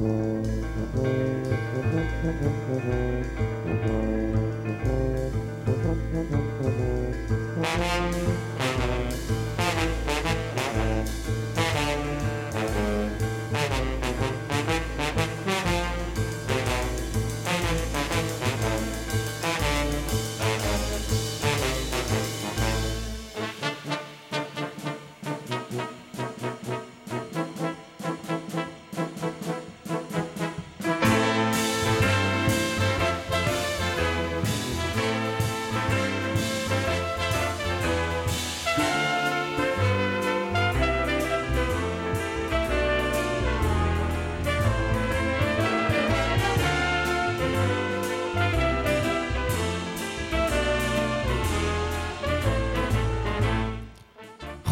Thank 0.00 0.46
you. 3.86 4.19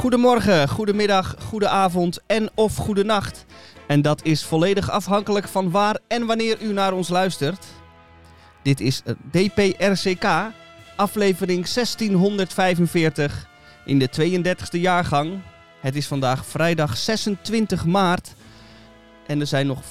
Goedemorgen, 0.09 0.69
goedemiddag, 0.69 1.35
goedenavond 1.39 2.21
en 2.27 2.51
of 2.55 2.77
goedenacht. 2.77 3.45
En 3.87 4.03
dat 4.03 4.25
is 4.25 4.45
volledig 4.45 4.91
afhankelijk 4.91 5.49
van 5.49 5.71
waar 5.71 5.99
en 6.07 6.27
wanneer 6.27 6.63
u 6.63 6.73
naar 6.73 6.93
ons 6.93 7.09
luistert. 7.09 7.67
Dit 8.63 8.81
is 8.81 9.03
DPRCK, 9.31 10.27
aflevering 10.97 11.69
1645 11.69 13.49
in 13.85 13.99
de 13.99 14.09
32e 14.21 14.81
jaargang. 14.81 15.41
Het 15.81 15.97
is 15.97 16.07
vandaag 16.07 16.47
vrijdag 16.47 16.97
26 16.97 17.85
maart 17.85 18.35
en 19.27 19.41
er 19.41 19.47
zijn 19.47 19.67
nog 19.67 19.83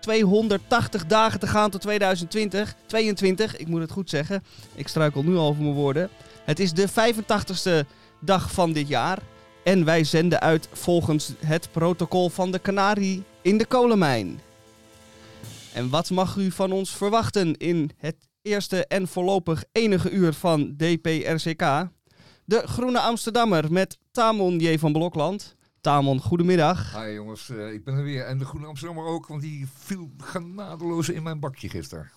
280 0.00 1.06
dagen 1.06 1.40
te 1.40 1.46
gaan 1.46 1.70
tot 1.70 1.80
2020. 1.80 2.74
22, 2.86 3.56
ik 3.56 3.66
moet 3.66 3.80
het 3.80 3.90
goed 3.90 4.10
zeggen. 4.10 4.44
Ik 4.74 4.88
struikel 4.88 5.22
nu 5.22 5.36
al 5.36 5.48
over 5.48 5.62
mijn 5.62 5.74
woorden. 5.74 6.08
Het 6.44 6.58
is 6.58 6.72
de 6.72 6.88
85ste 6.88 7.86
dag 8.20 8.52
van 8.52 8.72
dit 8.72 8.88
jaar. 8.88 9.18
En 9.66 9.84
wij 9.84 10.04
zenden 10.04 10.40
uit 10.40 10.68
volgens 10.72 11.32
het 11.38 11.68
protocol 11.72 12.28
van 12.28 12.50
de 12.50 12.60
Canarie 12.60 13.22
in 13.42 13.58
de 13.58 13.66
kolenmijn. 13.66 14.40
En 15.74 15.90
wat 15.90 16.10
mag 16.10 16.36
u 16.36 16.50
van 16.50 16.72
ons 16.72 16.96
verwachten 16.96 17.56
in 17.56 17.90
het 17.96 18.16
eerste 18.42 18.86
en 18.86 19.08
voorlopig 19.08 19.64
enige 19.72 20.10
uur 20.10 20.32
van 20.32 20.76
DPRCK? 20.76 21.88
De 22.44 22.62
Groene 22.64 23.00
Amsterdammer 23.00 23.72
met 23.72 23.98
Tamon 24.10 24.58
J. 24.58 24.78
van 24.78 24.92
Blokland. 24.92 25.56
Tamon, 25.80 26.20
goedemiddag. 26.20 27.02
Hi 27.04 27.12
jongens, 27.12 27.48
uh, 27.48 27.72
ik 27.72 27.84
ben 27.84 27.94
er 27.94 28.04
weer. 28.04 28.24
En 28.24 28.38
de 28.38 28.44
Groene 28.44 28.66
Amsterdammer 28.66 29.04
ook, 29.04 29.26
want 29.26 29.40
die 29.40 29.66
viel 29.74 30.10
genadeloos 30.18 31.08
in 31.08 31.22
mijn 31.22 31.40
bakje 31.40 31.68
gisteren. 31.68 32.10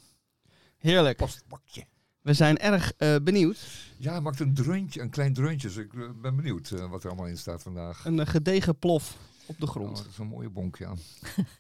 Heerlijk. 0.78 1.18
Postbakje. 1.18 1.86
We 2.22 2.34
zijn 2.34 2.58
erg 2.58 2.94
uh, 2.98 3.16
benieuwd. 3.24 3.58
Ja, 3.98 4.12
hij 4.12 4.22
maakt 4.22 4.40
een 4.40 4.54
dreuntje, 4.54 5.02
een 5.02 5.10
klein 5.10 5.34
dreuntje. 5.34 5.68
Dus 5.68 5.78
ik 5.78 5.94
uh, 5.94 6.10
ben 6.22 6.36
benieuwd 6.36 6.70
uh, 6.70 6.90
wat 6.90 7.04
er 7.04 7.10
allemaal 7.10 7.28
in 7.28 7.38
staat 7.38 7.64
vandaag. 7.64 8.06
Een 8.06 8.28
gedegen 8.28 8.78
plof 8.78 9.18
op 9.46 9.60
de 9.60 9.68
grond. 9.68 9.90
Oh, 9.90 10.04
dat 10.04 10.12
is 10.12 10.18
een 10.18 10.28
mooie 10.28 10.50
bonk, 10.50 10.78
ja. 10.78 10.94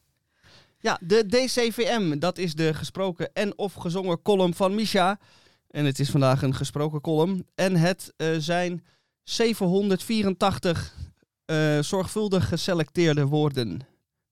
ja, 0.87 0.99
de 1.02 1.25
DCVM, 1.25 2.19
dat 2.19 2.37
is 2.37 2.55
de 2.55 2.73
gesproken 2.73 3.33
en 3.33 3.57
of 3.57 3.73
gezongen 3.73 4.21
column 4.21 4.53
van 4.53 4.75
Misha. 4.75 5.19
En 5.67 5.85
het 5.85 5.99
is 5.99 6.09
vandaag 6.09 6.41
een 6.41 6.55
gesproken 6.55 7.02
column. 7.02 7.47
En 7.55 7.75
het 7.75 8.14
zijn 8.37 8.86
784 9.23 10.95
zorgvuldig 11.81 12.47
geselecteerde 12.47 13.26
woorden. 13.26 13.80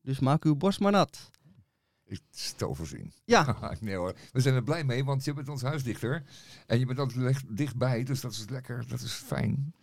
Dus 0.02 0.20
maak 0.20 0.44
uw 0.44 0.56
borst 0.56 0.80
maar 0.80 0.92
nat. 0.92 1.30
Ik 2.08 2.22
stel 2.32 2.76
voorzien. 2.76 3.14
Ja. 3.26 3.58
nee 3.80 3.96
hoor, 3.96 4.16
we 4.32 4.42
zijn 4.42 4.56
er 4.56 4.64
blij 4.64 4.84
mee, 4.84 5.06
want 5.06 5.24
je 5.24 5.34
bent 5.34 5.50
ons 5.50 5.62
huisdichter. 5.62 6.24
En 6.66 6.80
je 6.80 6.86
bent 6.86 7.00
altijd 7.00 7.44
dichtbij, 7.48 8.04
dus 8.04 8.22
dat 8.22 8.32
is 8.32 8.46
lekker, 8.50 8.88
dat 8.88 9.02
is 9.02 9.12
fijn. 9.12 9.74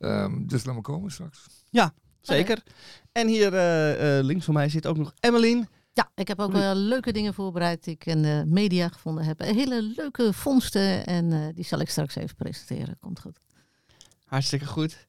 Um, 0.00 0.46
dus 0.46 0.64
laat 0.64 0.74
me 0.74 0.80
komen 0.80 1.10
straks. 1.10 1.46
Ja, 1.70 1.94
zeker. 2.20 2.58
Okay. 2.58 2.72
En 3.12 3.28
hier 3.28 3.52
uh, 3.52 4.18
uh, 4.18 4.24
links 4.24 4.44
van 4.44 4.54
mij 4.54 4.68
zit 4.68 4.86
ook 4.86 4.96
nog 4.96 5.14
Emmeline. 5.20 5.68
Ja, 5.92 6.10
ik 6.14 6.28
heb 6.28 6.40
ook 6.40 6.52
wel 6.52 6.74
leuke 6.74 7.12
dingen 7.12 7.34
voorbereid 7.34 7.84
die 7.84 7.94
ik 7.94 8.06
in 8.06 8.22
de 8.22 8.42
media 8.46 8.88
gevonden 8.88 9.24
heb. 9.24 9.40
Hele 9.40 9.82
leuke 9.82 10.32
vondsten 10.32 11.06
en 11.06 11.30
uh, 11.30 11.46
die 11.54 11.64
zal 11.64 11.80
ik 11.80 11.90
straks 11.90 12.14
even 12.14 12.36
presenteren. 12.36 12.98
Komt 13.00 13.20
goed. 13.20 13.40
Hartstikke 14.24 14.66
goed. 14.66 15.06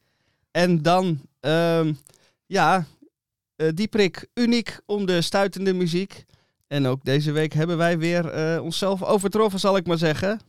En 0.51 0.81
dan, 0.81 1.21
um, 1.39 1.97
ja, 2.45 2.85
die 3.73 3.87
prik 3.87 4.27
uniek 4.33 4.79
om 4.85 5.05
de 5.05 5.21
stuitende 5.21 5.73
muziek. 5.73 6.25
En 6.67 6.85
ook 6.85 7.03
deze 7.03 7.31
week 7.31 7.53
hebben 7.53 7.77
wij 7.77 7.97
weer 7.97 8.55
uh, 8.55 8.63
onszelf 8.63 9.03
overtroffen, 9.03 9.59
zal 9.59 9.77
ik 9.77 9.87
maar 9.87 9.97
zeggen. 9.97 10.39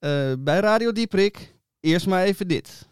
Uh, 0.00 0.32
bij 0.38 0.60
Radio 0.60 0.92
Dieprik. 0.92 1.54
Eerst 1.80 2.06
maar 2.06 2.24
even 2.24 2.48
dit. 2.48 2.86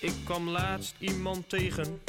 Ik 0.00 0.14
kwam 0.24 0.48
laatst 0.48 0.94
iemand 0.98 1.48
tegen. 1.48 2.00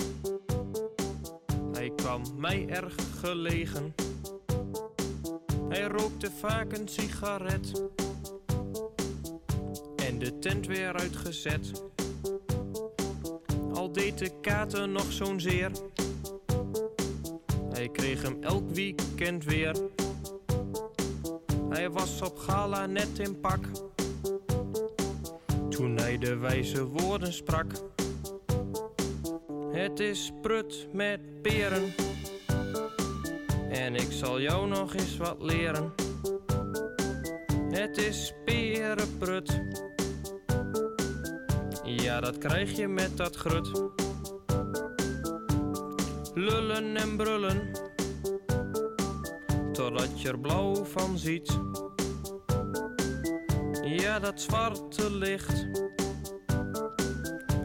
Hij 1.74 1.92
kwam 1.96 2.22
mij 2.36 2.66
erg 2.70 2.96
gelegen. 3.20 3.96
Hij 5.70 5.84
rookte 5.84 6.32
vaak 6.32 6.78
een 6.78 6.88
sigaret 6.88 7.72
de 10.20 10.40
tent 10.40 10.68
weer 10.68 10.94
uitgezet. 10.94 11.84
Al 13.74 13.92
deed 13.92 14.18
de 14.18 14.32
kater 14.42 14.90
nog 14.90 15.12
zo'n 15.12 15.40
zeer. 15.40 15.72
Hij 17.74 17.90
kreeg 17.90 18.22
hem 18.22 18.38
elk 18.44 18.70
weekend 18.70 19.44
weer. 19.44 19.76
Hij 21.70 21.90
was 21.90 22.22
op 22.22 22.38
gala 22.38 22.86
net 22.86 23.20
in 23.20 23.40
pak. 23.40 23.66
Toen 25.70 25.98
hij 25.98 26.18
de 26.18 26.38
wijze 26.38 26.86
woorden 26.86 27.34
sprak. 27.34 27.72
Het 29.72 30.00
is 30.00 30.32
prut 30.42 30.88
met 30.94 31.42
peren. 31.42 31.94
En 33.70 33.96
ik 33.96 34.12
zal 34.12 34.42
jou 34.42 34.68
nog 34.68 34.96
eens 34.96 35.18
wat 35.18 35.42
leren. 35.42 35.94
Het 37.72 37.98
is 37.98 38.34
perenprut. 38.46 39.62
Ja, 42.02 42.20
dat 42.20 42.38
krijg 42.38 42.78
je 42.78 42.88
met 42.88 43.18
dat 43.18 43.36
grut. 43.36 43.72
Lullen 46.34 46.96
en 46.96 47.18
brullen, 47.18 47.72
totdat 49.74 50.22
je 50.22 50.30
er 50.30 50.40
blauw 50.40 50.86
van 50.86 51.18
ziet. 51.18 51.60
Ja, 53.82 54.20
dat 54.20 54.42
zwarte 54.42 55.12
licht 55.12 55.68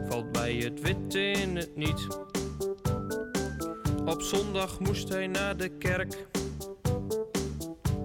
valt 0.09 0.31
bij 0.31 0.55
het 0.55 0.81
witte 0.81 1.19
in 1.19 1.55
het 1.55 1.75
niet. 1.75 2.07
Op 4.05 4.21
zondag 4.21 4.79
moest 4.79 5.09
hij 5.09 5.27
naar 5.27 5.57
de 5.57 5.69
kerk, 5.69 6.27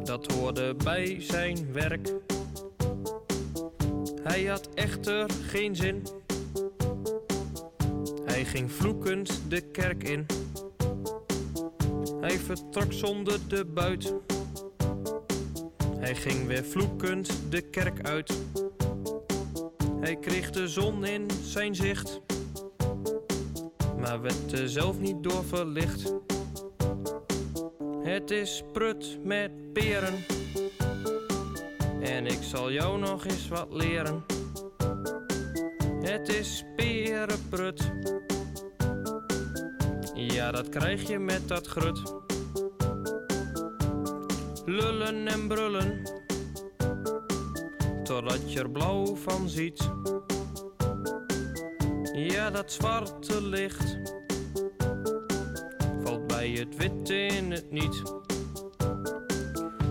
dat 0.05 0.33
hoorde 0.33 0.75
bij 0.85 1.17
zijn 1.21 1.73
werk. 1.73 2.13
Hij 4.23 4.45
had 4.45 4.69
echter 4.75 5.31
geen 5.51 5.77
zin. 5.77 6.03
Hij 8.39 8.47
ging 8.47 8.73
vloekend 8.73 9.43
de 9.49 9.61
kerk 9.61 10.09
in. 10.09 10.27
Hij 12.21 12.39
vertrok 12.39 12.93
zonder 12.93 13.39
de 13.49 13.65
buit. 13.65 14.15
Hij 15.99 16.15
ging 16.15 16.47
weer 16.47 16.65
vloekend 16.65 17.39
de 17.49 17.61
kerk 17.61 18.07
uit. 18.07 18.39
Hij 20.01 20.17
kreeg 20.17 20.51
de 20.51 20.69
zon 20.69 21.05
in 21.05 21.27
zijn 21.43 21.75
zicht. 21.75 22.21
Maar 24.01 24.21
werd 24.21 24.53
er 24.53 24.69
zelf 24.69 24.99
niet 24.99 25.23
door 25.23 25.45
verlicht. 25.45 26.13
Het 28.03 28.31
is 28.31 28.63
prut 28.73 29.19
met 29.25 29.73
peren. 29.73 30.15
En 32.01 32.27
ik 32.27 32.39
zal 32.41 32.73
jou 32.73 32.99
nog 32.99 33.27
eens 33.27 33.49
wat 33.49 33.67
leren. 33.71 34.38
Het 36.11 36.29
is 36.29 36.65
perenprut. 36.77 37.93
Ja, 40.15 40.53
dat 40.53 40.69
krijg 40.69 41.09
je 41.09 41.19
met 41.19 41.49
dat 41.49 41.67
grut. 41.67 42.15
Lullen 44.65 45.27
en 45.27 45.49
brullen. 45.49 46.03
totdat 48.09 48.53
je 48.53 48.59
er 48.59 48.71
blauw 48.71 49.17
van 49.17 49.49
ziet. 49.49 49.91
Ja, 52.13 52.51
dat 52.51 52.73
zwarte 52.73 53.43
licht 53.43 53.99
valt 56.05 56.27
bij 56.27 56.51
het 56.51 56.77
witte 56.77 57.17
in 57.17 57.51
het 57.51 57.71
niet. 57.71 58.03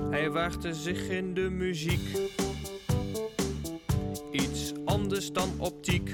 Hij 0.09 0.29
waagde 0.29 0.73
zich 0.73 1.09
in 1.09 1.33
de 1.33 1.49
muziek, 1.49 2.31
anders 4.97 5.31
dan 5.31 5.49
optiek. 5.57 6.11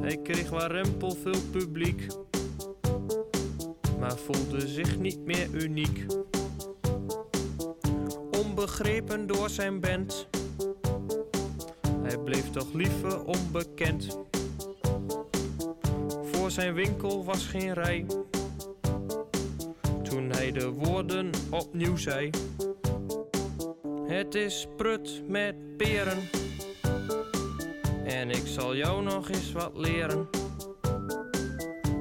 Hij 0.00 0.16
kreeg 0.22 0.50
warempel 0.50 1.10
veel 1.10 1.40
publiek, 1.50 2.06
maar 3.98 4.16
voelde 4.16 4.68
zich 4.68 4.98
niet 4.98 5.24
meer 5.24 5.48
uniek. 5.52 6.06
Onbegrepen 8.44 9.26
door 9.26 9.50
zijn 9.50 9.80
band, 9.80 10.28
hij 12.02 12.18
bleef 12.18 12.50
toch 12.50 12.72
liever 12.72 13.24
onbekend. 13.24 14.18
Voor 16.22 16.50
zijn 16.50 16.74
winkel 16.74 17.24
was 17.24 17.46
geen 17.46 17.72
rij, 17.72 18.06
toen 20.02 20.30
hij 20.30 20.52
de 20.52 20.70
woorden 20.70 21.30
opnieuw 21.50 21.96
zei. 21.96 22.30
Het 24.06 24.34
is 24.34 24.66
prut 24.76 25.22
met 25.28 25.76
peren. 25.76 26.18
En 28.12 28.30
ik 28.30 28.42
zal 28.46 28.76
jou 28.76 29.02
nog 29.02 29.30
eens 29.30 29.52
wat 29.52 29.70
leren. 29.74 30.28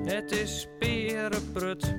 Het 0.05 0.31
is 0.31 0.67
perenprut. 0.79 1.93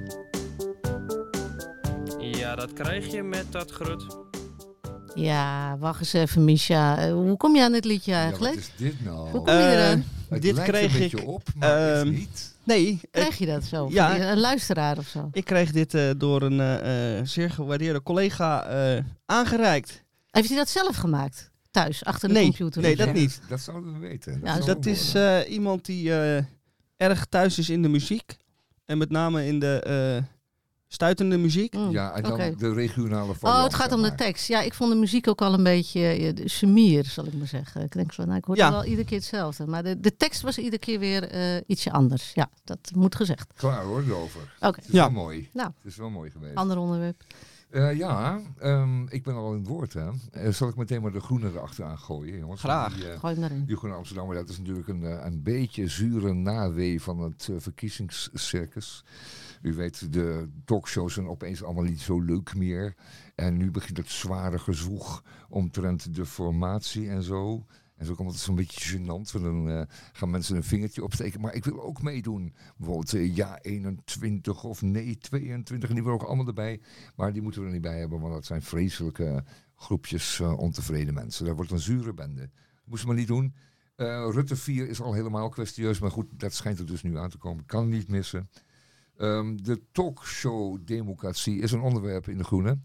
Ja, 2.19 2.55
dat 2.57 2.73
krijg 2.73 3.13
je 3.13 3.23
met 3.23 3.53
dat 3.53 3.71
grut. 3.71 4.05
Ja, 5.15 5.77
wacht 5.79 6.01
eens 6.01 6.13
even, 6.13 6.45
Misha. 6.45 6.99
Eh, 6.99 7.13
hoe 7.13 7.37
kom 7.37 7.57
je 7.57 7.63
aan 7.63 7.73
dit 7.73 7.85
liedje 7.85 8.11
Ja, 8.13 8.23
eigenlijk? 8.23 8.55
wat 8.55 8.63
is 8.65 8.73
dit 8.77 9.05
nou? 9.05 9.31
Hoe 9.31 9.43
kom 9.43 9.55
je 9.55 9.61
eraan? 9.71 9.99
Eh, 9.99 10.05
Het 10.29 10.43
dit 10.43 10.55
lijkt 10.55 10.71
kreeg 10.71 10.93
een 10.95 10.99
beetje 11.01 11.21
ik, 11.21 11.29
op, 11.29 11.43
maar 11.57 11.93
ehm, 11.99 12.07
is 12.09 12.19
niet. 12.19 12.55
Nee, 12.65 13.01
Krijg 13.11 13.39
je 13.39 13.47
dat 13.47 13.65
zo? 13.65 13.89
ja. 13.91 14.31
Een 14.31 14.41
luisteraar 14.41 14.99
of 14.99 15.07
zo? 15.07 15.29
ik 15.33 15.45
kreeg 15.45 15.73
dit 15.73 15.95
eh, 15.95 16.11
door 16.17 16.43
een 16.43 16.61
eh, 16.61 17.19
eh, 17.19 17.27
zeer 17.27 17.51
gewaardeerde 17.51 18.03
collega 18.03 18.65
eh, 18.67 19.03
aangereikt. 19.27 20.03
Heeft 20.31 20.49
hij 20.49 20.57
dat 20.57 20.69
zelf 20.69 20.97
gemaakt? 20.97 21.51
Thuis, 21.73 22.05
achter 22.05 22.29
de 22.29 22.35
Nee, 22.35 22.45
computer? 22.45 22.83
nee, 22.83 22.97
dat 22.97 23.13
niet. 23.13 23.41
Dat 23.49 23.61
zouden 23.61 23.93
we 23.93 23.99
weten. 23.99 24.33
Ja, 24.33 24.39
zouden 24.55 24.65
Dus 24.67 24.75
dat 24.75 24.85
we 24.85 24.91
is 24.91 25.45
eh, 25.47 25.53
iemand 25.55 25.85
die 25.85 26.13
eh, 26.15 26.45
erg 26.97 27.25
thuis 27.27 27.59
is 27.59 27.71
in 27.71 27.83
de 27.83 27.89
muziek. 27.89 28.37
En 28.85 28.99
met 28.99 29.11
name 29.11 29.47
in 29.47 29.59
de 29.59 29.81
eh, 29.83 30.23
stuitende 30.89 31.37
muziek. 31.37 31.75
Mm, 31.75 31.91
ja, 31.91 32.13
en 32.15 32.23
dan 32.23 32.55
de 32.59 32.73
regionale 32.73 33.31
Oh, 33.31 33.37
variant, 33.37 33.65
het 33.65 33.75
gaat 33.75 33.93
om 33.93 34.03
de 34.03 34.15
tekst. 34.15 34.49
Ja, 34.49 34.61
ik 34.61 34.75
vond 34.75 34.93
de 34.93 34.99
muziek 34.99 35.29
ook 35.29 35.41
al 35.43 35.55
een 35.55 35.63
beetje 35.63 36.33
de 36.33 36.49
semier, 36.49 37.05
zal 37.05 37.27
ik 37.27 37.33
maar 37.33 37.47
zeggen. 37.47 37.83
Ik 37.83 37.93
denk 37.93 38.13
zo, 38.13 38.25
nou, 38.25 38.37
ik 38.37 38.45
hoorde 38.45 38.61
Ja. 38.61 38.71
wel 38.71 38.85
iedere 38.85 39.05
keer 39.07 39.19
hetzelfde. 39.19 39.67
Maar 39.67 39.83
de, 39.83 40.01
de 40.01 40.17
tekst 40.17 40.43
was 40.43 40.59
iedere 40.59 40.79
keer 40.79 40.99
weer 40.99 41.29
eh, 41.29 41.61
ietsje 41.67 41.91
anders. 41.93 42.31
Ja, 42.35 42.51
dat 42.65 42.79
moet 42.95 43.15
gezegd. 43.15 43.53
Klaar 43.57 43.83
hoor, 43.85 44.03
erover. 44.03 44.55
Oké, 44.61 44.77
Het 44.81 44.85
is 44.89 44.93
Ja. 44.95 45.01
wel 45.03 45.11
mooi. 45.23 45.49
Nou. 45.53 45.71
Het 45.83 45.93
is 45.93 45.97
wel 45.97 46.11
mooi 46.11 46.31
geweest. 46.31 46.55
ander 46.55 46.79
onderwerp. 46.79 47.23
Eh, 47.73 47.97
ja, 47.97 48.41
ehm, 48.59 49.07
ik 49.09 49.23
ben 49.23 49.35
al 49.35 49.53
in 49.53 49.59
het 49.59 49.69
woord. 49.69 49.93
Hè. 49.93 50.09
Eh, 50.31 50.53
zal 50.53 50.69
ik 50.69 50.77
meteen 50.77 51.03
maar 51.03 51.13
de 51.13 51.21
groene 51.21 51.51
erachteraan 51.51 51.99
gooien, 51.99 52.39
jongens? 52.39 52.61
Graag. 52.61 52.95
Die, 52.95 53.09
eh, 53.11 53.19
Gooi 53.19 53.35
hem 53.35 53.45
erin. 53.45 53.65
die 53.65 53.77
Groene 53.77 53.97
Amsterdammer, 53.97 54.37
dat 54.37 54.49
is 54.49 54.59
natuurlijk 54.59 54.89
een, 54.89 55.27
een 55.27 55.43
beetje 55.43 55.89
zure 55.89 56.33
nawee 56.33 57.03
van 57.03 57.19
het 57.19 57.49
eh, 57.51 57.57
verkiezingscircus. 57.59 59.05
U 59.63 59.75
weet, 59.75 60.13
de 60.13 60.49
talkshows 60.65 61.15
zijn 61.15 61.29
opeens 61.29 61.63
allemaal 61.65 61.85
niet 61.85 62.01
zo 62.01 62.21
leuk 62.21 62.55
meer. 62.55 62.95
En 63.35 63.57
nu 63.57 63.71
begint 63.71 63.97
het 63.97 64.09
zware 64.09 64.59
gezwoeg 64.59 65.23
omtrent 65.49 66.15
de 66.15 66.27
formatie 66.27 67.09
en 67.09 67.23
zo. 67.23 67.65
En 68.03 68.09
zo 68.09 68.15
komt 68.15 68.31
het 68.31 68.41
zo'n 68.41 68.55
beetje 68.55 68.99
gênant. 68.99 69.33
Want 69.33 69.45
dan 69.45 69.71
eh, 69.71 69.83
gaan 70.13 70.31
mensen 70.31 70.57
een 70.57 70.65
vingertje 70.65 71.05
opsteken. 71.05 71.41
Maar 71.41 71.55
ik 71.55 71.65
wil 71.65 71.83
ook 71.83 72.03
meedoen. 72.03 72.55
Bijvoorbeeld 72.77 73.15
eh, 73.15 73.37
ja 73.37 73.59
21 73.61 74.65
of 74.65 74.83
nee 74.83 75.19
22. 75.19 75.89
En 75.89 75.95
die 75.95 76.05
willen 76.05 76.21
ook 76.21 76.27
allemaal 76.27 76.47
erbij. 76.47 76.81
Maar 77.17 77.33
die 77.33 77.43
moeten 77.43 77.61
we 77.61 77.67
er 77.67 77.73
niet 77.73 77.83
bij 77.83 77.99
hebben. 77.99 78.21
Want 78.21 78.33
dat 78.33 78.45
zijn 78.45 78.63
vreselijke 78.63 79.45
groepjes 79.75 80.41
eh, 80.41 80.59
ontevreden 80.59 81.15
mensen. 81.15 81.45
Dat 81.45 81.57
wordt 81.57 81.71
een 81.71 81.79
zure 81.79 82.15
bende. 82.15 82.51
Moesten 82.85 83.09
we 83.09 83.15
maar 83.15 83.23
niet 83.23 83.33
doen. 83.33 83.55
Rutte 84.33 84.57
4 84.57 84.89
is 84.89 85.01
al 85.01 85.13
helemaal 85.13 85.49
kwestieus. 85.49 85.99
Maar 85.99 86.11
goed, 86.11 86.27
dat 86.37 86.55
schijnt 86.55 86.79
er 86.79 86.87
dus 86.87 87.03
nu 87.03 87.19
aan 87.19 87.31
te 87.31 87.39
komen. 87.39 87.67
Kan 87.67 87.89
niet 87.89 88.09
missen. 88.09 88.51
Ehm, 89.17 89.57
de 89.57 89.83
talkshow-democratie 89.93 91.61
is 91.61 91.73
een 91.73 91.81
onderwerp 91.81 92.29
in 92.29 92.39
de 92.39 92.45
Groene. 92.45 92.79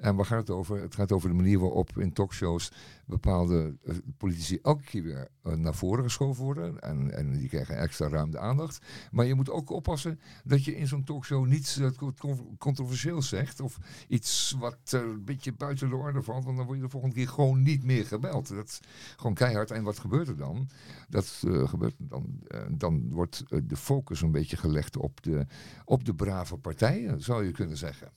En 0.00 0.16
waar 0.16 0.26
gaat 0.26 0.38
het 0.38 0.50
over? 0.50 0.80
Het 0.80 0.94
gaat 0.94 1.12
over 1.12 1.28
de 1.28 1.34
manier 1.34 1.58
waarop 1.58 1.98
in 1.98 2.12
talkshows 2.12 2.72
bepaalde 3.06 3.76
eh, 3.84 3.94
politici 4.16 4.58
elke 4.62 4.84
keer 4.84 5.02
weer 5.02 5.28
eh, 5.42 5.52
naar 5.52 5.74
voren 5.74 6.04
geschoven 6.04 6.44
worden. 6.44 6.80
En, 6.80 7.14
en 7.14 7.32
die 7.32 7.48
krijgen 7.48 7.78
extra 7.78 8.08
ruimte 8.08 8.38
aandacht. 8.38 8.86
Maar 9.10 9.26
je 9.26 9.34
moet 9.34 9.50
ook 9.50 9.70
oppassen 9.70 10.20
dat 10.44 10.64
je 10.64 10.76
in 10.76 10.86
zo'n 10.86 11.04
talkshow 11.04 11.46
niets 11.46 11.78
eh, 11.78 11.90
con- 11.96 12.56
controversieels 12.58 13.28
zegt. 13.28 13.60
Of 13.60 13.78
iets 14.08 14.56
wat 14.58 14.78
eh, 14.90 15.00
een 15.00 15.24
beetje 15.24 15.52
buiten 15.52 15.88
de 15.88 15.96
orde 15.96 16.22
valt. 16.22 16.44
Want 16.44 16.56
dan 16.56 16.66
word 16.66 16.78
je 16.78 16.84
de 16.84 16.90
volgende 16.90 17.14
keer 17.14 17.28
gewoon 17.28 17.62
niet 17.62 17.84
meer 17.84 18.06
gebeld. 18.06 18.48
Dat 18.48 18.66
is 18.66 18.80
gewoon 19.16 19.34
keihard. 19.34 19.70
En 19.70 19.82
wat 19.82 19.98
gebeurt 19.98 20.28
er 20.28 20.36
dan? 20.36 20.68
Dat 21.08 21.42
gebeurt 21.64 21.94
dan. 21.98 22.40
dan 22.70 23.10
wordt 23.10 23.44
de 23.68 23.76
focus 23.76 24.22
een 24.22 24.32
beetje 24.32 24.56
gelegd 24.56 24.96
op 24.96 25.22
de, 25.22 25.46
op 25.84 26.04
de 26.04 26.14
brave 26.14 26.56
partijen, 26.56 27.22
zou 27.22 27.44
je 27.44 27.52
kunnen 27.52 27.76
zeggen. 27.76 28.12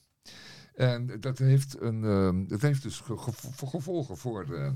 En 0.76 1.20
dat 1.20 1.38
heeft, 1.38 1.82
een, 1.82 2.04
ehm, 2.04 2.46
dat 2.48 2.62
heeft 2.62 2.84
dus 2.84 3.00
ge- 3.00 3.18
ge- 3.18 3.68
gevolgen 3.68 4.18
voor, 4.18 4.46
de, 4.46 4.74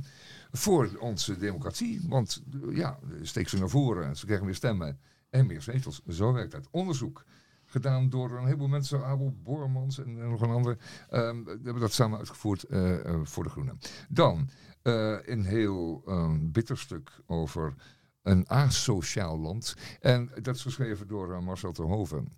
voor 0.52 0.90
onze 1.00 1.38
democratie. 1.38 2.02
Want 2.08 2.44
eh, 2.54 2.76
ja, 2.76 3.00
steek 3.22 3.50
ze 3.50 3.58
naar 3.58 3.70
voren 3.70 4.06
en 4.06 4.16
ze 4.16 4.26
krijgen 4.26 4.46
meer 4.46 4.56
stemmen 4.56 5.00
en 5.30 5.46
meer 5.46 5.62
zetels. 5.62 6.02
Zo 6.08 6.34
werkt 6.34 6.52
dat. 6.52 6.68
Onderzoek 6.72 7.24
gedaan 7.66 8.10
door 8.10 8.32
een 8.38 8.44
heleboel 8.46 8.68
mensen, 8.68 9.06
Abel 9.06 9.36
Bormans 9.44 10.00
en, 10.00 10.30
nog 10.30 10.42
een 10.42 10.50
ander. 10.50 10.78
ehm, 11.10 11.46
hebben 11.46 11.80
dat 11.80 11.92
samen 11.94 12.18
uitgevoerd 12.18 12.64
eh, 12.64 13.06
eh, 13.06 13.20
voor 13.24 13.44
de 13.44 13.50
Groenen. 13.50 13.80
Dan 14.10 14.50
eh, 14.82 15.18
een 15.22 15.46
heel 15.46 16.04
ehm, 16.06 16.52
bitter 16.52 16.78
stuk 16.78 17.12
over 17.26 17.74
een 18.22 18.50
asociaal 18.50 19.40
land. 19.40 19.74
En 20.00 20.30
dat 20.42 20.56
is 20.56 20.62
geschreven 20.62 21.08
door 21.08 21.34
eh, 21.34 21.40
Marcel 21.40 21.72
Terhoven. 21.72 22.34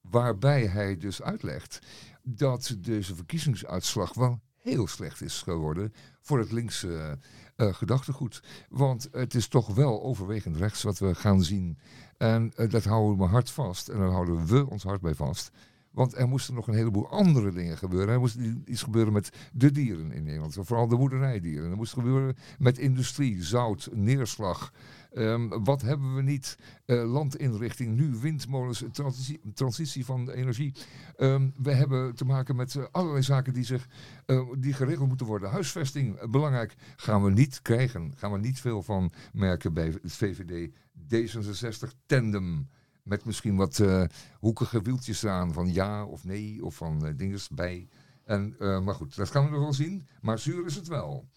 Waarbij 0.00 0.66
hij 0.66 0.96
dus 0.96 1.22
uitlegt 1.22 1.78
dat 2.22 2.76
deze 2.78 3.14
verkiezingsuitslag 3.14 4.14
wel 4.14 4.40
heel 4.62 4.86
slecht 4.86 5.22
is 5.22 5.42
geworden 5.42 5.92
voor 6.20 6.38
het 6.38 6.52
linkse 6.52 7.18
eh, 7.56 7.74
gedachtegoed. 7.74 8.42
Want 8.68 9.08
het 9.12 9.34
is 9.34 9.48
toch 9.48 9.74
wel 9.74 10.02
overwegend 10.02 10.56
rechts 10.56 10.82
wat 10.82 10.98
we 10.98 11.14
gaan 11.14 11.42
zien. 11.42 11.78
En 12.16 12.52
eh, 12.56 12.70
dat 12.70 12.84
houden 12.84 13.18
we 13.18 13.24
hard 13.24 13.50
vast. 13.50 13.88
En 13.88 13.98
daar 13.98 14.10
houden 14.10 14.46
we 14.46 14.70
ons 14.70 14.82
hard 14.82 15.00
bij 15.00 15.14
vast. 15.14 15.50
Want 15.90 16.16
er 16.16 16.28
moesten 16.28 16.54
nog 16.54 16.66
een 16.66 16.74
heleboel 16.74 17.08
andere 17.08 17.52
dingen 17.52 17.78
gebeuren. 17.78 18.14
Er 18.14 18.20
moest 18.20 18.38
iets 18.64 18.82
gebeuren 18.82 19.12
met 19.12 19.30
de 19.52 19.70
dieren 19.70 20.12
in 20.12 20.24
Nederland. 20.24 20.56
Vooral 20.60 20.88
de 20.88 20.96
boerderijdieren. 20.96 21.70
Er 21.70 21.76
moest 21.76 21.92
gebeuren 21.92 22.36
met 22.58 22.78
industrie, 22.78 23.42
zout, 23.44 23.88
neerslag. 23.92 24.72
Ehm, 25.14 25.48
wat 25.48 25.82
hebben 25.82 26.14
we 26.14 26.22
niet? 26.22 26.58
Eh, 26.84 27.12
landinrichting, 27.12 27.96
nu 27.96 28.16
windmolens, 28.20 28.84
transitie, 28.92 29.40
transitie 29.54 30.04
van 30.04 30.30
energie. 30.30 30.74
Ehm, 31.16 31.48
we 31.62 31.72
hebben 31.72 32.14
te 32.14 32.24
maken 32.24 32.56
met 32.56 32.74
eh, 32.74 32.84
allerlei 32.90 33.22
zaken 33.22 33.52
die, 33.52 33.64
zich, 33.64 33.88
eh, 34.26 34.48
die 34.58 34.72
geregeld 34.72 35.08
moeten 35.08 35.26
worden. 35.26 35.50
Huisvesting, 35.50 36.30
belangrijk, 36.30 36.74
gaan 36.96 37.24
we 37.24 37.30
niet 37.30 37.62
krijgen. 37.62 38.12
Gaan 38.16 38.32
we 38.32 38.38
niet 38.38 38.60
veel 38.60 38.82
van 38.82 39.12
merken 39.32 39.72
bij 39.74 39.94
het 40.02 40.12
VVD 40.12 40.70
D66 41.08 41.88
tandem. 42.06 42.68
Met 43.02 43.24
misschien 43.24 43.56
wat 43.56 43.78
eh, 43.78 44.04
hoekige 44.38 44.82
wieltjes 44.82 45.22
eraan 45.22 45.52
van 45.52 45.72
ja 45.72 46.04
of 46.04 46.24
nee 46.24 46.64
of 46.64 46.74
van 46.74 47.06
eh 47.06 47.12
dinges 47.16 47.48
bij. 47.48 47.88
En, 48.24 48.54
maar 48.58 48.94
goed, 48.94 49.16
dat 49.16 49.30
gaan 49.30 49.44
we 49.44 49.50
nog 49.50 49.60
wel 49.60 49.72
zien. 49.72 50.06
Maar 50.20 50.38
zuur 50.38 50.66
is 50.66 50.74
het 50.74 50.88
wel. 50.88 51.28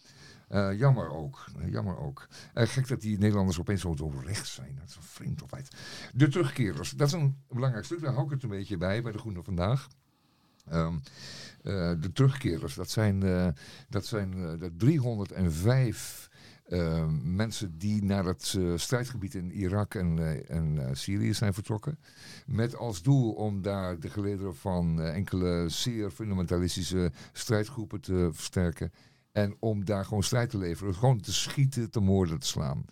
Eh, 0.47 0.77
jammer 0.77 1.09
ook. 1.09 1.45
Eh, 1.59 1.71
jammer 1.71 1.97
ook. 1.97 2.27
Eh, 2.53 2.67
gek 2.67 2.87
dat 2.87 3.01
die 3.01 3.17
Nederlanders 3.17 3.59
opeens 3.59 3.81
zo 3.81 4.13
rechts 4.23 4.53
zijn. 4.53 4.75
Dat 4.79 4.89
is 4.89 4.95
een 4.95 5.03
vreemd 5.03 5.41
altijd. 5.41 5.75
De 6.13 6.27
terugkerers. 6.27 6.89
Dat 6.89 7.07
is 7.07 7.13
een 7.13 7.37
belangrijk 7.47 7.85
stuk. 7.85 8.01
Daar 8.01 8.13
hou 8.13 8.25
ik 8.25 8.31
het 8.31 8.43
een 8.43 8.49
beetje 8.49 8.77
bij, 8.77 9.01
bij 9.01 9.11
de 9.11 9.17
Groene 9.17 9.43
Vandaag. 9.43 9.87
Ehm, 10.69 10.93
eh, 11.63 11.91
de 11.99 12.11
terugkerers, 12.13 12.75
dat 12.75 12.89
zijn, 12.89 13.19
dat 13.89 14.05
zijn 14.05 14.33
eh, 14.33 14.59
de 14.59 14.75
305 14.77 16.29
eh, 16.65 17.07
mensen 17.23 17.77
die 17.77 18.03
naar 18.03 18.25
het 18.25 18.57
strijdgebied 18.75 19.35
in 19.35 19.51
Irak 19.51 19.95
en, 19.95 20.19
en 20.47 20.89
Syrië 20.97 21.33
zijn 21.33 21.53
vertrokken. 21.53 21.99
Met 22.45 22.75
als 22.75 23.01
doel 23.01 23.31
om 23.31 23.61
daar 23.61 23.99
de 23.99 24.09
gelederen 24.09 24.55
van 24.55 25.01
enkele 25.01 25.69
zeer 25.69 26.11
fundamentalistische 26.11 27.11
strijdgroepen 27.33 28.01
te 28.01 28.29
versterken. 28.31 28.91
En 29.35 29.55
om 29.59 29.85
daar 29.85 30.05
gewoon 30.05 30.23
strijd 30.23 30.49
te 30.49 30.57
leveren. 30.57 30.95
Gewoon 30.95 31.19
te 31.19 31.33
schieten, 31.33 31.91
te 31.91 31.99
moorden, 31.99 32.39
te 32.39 32.47
slaan. 32.47 32.85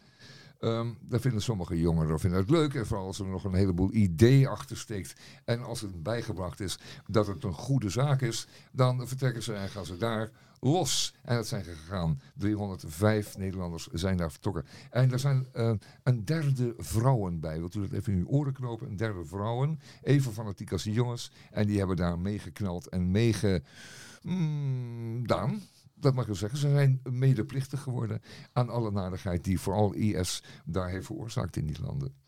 Ehm 0.59 0.87
daar 1.01 1.19
vinden 1.19 1.41
sommige 1.41 1.79
jongeren 1.79 2.19
vinden 2.19 2.39
het 2.39 2.49
leuk. 2.49 2.73
En 2.73 2.85
vooral 2.85 3.05
als 3.05 3.19
er 3.19 3.25
nog 3.25 3.43
een 3.43 3.53
heleboel 3.53 3.93
idee 3.93 4.47
achter 4.47 4.77
steekt. 4.77 5.13
En 5.45 5.63
als 5.63 5.81
het 5.81 6.03
bijgebracht 6.03 6.59
is 6.59 6.79
dat 7.07 7.27
het 7.27 7.43
een 7.43 7.53
goede 7.53 7.89
zaak 7.89 8.21
is. 8.21 8.47
Dan 8.71 9.07
vertrekken 9.07 9.43
ze 9.43 9.53
en 9.53 9.69
gaan 9.69 9.85
ze 9.85 9.97
daar 9.97 10.31
los. 10.59 11.15
En 11.21 11.35
dat 11.35 11.47
zijn 11.47 11.63
gegaan. 11.63 12.21
305 12.35 13.37
Nederlanders 13.37 13.87
zijn 13.87 14.17
daar 14.17 14.31
vertrokken. 14.31 14.65
En 14.89 15.11
er 15.11 15.19
zijn 15.19 15.47
eh, 15.53 15.71
een 16.03 16.25
derde 16.25 16.73
vrouwen 16.77 17.39
bij. 17.39 17.59
Wilt 17.59 17.75
u 17.75 17.81
dat 17.81 17.91
even 17.91 18.13
in 18.13 18.19
uw 18.19 18.27
oren 18.27 18.53
knopen? 18.53 18.87
Een 18.87 18.97
derde 18.97 19.25
vrouwen. 19.25 19.79
Even 20.01 20.33
fanatiek 20.33 20.71
als 20.71 20.83
die 20.83 20.93
jongens. 20.93 21.31
En 21.51 21.67
die 21.67 21.77
hebben 21.77 21.95
daar 21.95 22.19
meegeknald 22.19 22.87
en 22.87 23.11
meegedaan. 23.11 23.61
Dat 26.03 26.13
mag 26.13 26.27
ik 26.27 26.35
zeggen. 26.35 26.59
Ze 26.59 26.69
zijn 26.69 27.01
medeplichtig 27.03 27.81
geworden 27.81 28.21
aan 28.53 28.69
alle 28.69 28.91
nadigheid 28.91 29.43
die 29.43 29.59
vooral 29.59 29.93
IS 29.93 30.43
daar 30.65 30.89
heeft 30.89 31.05
veroorzaakt 31.05 31.55
in 31.55 31.65
die 31.65 31.81
landen. 31.81 32.21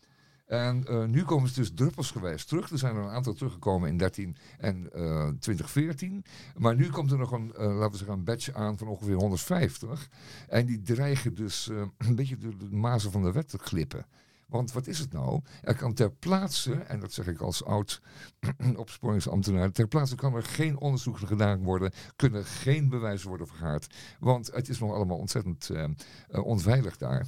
En 0.46 0.86
eh, 0.86 1.04
nu 1.04 1.24
komen 1.24 1.48
ze 1.48 1.54
dus 1.54 1.70
druppelsgewijs 1.74 2.44
terug. 2.44 2.70
Er 2.70 2.78
zijn 2.78 2.96
er 2.96 3.02
een 3.02 3.10
aantal 3.10 3.32
teruggekomen 3.32 3.88
in 3.88 3.96
13 3.96 4.36
en 4.58 4.92
eh, 4.92 5.28
2014. 5.28 6.24
Maar 6.56 6.76
nu 6.76 6.88
komt 6.88 7.10
er 7.10 7.18
nog 7.18 7.32
een, 7.32 7.54
eh, 7.54 7.66
laten 7.66 7.90
we 7.90 7.96
zeggen, 7.96 8.16
een 8.16 8.24
batch 8.24 8.52
aan 8.52 8.78
van 8.78 8.88
ongeveer 8.88 9.14
150. 9.14 10.08
En 10.48 10.66
die 10.66 10.82
dreigen 10.82 11.34
dus 11.34 11.68
eh, 11.68 11.82
een 11.98 12.14
beetje 12.14 12.36
de 12.38 12.54
mazen 12.70 13.12
van 13.12 13.22
de 13.22 13.32
wet 13.32 13.48
te 13.48 13.58
glippen. 13.58 14.06
Want 14.46 14.72
wat 14.72 14.86
is 14.86 14.98
het 14.98 15.12
nou? 15.12 15.40
Er 15.62 15.76
kan 15.76 15.94
ter 15.94 16.12
plaatse, 16.12 16.74
en 16.74 17.00
dat 17.00 17.12
zeg 17.12 17.26
ik 17.26 17.40
als 17.40 17.64
oud 17.64 18.02
opsporingsambtenaar, 18.76 19.70
ter 19.70 19.88
plaatse 19.88 20.14
kan 20.14 20.34
er 20.34 20.42
geen 20.42 20.78
onderzoek 20.78 21.18
gedaan 21.18 21.62
worden, 21.62 21.92
kunnen 22.16 22.44
geen 22.44 22.88
bewijzen 22.88 23.28
worden 23.28 23.46
vergaard. 23.46 23.94
Want 24.18 24.52
het 24.52 24.68
is 24.68 24.78
nog 24.78 24.92
allemaal 24.92 25.18
ontzettend 25.18 25.70
eh, 25.70 25.84
eh, 26.28 26.44
onveilig 26.44 26.96
daar. 26.96 27.26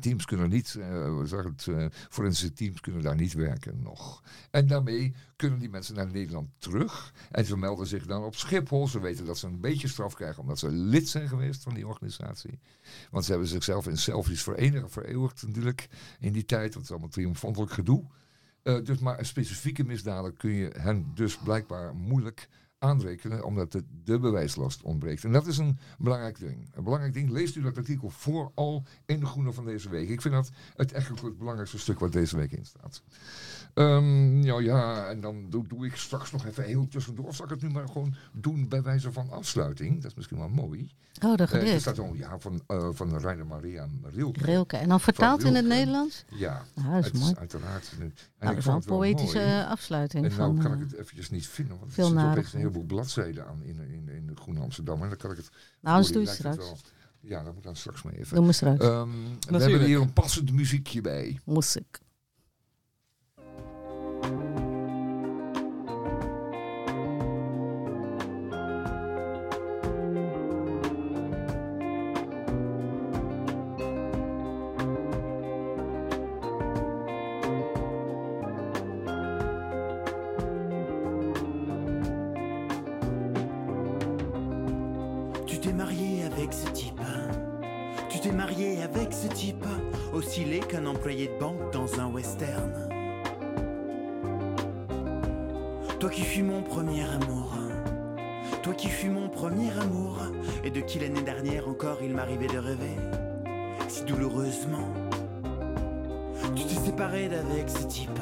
Teams 0.00 0.24
kunnen 0.24 0.50
niet, 0.50 0.72
we 0.72 1.22
zeggen 1.24 1.50
het, 1.56 1.66
eh, 1.66 1.86
forensische 2.10 2.52
teams 2.52 2.80
kunnen 2.80 3.02
daar 3.02 3.14
niet 3.14 3.32
werken 3.32 3.82
nog. 3.82 4.22
En 4.50 4.66
daarmee 4.66 5.14
kunnen 5.36 5.58
die 5.58 5.68
mensen 5.68 5.94
naar 5.94 6.10
Nederland 6.10 6.48
terug. 6.58 7.12
En 7.30 7.44
ze 7.44 7.56
melden 7.56 7.86
zich 7.86 8.06
dan 8.06 8.24
op 8.24 8.36
Schiphol. 8.36 8.88
Ze 8.88 9.00
weten 9.00 9.24
dat 9.24 9.38
ze 9.38 9.46
een 9.46 9.60
beetje 9.60 9.88
straf 9.88 10.14
krijgen 10.14 10.42
omdat 10.42 10.58
ze 10.58 10.70
lid 10.70 11.08
zijn 11.08 11.28
geweest 11.28 11.62
van 11.62 11.74
die 11.74 11.86
organisatie. 11.86 12.58
Want 13.10 13.24
ze 13.24 13.30
hebben 13.30 13.48
zichzelf 13.48 13.86
in 13.86 13.98
selfies 13.98 14.42
verenigd, 14.42 14.92
vereeuwigd 14.92 15.46
natuurlijk 15.46 15.88
in 16.20 16.32
die 16.32 16.44
tijd. 16.44 16.72
Dat 16.72 16.82
is 16.82 16.90
allemaal 16.90 17.08
triomfantelijk 17.08 17.72
gedoe. 17.72 18.04
Eh, 18.62 18.84
dus 18.84 18.98
maar 18.98 19.26
specifieke 19.26 19.84
misdaden 19.84 20.36
kun 20.36 20.50
je 20.50 20.72
hen 20.78 21.10
dus 21.14 21.36
blijkbaar 21.36 21.94
moeilijk 21.94 22.48
aanrekenen, 22.84 23.44
omdat 23.44 23.72
de, 23.72 23.84
de 24.04 24.18
bewijslast 24.18 24.82
ontbreekt. 24.82 25.24
En 25.24 25.32
dat 25.32 25.46
is 25.46 25.58
een 25.58 25.78
belangrijk 25.98 26.38
ding. 26.38 26.68
Een 26.74 26.84
belangrijk 26.84 27.14
ding, 27.14 27.30
leest 27.30 27.56
u 27.56 27.62
dat 27.62 27.76
artikel 27.76 28.10
vooral 28.10 28.82
in 29.06 29.20
de 29.20 29.26
groene 29.26 29.52
van 29.52 29.64
deze 29.64 29.88
week. 29.88 30.08
Ik 30.08 30.20
vind 30.20 30.34
dat 30.34 30.50
het 30.76 30.92
echt 30.92 31.08
het 31.08 31.38
belangrijkste 31.38 31.78
stuk 31.78 31.98
wat 31.98 32.12
deze 32.12 32.36
week 32.36 32.52
in 32.52 32.64
staat. 32.64 33.02
Ehm, 33.74 34.42
ja, 34.42 34.60
ja, 34.60 35.06
en 35.06 35.20
dan 35.20 35.46
doe, 35.50 35.66
doe 35.68 35.86
ik 35.86 35.96
straks 35.96 36.32
nog 36.32 36.46
even 36.46 36.64
heel 36.64 36.88
tussendoor. 36.88 37.26
Of 37.26 37.34
zal 37.36 37.44
ik 37.44 37.50
het 37.50 37.62
nu 37.62 37.70
maar 37.70 37.86
gewoon 37.88 38.14
doen 38.32 38.68
bij 38.68 38.82
wijze 38.82 39.12
van 39.12 39.30
afsluiting? 39.30 39.94
Dat 40.02 40.10
is 40.10 40.14
misschien 40.16 40.38
wel 40.38 40.48
mooi. 40.48 40.90
Oh, 41.24 41.36
dat 41.36 41.48
Eh, 41.50 41.54
er 41.54 41.60
gedicht. 41.60 41.80
staat 41.80 41.98
al, 41.98 42.14
ja, 42.14 42.38
van, 42.38 42.62
eh 42.66 42.88
van 42.92 43.18
Rainer 43.18 43.46
Maria 43.46 43.88
Rilke. 44.02 44.44
Rilke. 44.44 44.76
En 44.76 44.88
dan 44.88 45.00
vertaald 45.00 45.42
in 45.44 45.54
het. 45.54 45.66
Nederlands? 45.66 46.24
Ja, 46.28 46.62
Nou, 46.74 46.88
dat 46.90 46.98
is 46.98 47.04
het 47.10 47.18
mooi. 47.20 47.32
is 47.32 47.38
uiteraard. 47.38 47.90
En, 47.98 48.00
en 48.00 48.12
Nou, 48.38 48.52
ik 48.52 48.58
is 48.58 48.64
wel 48.64 48.74
een 48.74 48.82
vond 48.82 48.84
het 48.84 48.84
wel 48.84 48.98
poëtische 48.98 49.38
mooi. 49.38 49.62
afsluiting. 49.62 50.24
En 50.24 50.30
nou 50.36 50.54
van, 50.54 50.62
kan 50.62 50.72
eh, 50.72 50.80
ik 50.80 50.90
het 50.90 50.98
eventjes 51.00 51.30
niet 51.30 51.46
vinden, 51.48 51.78
want 51.78 51.96
er 51.96 52.04
opeens 52.04 52.14
narigheid. 52.16 52.54
een 52.54 52.60
heleboel 52.74 52.96
bladzijden 52.96 53.46
aan 53.46 53.62
in, 53.62 53.78
in, 53.80 54.08
in 54.08 54.26
de 54.26 54.36
Groene 54.36 54.60
Amsterdam. 54.60 55.02
En 55.02 55.08
dan 55.08 55.18
kan 55.18 55.30
ik 55.30 55.36
het... 55.36 55.50
nou, 55.80 56.04
voor 56.04 56.12
doe 56.12 56.22
je 56.22 56.28
straks. 56.28 56.72
Ja, 57.20 57.42
dat 57.42 57.54
moet 57.54 57.62
dan 57.62 57.76
straks 57.76 58.02
maar 58.02 58.12
even. 58.12 58.36
Doe 58.36 58.46
me 58.46 58.52
straks. 58.52 58.84
Ehm, 58.84 59.08
we 59.48 59.58
hebben 59.58 59.84
hier 59.84 60.00
een 60.00 60.12
passend 60.12 60.52
muziekje 60.52 61.00
bij. 61.00 61.40
Muziek. 61.44 61.98
De 91.12 91.38
banque 91.38 91.70
dans 91.70 92.00
un 92.00 92.06
western. 92.06 92.88
Toi 96.00 96.08
qui 96.08 96.22
fus 96.22 96.42
mon 96.42 96.62
premier 96.62 97.02
amour. 97.02 97.52
Toi 98.62 98.72
qui 98.72 98.88
fus 98.88 99.10
mon 99.10 99.28
premier 99.28 99.70
amour. 99.78 100.16
Et 100.64 100.70
de 100.70 100.80
qui 100.80 100.98
l'année 100.98 101.20
dernière 101.20 101.68
encore 101.68 101.98
il 102.02 102.14
m'arrivait 102.14 102.46
de 102.46 102.56
rêver. 102.56 102.96
Si 103.86 104.04
douloureusement. 104.04 104.88
Tu 106.56 106.64
t'es 106.64 106.80
séparé 106.86 107.28
d'avec 107.28 107.68
ce 107.68 107.86
type. 107.86 108.20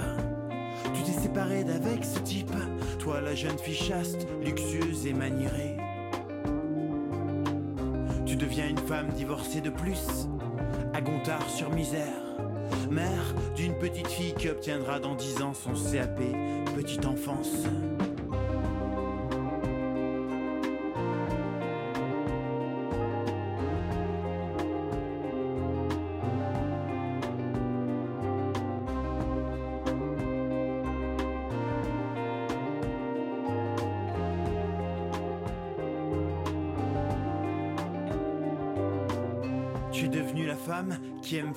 Tu 0.92 1.02
t'es 1.04 1.20
séparé 1.20 1.62
d'avec 1.62 2.04
ce 2.04 2.18
type. 2.18 2.52
Toi 2.98 3.20
la 3.20 3.36
jeune 3.36 3.58
fille 3.58 3.74
chaste, 3.74 4.26
luxueuse 4.42 5.06
et 5.06 5.12
maniérée. 5.12 5.76
Tu 8.26 8.34
deviens 8.34 8.68
une 8.68 8.78
femme 8.78 9.08
divorcée 9.10 9.60
de 9.60 9.70
plus, 9.70 10.26
à 10.94 11.00
Gontard 11.00 11.48
sur 11.48 11.70
misère. 11.70 12.21
Mère 12.90 13.34
d'une 13.54 13.74
petite 13.78 14.08
fille 14.08 14.34
qui 14.34 14.48
obtiendra 14.48 14.98
dans 14.98 15.14
10 15.14 15.42
ans 15.42 15.54
son 15.54 15.72
CAP 15.72 16.20
petite 16.74 17.04
enfance. 17.04 17.66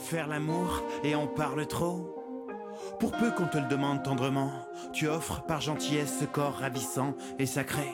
Faire 0.05 0.27
l'amour 0.27 0.83
et 1.03 1.15
en 1.15 1.25
parle 1.25 1.65
trop. 1.65 2.15
Pour 2.99 3.11
peu 3.11 3.31
qu'on 3.31 3.47
te 3.47 3.57
le 3.57 3.67
demande 3.67 4.03
tendrement, 4.03 4.51
tu 4.93 5.07
offres 5.07 5.41
par 5.43 5.61
gentillesse 5.61 6.19
ce 6.19 6.25
corps 6.25 6.59
ravissant 6.59 7.15
et 7.39 7.45
sacré. 7.45 7.89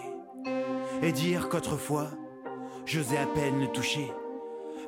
Et 1.01 1.13
dire 1.13 1.47
qu'autrefois, 1.47 2.09
j'osais 2.85 3.17
à 3.17 3.25
peine 3.25 3.61
le 3.61 3.67
toucher. 3.67 4.11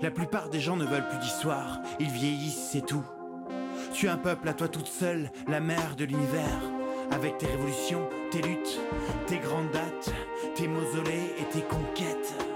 La 0.01 0.11
plupart 0.11 0.49
des 0.49 0.59
gens 0.59 0.75
ne 0.75 0.85
veulent 0.85 1.07
plus 1.07 1.19
d'histoire, 1.19 1.79
ils 1.99 2.09
vieillissent, 2.09 2.69
c'est 2.71 2.85
tout. 2.85 3.05
Tu 3.93 4.07
es 4.07 4.09
un 4.09 4.17
peuple 4.17 4.49
à 4.49 4.53
toi 4.53 4.67
toute 4.67 4.87
seule, 4.87 5.31
la 5.47 5.61
mère 5.61 5.95
de 5.95 6.03
l'univers. 6.03 6.61
Avec 7.11 7.37
tes 7.37 7.45
révolutions, 7.45 8.09
tes 8.31 8.41
luttes, 8.41 8.79
tes 9.27 9.37
grandes 9.37 9.71
dates, 9.71 10.13
tes 10.55 10.67
mausolées 10.67 11.35
et 11.39 11.45
tes 11.45 11.61
conquêtes. 11.61 12.52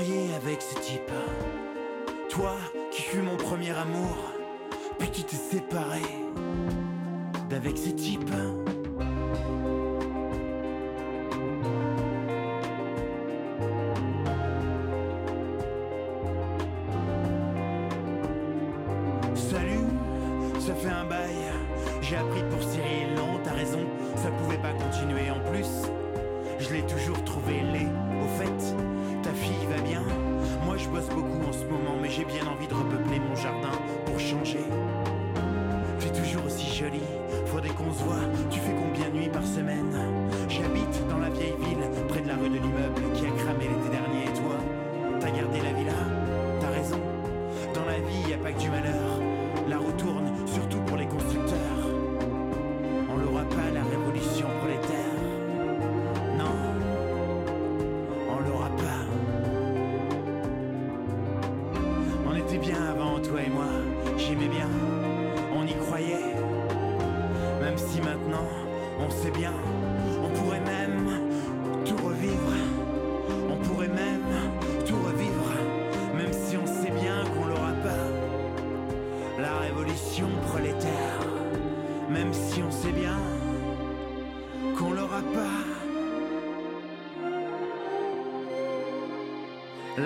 Avec 0.00 0.62
ce 0.62 0.80
type. 0.80 1.12
Toi 2.30 2.56
qui 2.90 3.02
fus 3.02 3.20
mon 3.20 3.36
premier 3.36 3.72
amour. 3.72 4.16
Puis 4.98 5.10
tu 5.10 5.24
t'es 5.24 5.36
séparé 5.36 6.00
d'avec 7.50 7.76
ce 7.76 7.90
type. 7.90 8.30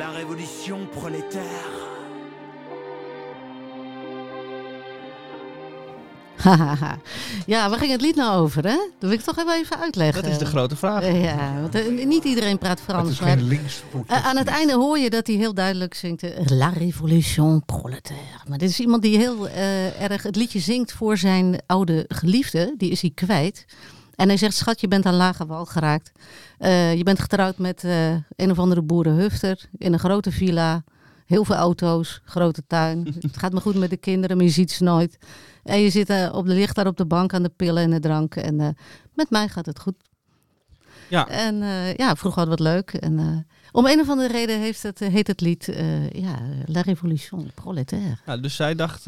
La 0.05 0.11
révolution 0.11 0.87
prolétaire. 0.93 1.71
Hahaha. 6.37 6.99
ja, 7.47 7.69
waar 7.71 7.79
ging 7.79 7.91
het 7.93 8.01
lied 8.01 8.15
nou 8.17 8.41
over, 8.43 8.63
hè? 8.65 8.77
Dat 8.77 8.91
wil 8.99 9.11
ik 9.11 9.21
toch 9.21 9.39
even, 9.39 9.55
even 9.55 9.79
uitleggen. 9.79 10.23
Dat 10.23 10.33
is 10.33 10.39
de 10.39 10.47
grote 10.47 10.77
vraag. 10.77 11.03
Eh, 11.03 11.23
Ja, 11.25 11.61
want 11.61 11.75
eh, 11.75 12.07
niet 12.07 12.25
iedereen 12.25 12.59
praat 12.59 12.79
Het 12.79 12.89
Frans. 12.89 13.11
is 13.11 13.21
Maar 13.21 13.37
links 13.37 13.83
eh, 14.07 14.27
aan 14.27 14.37
het 14.37 14.47
einde 14.49 14.75
hoor 14.75 14.99
je 14.99 15.11
dat 15.11 15.27
hij 15.27 15.37
heel 15.37 15.55
duidelijk 15.55 15.95
zingt... 15.95 16.23
La 16.51 16.69
Révolution 16.69 17.65
Proletaire. 17.65 18.39
Maar 18.49 18.59
dit 18.59 18.71
is 18.71 18.81
iemand 18.81 19.03
die 19.03 19.19
heel 19.19 19.49
eh, 19.49 20.03
erg 20.03 20.23
het 20.23 20.37
liedje 20.37 20.59
zingt 20.61 20.93
voor 20.93 21.17
zijn 21.17 21.63
oude 21.67 22.05
geliefde. 22.09 22.75
Die 22.77 22.91
is 22.91 23.01
hij 23.01 23.11
kwijt. 23.15 23.65
En 24.17 24.29
hij 24.29 24.37
zegt, 24.37 24.55
schat, 24.55 24.81
je 24.81 24.89
bent 24.89 25.07
aan 25.07 25.15
lage 25.15 25.47
wal 25.47 25.65
geraakt. 25.65 26.13
Eh, 26.59 26.95
je 26.95 27.03
bent 27.03 27.21
getrouwd 27.21 27.59
met 27.59 27.85
eh, 27.85 28.13
een 28.13 28.51
of 28.51 28.59
andere 28.59 28.83
boerenhufter 28.83 29.69
in 29.79 29.93
een 29.93 29.99
grote 29.99 30.33
villa. 30.33 30.85
Heel 31.27 31.45
veel 31.45 31.55
auto's, 31.55 32.21
grote 32.25 32.63
tuin. 32.67 33.15
het 33.21 33.37
gaat 33.37 33.53
me 33.53 33.61
goed 33.61 33.75
met 33.75 33.91
de 33.91 33.97
kinderen, 33.97 34.37
maar 34.37 34.47
je 34.47 34.53
ziet 34.53 34.73
ze 34.73 34.85
nooit. 34.85 35.19
En 35.63 35.81
je 35.81 35.91
zit 35.91 36.11
eh, 36.11 36.31
op 36.33 36.47
de, 36.47 36.55
ligt 36.55 36.77
daar 36.77 36.87
op 36.87 36.97
de 36.97 37.07
bank 37.07 37.35
aan 37.35 37.43
de 37.43 37.53
pillen 37.57 37.83
en 37.83 37.91
de 37.91 38.01
drank. 38.01 38.37
En 38.37 38.77
met 39.15 39.31
mij 39.31 39.49
gaat 39.49 39.67
het 39.67 39.81
goed. 39.81 39.95
Ja. 41.09 41.29
En 41.29 41.57
ja, 41.97 42.17
vroeger 42.17 42.41
hadden 42.43 42.59
we 42.59 42.71
het 42.71 42.75
leuk. 42.75 43.03
En 43.03 43.47
om 43.73 43.87
een 43.87 44.01
of 44.01 44.09
andere 44.09 44.33
reden 44.33 44.61
heeft 44.61 44.83
het, 44.83 44.99
heet 44.99 45.27
het 45.27 45.41
lied 45.41 45.73
ja, 46.13 46.39
La 46.67 46.81
Révolution 46.81 47.51
Proletaire. 47.55 48.17
Ja, 48.27 48.37
dus 48.37 48.57
zij 48.57 48.75
dacht 48.75 49.07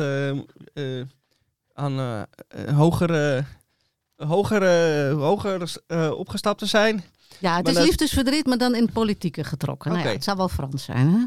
aan 1.72 2.26
hogere, 2.74 3.44
hogere, 4.16 5.10
hoger 5.10 5.72
eh, 5.86 6.10
opgestapt 6.18 6.58
te 6.58 6.66
zijn. 6.66 7.04
Ja, 7.38 7.54
het 7.54 7.62
Maar 7.62 7.72
is 7.72 7.78
dat- 7.78 7.86
liefdesverdriet, 7.86 8.46
maar 8.46 8.58
dan 8.58 8.74
in 8.74 8.82
het 8.82 8.92
politieke 8.92 9.44
getrokken. 9.44 9.88
Nou 9.90 10.00
Oké. 10.00 10.08
ja, 10.10 10.14
het 10.16 10.24
zou 10.24 10.36
wel 10.36 10.48
Frans 10.48 10.84
zijn, 10.84 11.08
hè? 11.10 11.24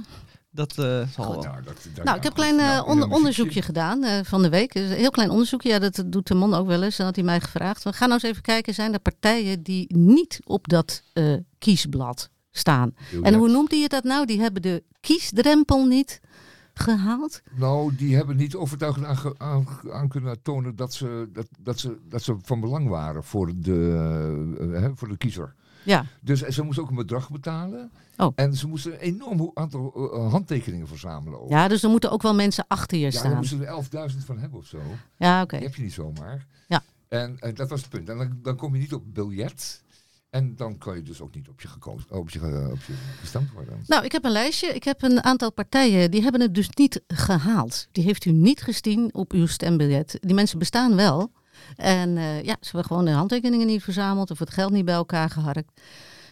Dat 0.52 0.72
eh, 0.78 1.02
zal 1.16 1.26
Goed. 1.26 1.44
Nou, 1.44 1.64
dat, 1.64 1.76
dat- 1.96 2.06
Nou, 2.06 2.18
ik 2.18 2.24
heb 2.24 2.32
een 2.32 2.38
klein 2.38 2.60
eh, 2.60 2.66
nou, 2.66 2.88
onder- 2.88 3.06
een 3.08 3.14
onderzoekje 3.14 3.62
gedaan 3.62 4.04
eh, 4.04 4.20
van 4.24 4.42
de 4.42 4.50
week. 4.50 4.74
Dus 4.74 4.90
een 4.90 4.96
heel 4.96 5.10
klein 5.10 5.30
onderzoekje. 5.30 5.70
Ja, 5.70 5.80
dat 5.80 6.04
doet 6.06 6.28
de 6.28 6.34
man 6.34 6.54
ook 6.54 6.68
wel 6.68 6.84
eens. 6.84 7.00
En 7.00 7.06
had 7.06 7.16
hij 7.16 7.24
mij 7.26 7.40
gevraagd. 7.42 7.84
We 7.84 7.94
gaan 7.94 8.10
nou 8.10 8.20
eens 8.22 8.30
even 8.32 8.44
kijken. 8.44 8.74
Zijn 8.74 8.94
er 8.94 9.00
partijen 9.00 9.64
die 9.64 9.96
niet 9.98 10.40
op 10.46 10.68
dat 10.68 11.02
eh, 11.14 11.34
kiesblad 11.60 12.30
staan? 12.52 12.96
En 13.24 13.34
hoe 13.34 13.50
noemt 13.50 13.72
hij 13.72 13.80
het 13.80 13.92
dat 13.92 14.04
nou? 14.04 14.26
Die 14.26 14.42
hebben 14.42 14.62
de 14.62 14.84
kiesdrempel 15.00 15.86
niet 15.86 16.20
gehaald. 16.80 17.42
Nou, 17.56 17.96
die 17.96 18.16
hebben 18.16 18.36
niet 18.38 18.56
overtuigend 18.56 19.06
aan, 19.06 19.18
ge- 19.18 19.36
aan, 19.38 19.68
aan 19.92 20.08
kunnen 20.08 20.42
tonen 20.42 20.76
dat 20.76 20.94
ze, 20.94 21.30
dat, 21.34 21.48
dat, 21.60 21.80
ze, 21.80 21.98
dat 22.10 22.22
ze 22.22 22.36
van 22.42 22.60
belang 22.60 22.88
waren 22.88 23.24
voor 23.24 23.52
de, 23.56 23.94
eh, 24.74 24.82
hè, 24.82 24.96
voor 24.96 25.08
de 25.08 25.18
kiezer. 25.18 25.56
Ja, 25.84 26.06
Dus 26.22 26.42
ze 26.42 26.64
moesten 26.64 26.84
ook 26.84 26.90
een 26.90 26.96
bedrag 26.96 27.30
betalen. 27.32 27.92
Oh. 28.18 28.32
En 28.36 28.54
ze 28.56 28.68
moesten 28.68 28.94
een 28.94 29.00
enorm 29.00 29.52
aantal 29.54 30.12
eh, 30.14 30.32
handtekeningen 30.32 30.88
verzamelen. 30.88 31.42
Ook. 31.42 31.50
ja 31.50 31.68
dus 31.68 31.84
er 31.84 31.90
moeten 31.90 32.12
ook 32.12 32.22
wel 32.22 32.36
mensen 32.36 32.66
achter 32.68 32.98
je 32.98 33.04
Ja, 33.06 33.10
daar 33.12 33.20
staan. 33.20 33.36
moesten 33.36 33.58
ze 33.58 33.66
er 33.66 34.10
11.000 34.12 34.18
van 34.26 34.38
hebben 34.38 34.60
of 34.60 34.66
zo. 34.66 34.78
Ja, 35.18 35.42
oké. 35.42 35.56
Die 35.58 35.66
heb 35.66 35.76
je 35.76 35.84
niet 35.84 35.94
zomaar. 35.94 36.46
Ja. 36.68 36.84
En 37.08 37.40
eh, 37.40 37.56
dat 37.56 37.70
was 37.70 37.82
het 37.82 37.90
punt. 37.90 38.10
En 38.10 38.18
dan, 38.18 38.40
dan 38.42 38.56
kom 38.56 38.74
je 38.74 38.80
niet 38.80 38.94
op 38.94 39.04
biljet. 39.14 39.84
En 40.30 40.56
dan 40.56 40.78
kan 40.78 40.96
je 40.96 41.04
dus 41.04 41.22
ook 41.22 41.36
niet 41.36 41.48
op 41.48 41.62
je, 41.62 41.68
gekozen, 41.68 42.12
op 42.12 42.30
je, 42.30 42.40
op 42.72 42.82
je 42.88 42.94
gestemd 43.20 43.52
worden. 43.52 43.84
Nou, 43.88 44.06
ik 44.06 44.12
heb 44.12 44.24
een 44.24 44.32
lijstje. 44.32 44.68
Ik 44.68 44.84
heb 44.84 45.02
een 45.02 45.24
aantal 45.24 45.52
partijen 45.52 46.12
die 46.12 46.22
hebben 46.22 46.42
het 46.42 46.56
dus 46.56 46.70
niet 46.70 47.02
gehaald. 47.08 47.88
Die 47.92 48.04
heeft 48.04 48.26
u 48.26 48.32
niet 48.32 48.62
gezien 48.62 49.14
op 49.14 49.32
uw 49.32 49.46
stembiljet. 49.46 50.18
Die 50.20 50.36
mensen 50.36 50.60
bestaan 50.60 50.96
wel. 50.96 51.32
En 51.76 52.18
eh, 52.18 52.44
ja, 52.44 52.56
ze 52.60 52.66
hebben 52.66 52.86
gewoon 52.86 53.06
de 53.06 53.12
handtekeningen 53.12 53.68
niet 53.68 53.84
verzameld 53.84 54.32
of 54.32 54.40
het 54.40 54.50
geld 54.50 54.72
niet 54.72 54.86
bij 54.86 54.96
elkaar 54.96 55.30
geharkt. 55.30 55.82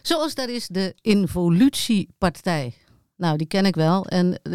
Zoals 0.02 0.34
daar 0.34 0.48
is 0.48 0.66
de 0.66 0.94
Involutiepartij. 1.00 2.74
Nou, 3.16 3.36
die 3.36 3.46
ken 3.46 3.66
ik 3.66 3.74
wel. 3.74 4.06
En 4.06 4.42
eh, 4.42 4.52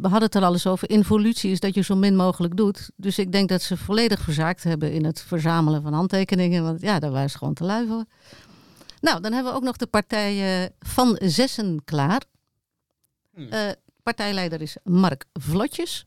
we 0.00 0.08
hadden 0.08 0.22
het 0.22 0.34
er 0.34 0.44
al 0.44 0.52
eens 0.52 0.66
over. 0.66 0.90
Involutie 0.90 1.50
is 1.50 1.60
dat 1.60 1.74
je 1.74 1.82
zo 1.82 1.96
min 1.96 2.16
mogelijk 2.16 2.56
doet. 2.56 2.90
Dus 2.96 3.18
ik 3.18 3.32
denk 3.32 3.48
dat 3.48 3.62
ze 3.62 3.76
volledig 3.76 4.20
verzaakt 4.20 4.62
hebben 4.62 4.92
in 4.92 5.04
het 5.04 5.22
verzamelen 5.22 5.82
van 5.82 5.92
handtekeningen. 5.92 6.62
Want 6.62 6.80
ja, 6.80 6.98
daar 6.98 7.10
waren 7.10 7.30
ze 7.30 7.38
gewoon 7.38 7.54
te 7.54 7.64
lui 7.64 7.86
voor. 7.86 8.04
Nou, 9.06 9.20
dan 9.20 9.32
hebben 9.32 9.52
we 9.52 9.58
ook 9.58 9.64
nog 9.64 9.76
de 9.76 9.86
partij 9.86 10.62
eh, 10.62 10.70
Van 10.78 11.18
Zessen 11.22 11.84
klaar. 11.84 12.22
Hmm. 13.34 13.48
Eh, 13.48 13.70
partijleider 14.02 14.60
is 14.60 14.76
Mark 14.84 15.24
Vlotjes. 15.32 16.06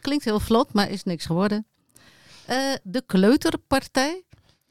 Klinkt 0.00 0.24
heel 0.24 0.40
vlot, 0.40 0.72
maar 0.72 0.90
is 0.90 1.02
niks 1.02 1.26
geworden. 1.26 1.66
Eh, 2.46 2.72
de 2.82 3.02
Kleuterpartij. 3.06 4.22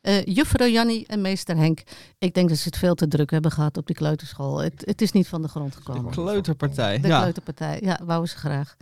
Eh 0.01 0.25
Juffrouw 0.25 0.67
Jannie 0.67 1.07
en 1.07 1.21
meester 1.21 1.57
Henk. 1.57 1.83
Ik 2.17 2.33
denk 2.33 2.49
dat 2.49 2.57
ze 2.57 2.67
het 2.67 2.77
veel 2.77 2.95
te 2.95 3.07
druk 3.07 3.31
hebben 3.31 3.51
gehad 3.51 3.77
op 3.77 3.87
die 3.87 3.95
kleuterschool. 3.95 4.57
Het, 4.57 4.83
het 4.85 5.01
is 5.01 5.11
niet 5.11 5.27
van 5.27 5.41
de 5.41 5.47
grond 5.47 5.75
gekomen. 5.75 6.11
Kleuterpartij. 6.11 6.99
De 6.99 7.07
ja. 7.07 7.21
Kleuterpartij, 7.21 7.79
ja, 7.81 7.99
wouden 8.03 8.29
ze 8.29 8.37
graag. 8.37 8.75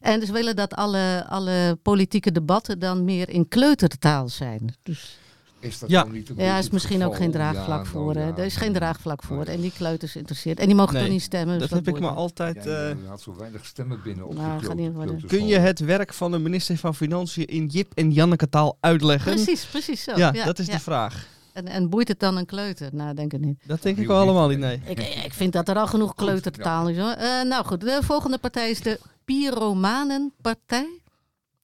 En 0.00 0.26
ze 0.26 0.32
willen 0.32 0.56
dat 0.56 0.74
alle, 0.74 1.26
alle 1.28 1.78
politieke 1.82 2.32
debatten 2.32 2.78
dan 2.78 3.04
meer 3.04 3.28
in 3.28 3.48
kleutertaal 3.48 4.28
zijn. 4.28 4.74
Dus 4.82 5.18
Is 5.60 5.78
dat 5.78 5.90
Ja. 5.90 6.04
niet 6.04 6.30
ja, 6.36 6.58
is 6.58 6.70
misschien 6.70 7.04
ook 7.04 7.16
geen 7.16 7.30
draagvlak 7.30 7.84
Ja, 7.84 7.90
voor. 7.90 8.14
nou 8.14 8.26
ja, 8.26 8.36
er 8.36 8.44
is 8.44 8.56
geen 8.56 8.72
draagvlak 8.72 9.22
voor. 9.22 9.44
Nee. 9.44 9.54
En 9.54 9.60
die 9.60 9.72
kleuters 9.76 10.16
interesseert. 10.16 10.58
En 10.58 10.66
die 10.66 10.74
mogen 10.74 10.92
Nee, 10.94 11.02
toch 11.02 11.12
niet 11.12 11.22
stemmen. 11.22 11.58
dus 11.58 11.68
Dat 11.68 11.84
heb 11.84 11.94
ik 11.94 12.00
me 12.00 12.08
altijd... 12.08 12.64
Ja, 12.64 12.70
eh, 12.70 12.88
je 12.88 13.06
had 13.08 13.20
zo 13.20 13.36
weinig 13.38 13.66
stemmen 13.66 14.00
binnen 14.02 14.26
op 14.26 14.34
Nou, 14.34 14.48
worden. 14.60 14.76
kleuterschool. 14.92 15.28
kun 15.38 15.46
je 15.46 15.58
het 15.58 15.78
werk 15.78 16.14
van 16.14 16.30
de 16.30 16.38
minister 16.38 16.76
van 16.76 16.94
Financiën 16.94 17.46
in 17.46 17.66
Jip 17.66 17.92
en 17.94 18.10
Janneke 18.12 18.48
taal 18.48 18.76
uitleggen? 18.80 19.34
Precies, 19.34 19.64
precies 19.64 20.02
zo. 20.02 20.16
Ja, 20.16 20.30
dat 20.32 20.58
is 20.58 20.66
ja. 20.66 20.72
de 20.72 20.80
vraag. 20.80 21.26
En, 21.52 21.66
en 21.66 21.88
boeit 21.90 22.08
het 22.08 22.20
dan 22.20 22.36
een 22.36 22.46
kleuter? 22.46 22.88
Nou, 22.92 23.14
denk 23.14 23.32
ik 23.32 23.40
niet. 23.40 23.58
Dat 23.66 23.82
denk 23.82 23.98
ik 23.98 24.06
wel 24.06 24.20
allemaal 24.20 24.48
niet, 24.48 24.58
nee. 24.58 24.80
Ik, 24.84 24.98
ik 25.24 25.32
vind 25.34 25.52
dat 25.52 25.68
er 25.68 25.76
al 25.76 25.86
genoeg 25.86 26.14
kleutertaal 26.14 26.88
is. 26.88 26.96
Hoor. 26.98 27.10
Eh, 27.12 27.42
nou 27.42 27.64
goed, 27.64 27.80
de 27.80 27.98
volgende 28.02 28.38
partij 28.38 28.70
is 28.70 28.80
de 28.80 29.00
Pyromanenpartij. 29.24 30.88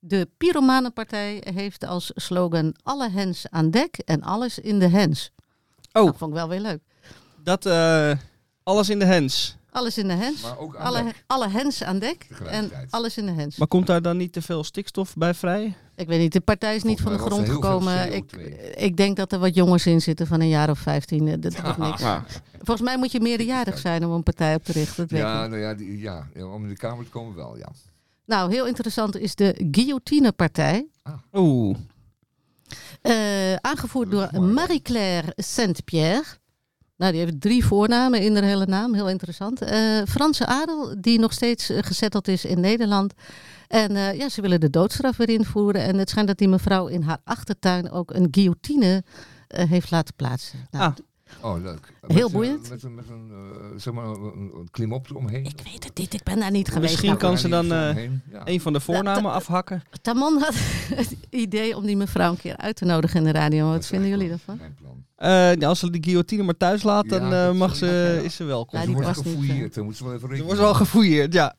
De 0.07 0.29
Pyromanenpartij 0.37 1.43
heeft 1.55 1.87
als 1.87 2.11
slogan 2.14 2.75
alle 2.83 3.11
hens 3.11 3.47
aan 3.51 3.71
dek 3.71 3.97
en 4.05 4.23
alles 4.23 4.59
in 4.59 4.79
de 4.79 4.88
hens. 4.88 5.31
Oh. 5.93 6.05
Dat 6.05 6.17
vond 6.17 6.31
ik 6.31 6.37
wel 6.37 6.49
weer 6.49 6.61
leuk. 6.61 6.81
Dat, 7.43 7.67
eh, 7.67 8.12
alles 8.62 8.88
in 8.88 8.99
de 8.99 9.05
hens. 9.05 9.57
Alles 9.71 9.99
in 9.99 10.07
de 10.09 10.14
hens. 10.14 10.43
Maar 10.43 10.59
ook 10.59 10.77
aan 10.77 10.87
Alle, 10.87 11.03
dek. 11.05 11.25
alle 11.27 11.49
hens 11.49 11.83
aan 11.83 11.99
dek 11.99 12.27
en 12.47 12.71
alles 12.90 13.17
in 13.17 13.27
de 13.27 13.33
hens. 13.33 13.57
Maar 13.57 13.69
komt 13.69 13.87
daar 13.87 14.03
dan 14.03 14.17
niet 14.17 14.33
te 14.33 14.43
veel 14.43 14.64
stikstof 14.64 15.14
bij 15.17 15.35
vrij? 15.35 15.75
Ik 15.97 16.07
weet 16.07 16.21
niet, 16.21 16.33
de 16.33 16.40
partij 16.40 16.77
is 16.77 16.83
niet 16.83 17.01
van 17.01 17.12
de 17.12 17.19
grond 17.19 17.49
gekomen. 17.49 18.12
Ik, 18.14 18.25
CO2. 18.37 18.75
ik 18.77 18.97
denk 18.97 19.17
dat 19.17 19.33
er 19.33 19.38
wat 19.38 19.55
jongens 19.55 19.87
in 19.87 20.01
zitten 20.01 20.27
van 20.27 20.40
een 20.40 20.49
jaar 20.49 20.71
of 20.71 20.79
15. 20.79 21.29
eh, 21.29 21.35
Dat 21.40 21.61
wordt 21.61 21.79
niks. 21.79 22.01
Ja. 22.01 22.25
Volgens 22.62 22.88
mij 22.88 22.99
moet 22.99 23.12
je 23.12 23.21
meerderjarig 23.21 23.79
zijn 23.79 24.05
om 24.05 24.12
een 24.12 24.23
partij 24.23 24.55
op 24.55 24.64
te 24.64 24.73
richten. 24.73 24.97
Dat 24.97 25.11
weet 25.11 25.21
ik 25.21 25.27
Ja, 25.27 25.40
niet. 25.43 25.51
nou 25.51 25.62
ja, 25.62 25.75
die, 25.75 25.99
ja, 25.99 26.29
ja, 26.35 26.47
om 26.47 26.62
in 26.62 26.69
de 26.69 26.77
Kamer 26.77 27.05
te 27.05 27.11
komen 27.11 27.35
wel, 27.35 27.57
ja. 27.57 27.69
Nou, 28.26 28.52
heel 28.52 28.66
interessant 28.66 29.16
is 29.16 29.34
de 29.34 29.68
Guillotinepartij. 29.70 30.87
Oeh. 31.32 31.76
Eh, 33.02 33.54
aangevoerd 33.54 34.10
door? 34.10 34.42
Marie-Claire 34.42 35.32
Saint-Pierre. 35.37 36.24
Nou, 36.96 37.12
die 37.12 37.20
heeft 37.20 37.40
drie 37.40 37.64
voornamen 37.64 38.20
in 38.20 38.34
haar 38.34 38.42
hele 38.44 38.66
naam. 38.66 38.94
Heel 38.94 39.08
interessant. 39.08 39.62
Eh, 39.62 40.02
Franse 40.08 40.46
adel, 40.46 40.94
die 41.00 41.18
nog 41.18 41.32
steeds 41.32 41.70
eh, 41.70 41.78
gezetteld 41.82 42.28
is 42.28 42.44
in 42.44 42.60
Nederland. 42.60 43.12
En 43.68 44.16
ja, 44.16 44.28
ze 44.28 44.40
willen 44.40 44.60
de 44.60 44.70
doodstraf 44.70 45.16
weer 45.16 45.28
invoeren. 45.28 45.82
En 45.82 45.98
het 45.98 46.10
schijnt 46.10 46.28
dat 46.28 46.38
die 46.38 46.48
mevrouw 46.48 46.87
in 46.87 47.02
haar 47.02 47.18
achtertuin 47.24 47.90
ook 47.90 48.14
een 48.14 48.28
guillotine 48.30 49.04
heeft 49.48 49.90
laten 49.90 50.14
plaatsen. 50.14 50.68
Nou, 50.70 50.84
Ah. 50.84 50.96
Oh, 51.40 51.62
leuk. 51.62 51.92
Heel 52.07 52.27
eh, 52.27 52.33
boeiend. 52.33 52.68
met 52.70 52.83
een, 52.83 52.94
met 52.94 53.05
een, 53.09 53.31
eh, 53.31 53.66
zeg 53.77 53.94
maar, 53.94 54.05
een, 54.05 54.51
een 54.55 54.68
klimop 54.70 55.11
eromheen. 55.11 55.44
Ik 55.44 55.61
weet 55.64 55.85
het 55.85 55.99
niet, 55.99 56.14
ik 56.14 56.23
ben 56.23 56.38
daar 56.40 56.51
niet 56.51 56.68
geweest. 56.68 56.83
Misschien 56.90 57.09
Nou, 57.09 57.20
kan 57.20 57.38
ze 57.38 57.49
dan, 57.49 57.73
eh, 57.73 58.05
ja. 58.31 58.40
Een 58.44 58.61
van 58.61 58.73
de 58.73 58.81
voornamen 58.81 59.23
dat- 59.23 59.33
afhakken. 59.33 59.83
Tamon 60.03 60.38
had 60.40 60.55
het 61.01 61.16
idee 61.31 61.77
om 61.77 61.87
die 61.87 61.97
mevrouw 61.97 62.31
een 62.31 62.37
keer 62.37 62.57
uit 62.57 62.77
te 62.77 62.85
nodigen 62.85 63.18
in 63.18 63.25
de 63.25 63.33
radio. 63.38 63.64
Wat 63.66 63.75
Dat 63.75 63.87
vinden 63.87 64.09
jullie 64.09 64.29
daarvan? 64.29 64.57
Mijn 64.57 64.75
plan. 64.75 65.05
Eh, 65.16 65.55
ja, 65.55 65.68
als 65.68 65.79
ze 65.79 65.90
die 65.90 66.03
guillotine 66.05 66.42
maar 66.42 66.57
thuis 66.57 66.83
laat, 66.83 67.09
dan 67.09 67.29
Ja, 67.31 67.49
eh, 67.49 67.55
mag 67.55 67.77
ze, 67.77 68.20
is 68.25 68.37
ze 68.37 68.44
welkom. 68.44 68.79
Ja, 68.79 68.85
Ze 68.85 68.90
die 68.92 69.03
wordt 69.03 69.18
gefouilleerd, 69.18 69.75
dan 69.75 69.85
moet 69.85 69.97
ze 69.97 70.05
wel 70.05 70.14
even 70.14 70.31
Er 70.31 70.42
wordt 70.42 70.61
wel 70.61 70.75
gefouilleerd, 70.75 71.33
ja. 71.33 71.55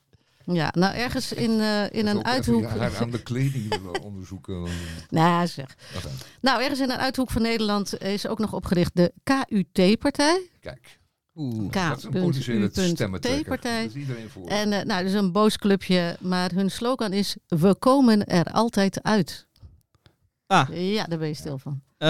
Ja, 0.46 0.72
nou 0.78 0.96
ergens 0.96 1.34
in, 1.34 1.60
eh, 1.60 1.92
in 1.92 2.08
een 2.08 2.26
uithoek. 2.26 2.66
Haar 2.66 2.98
aan 2.98 3.10
de 3.12 3.24
kleding 3.24 3.70
willen 3.70 4.02
onderzoeken. 4.10 4.64
Nou, 5.10 5.48
zeg. 5.48 5.76
Nou, 6.42 6.62
ergens 6.62 6.80
in 6.80 6.90
een 6.90 6.98
uithoek 6.98 7.32
van 7.32 7.42
Nederland 7.42 8.02
is 8.02 8.28
ook 8.28 8.40
nog 8.40 8.54
opgericht 8.54 8.92
de 8.94 9.14
KUT-partij. 9.24 10.50
Kijk, 10.60 11.00
Oeh. 11.36 11.72
dat 11.72 11.98
is 11.98 12.04
een 12.04 12.12
potentiële 12.12 12.70
stemmentrekker. 12.72 13.42
K.U.T-partij. 13.42 13.82
Dat 13.82 13.96
is 13.96 14.02
iedereen 14.02 14.30
voor. 14.30 14.48
En 14.48 14.74
eh, 14.74 14.86
nou, 14.86 15.04
dat 15.04 15.12
is 15.12 15.18
een 15.18 15.32
boos 15.32 15.58
clubje, 15.58 16.18
maar 16.20 16.52
hun 16.52 16.72
slogan 16.72 17.14
is: 17.14 17.36
We 17.48 17.76
komen 17.76 18.26
er 18.26 18.46
altijd 18.46 19.04
uit. 19.04 19.48
Ah, 20.48 20.68
Ja, 20.74 21.04
daar 21.06 21.18
ben 21.20 21.28
je 21.28 21.34
stil 21.34 21.58
van. 21.58 21.82
eh, 21.98 22.08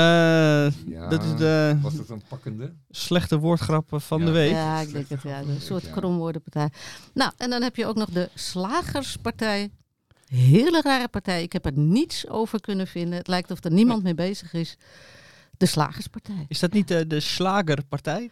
Ja, 0.87 1.07
dat 1.09 1.23
is 1.23 1.35
de 1.35 1.77
Was 1.81 1.95
dat 1.95 2.09
een 2.09 2.21
pakkende? 2.27 2.73
slechte 2.89 3.37
woordgrap 3.39 3.87
van 3.91 4.19
Ja. 4.19 4.25
de 4.25 4.31
week. 4.31 4.51
Ja, 4.51 4.79
ik 4.79 4.91
denk 4.91 5.09
het. 5.09 5.21
Ja, 5.21 5.39
van 5.39 5.49
een 5.49 5.61
soort 5.61 5.89
kromwoordenpartij. 5.91 6.69
Nou, 7.13 7.31
en 7.37 7.49
dan 7.49 7.61
heb 7.61 7.75
je 7.75 7.85
ook 7.85 7.95
nog 7.95 8.09
de 8.09 8.29
Slagerspartij. 8.33 9.71
Hele 10.27 10.81
rare 10.81 11.07
partij. 11.07 11.43
Ik 11.43 11.53
heb 11.53 11.65
er 11.65 11.77
niets 11.77 12.27
over 12.29 12.61
kunnen 12.61 12.87
vinden. 12.87 13.17
Het 13.17 13.27
lijkt 13.27 13.51
of 13.51 13.63
er 13.63 13.71
niemand 13.71 14.03
mee 14.03 14.15
bezig 14.15 14.53
is. 14.53 14.77
De 15.57 15.65
Slagerspartij. 15.65 16.45
Is 16.47 16.59
dat 16.59 16.73
niet 16.73 16.87
de, 16.87 17.07
de 17.07 17.19
Slagerpartij? 17.19 18.29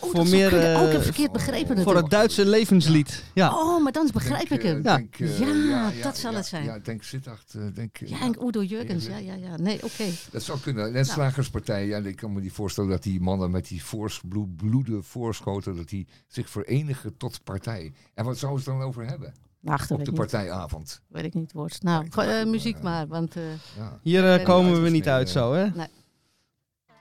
Oh, 0.00 0.10
Voor 0.10 0.28
meer, 0.28 0.46
ik 0.46 0.52
heb 0.52 0.92
eh, 0.92 1.00
verkeerd 1.00 1.32
begrepen 1.32 1.82
Voor 1.82 1.96
het 1.96 2.10
Duitse 2.10 2.46
levenslied. 2.46 3.24
Ja. 3.34 3.54
Oh, 3.58 3.82
maar 3.82 3.92
dan 3.92 4.08
begrijp 4.12 4.48
Denk, 4.48 4.60
ik 4.62 4.66
hem. 4.68 4.76
eh, 4.76 4.82
Ja. 4.84 4.96
denk, 4.96 5.16
eh, 5.18 5.38
Ja, 5.68 5.90
dat 6.02 6.18
zal 6.18 6.30
ja, 6.30 6.36
het 6.36 6.46
zijn. 6.46 6.64
Ja, 6.64 6.78
denk 6.78 7.02
Sittard. 7.02 7.54
eh, 7.54 7.62
denk, 7.74 7.98
eh, 7.98 8.08
Ja, 8.08 8.20
en 8.20 8.46
Udo 8.46 8.62
Jurgens. 8.62 9.06
Ja, 9.06 9.16
ja, 9.16 9.34
ja. 9.34 9.56
Nee, 9.56 9.82
oké. 9.84 10.04
Dat 10.30 10.42
zou 10.42 10.60
kunnen. 10.60 10.82
Nou. 10.82 10.94
Net 10.94 11.06
slagerspartij. 11.06 11.86
Ja, 11.86 11.98
ik 11.98 12.16
kan 12.16 12.32
me 12.32 12.40
niet 12.40 12.52
voorstellen 12.52 12.90
dat 12.90 13.02
die 13.02 13.20
mannen 13.20 13.50
met 13.50 13.68
die 13.68 13.84
voors, 13.84 14.20
bloeden 14.56 15.04
voorschoten, 15.04 15.76
dat 15.76 15.88
die 15.88 16.06
zich 16.28 16.50
verenigen 16.50 17.16
tot 17.16 17.44
partij. 17.44 17.92
En 18.14 18.24
wat 18.24 18.38
zouden 18.38 18.62
ze 18.62 18.70
dan 18.70 18.82
over 18.82 19.06
hebben 19.06 19.34
Wacht, 19.60 19.90
op 19.90 19.96
weet 19.96 20.06
de 20.06 20.12
ik 20.12 20.18
niet. 20.18 20.30
partijavond? 20.30 21.00
Weet 21.08 21.24
ik 21.24 21.34
niet, 21.34 21.52
Worst. 21.52 21.82
Nou, 21.82 22.06
eh, 22.16 22.44
muziek 22.44 22.74
maar, 22.74 22.82
maar, 22.82 23.06
want... 23.06 23.36
eh, 23.36 23.42
Ja, 23.76 23.98
Hier 24.02 24.34
eh, 24.38 24.44
komen 24.44 24.82
we 24.82 24.90
niet 24.90 25.08
uit 25.08 25.28
zo, 25.30 25.52
hè? 25.52 25.66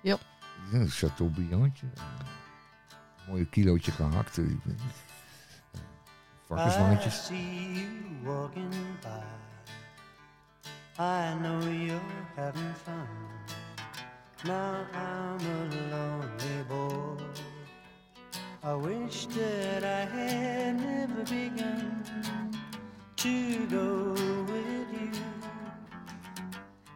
Ja 0.06 0.18
een 0.72 0.90
Chateaubriandje. 0.90 1.86
Mooie 3.28 3.46
kilootje 3.46 3.92
gehakt. 3.92 4.38
eh, 4.38 4.46
Varkenswangetjes. 6.48 7.16
I 7.16 7.34
see 7.34 7.74
you 7.74 7.88
walking 8.24 8.74
by. 9.02 9.24
I 11.00 11.34
know 11.42 11.60
you're 11.72 12.00
having 12.36 12.76
fun. 12.84 13.08
Now 14.44 14.86
I'm 14.94 15.40
a 15.46 15.70
lonely 15.92 16.64
boy. 16.68 17.24
I 18.64 18.74
wish 18.76 19.26
that 19.28 19.84
I 19.84 20.06
had 20.16 20.76
never 20.76 21.24
begun 21.24 22.04
to 23.16 23.68
go 23.70 24.14
with 24.46 24.92
you. 24.92 25.12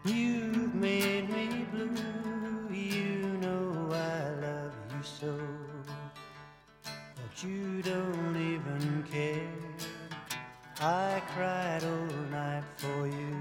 You've 0.04 0.74
made 0.76 1.30
me 1.30 1.66
blue. 1.72 2.39
You 2.80 3.28
know 3.42 3.90
I 3.92 4.30
love 4.42 4.74
you 4.96 5.04
so 5.04 5.38
but 6.86 7.44
you 7.44 7.82
don't 7.82 8.38
even 8.38 9.04
care. 9.12 9.52
I 10.80 11.22
cried 11.36 11.84
all 11.84 12.16
night 12.32 12.64
for 12.78 13.06
you. 13.08 13.38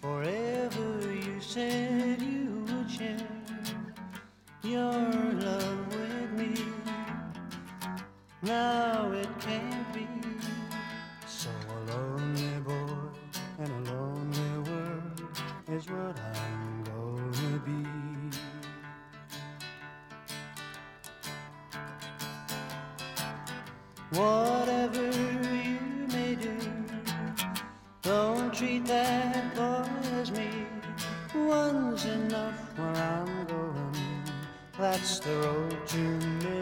Forever 0.00 1.12
you 1.12 1.38
said 1.38 2.22
you 2.22 2.64
would 2.66 2.90
share 2.90 3.18
your 4.62 4.92
love 5.46 5.86
with 5.88 6.32
me. 6.32 6.54
Now 8.40 9.12
it 9.12 9.28
can't 9.40 9.92
be. 9.92 10.06
So 11.26 11.50
a 11.68 11.78
lonely 11.92 12.58
boy 12.64 12.96
in 13.58 13.70
a 13.70 13.92
lonely 13.92 14.70
world 14.70 15.20
is 15.68 15.86
what 15.90 16.18
I'm 16.18 16.45
Whatever 24.16 25.10
you 25.10 25.78
may 26.10 26.36
do, 26.36 26.56
don't 28.00 28.54
treat 28.54 28.86
that 28.86 29.54
boy 29.54 29.86
as 30.18 30.30
me. 30.30 30.48
One's 31.34 32.06
enough 32.06 32.78
where 32.78 32.96
I'm 32.96 33.46
going. 33.46 33.94
That's 34.78 35.18
the 35.18 35.36
road 35.36 35.86
to 35.88 35.98
misery. 35.98 36.55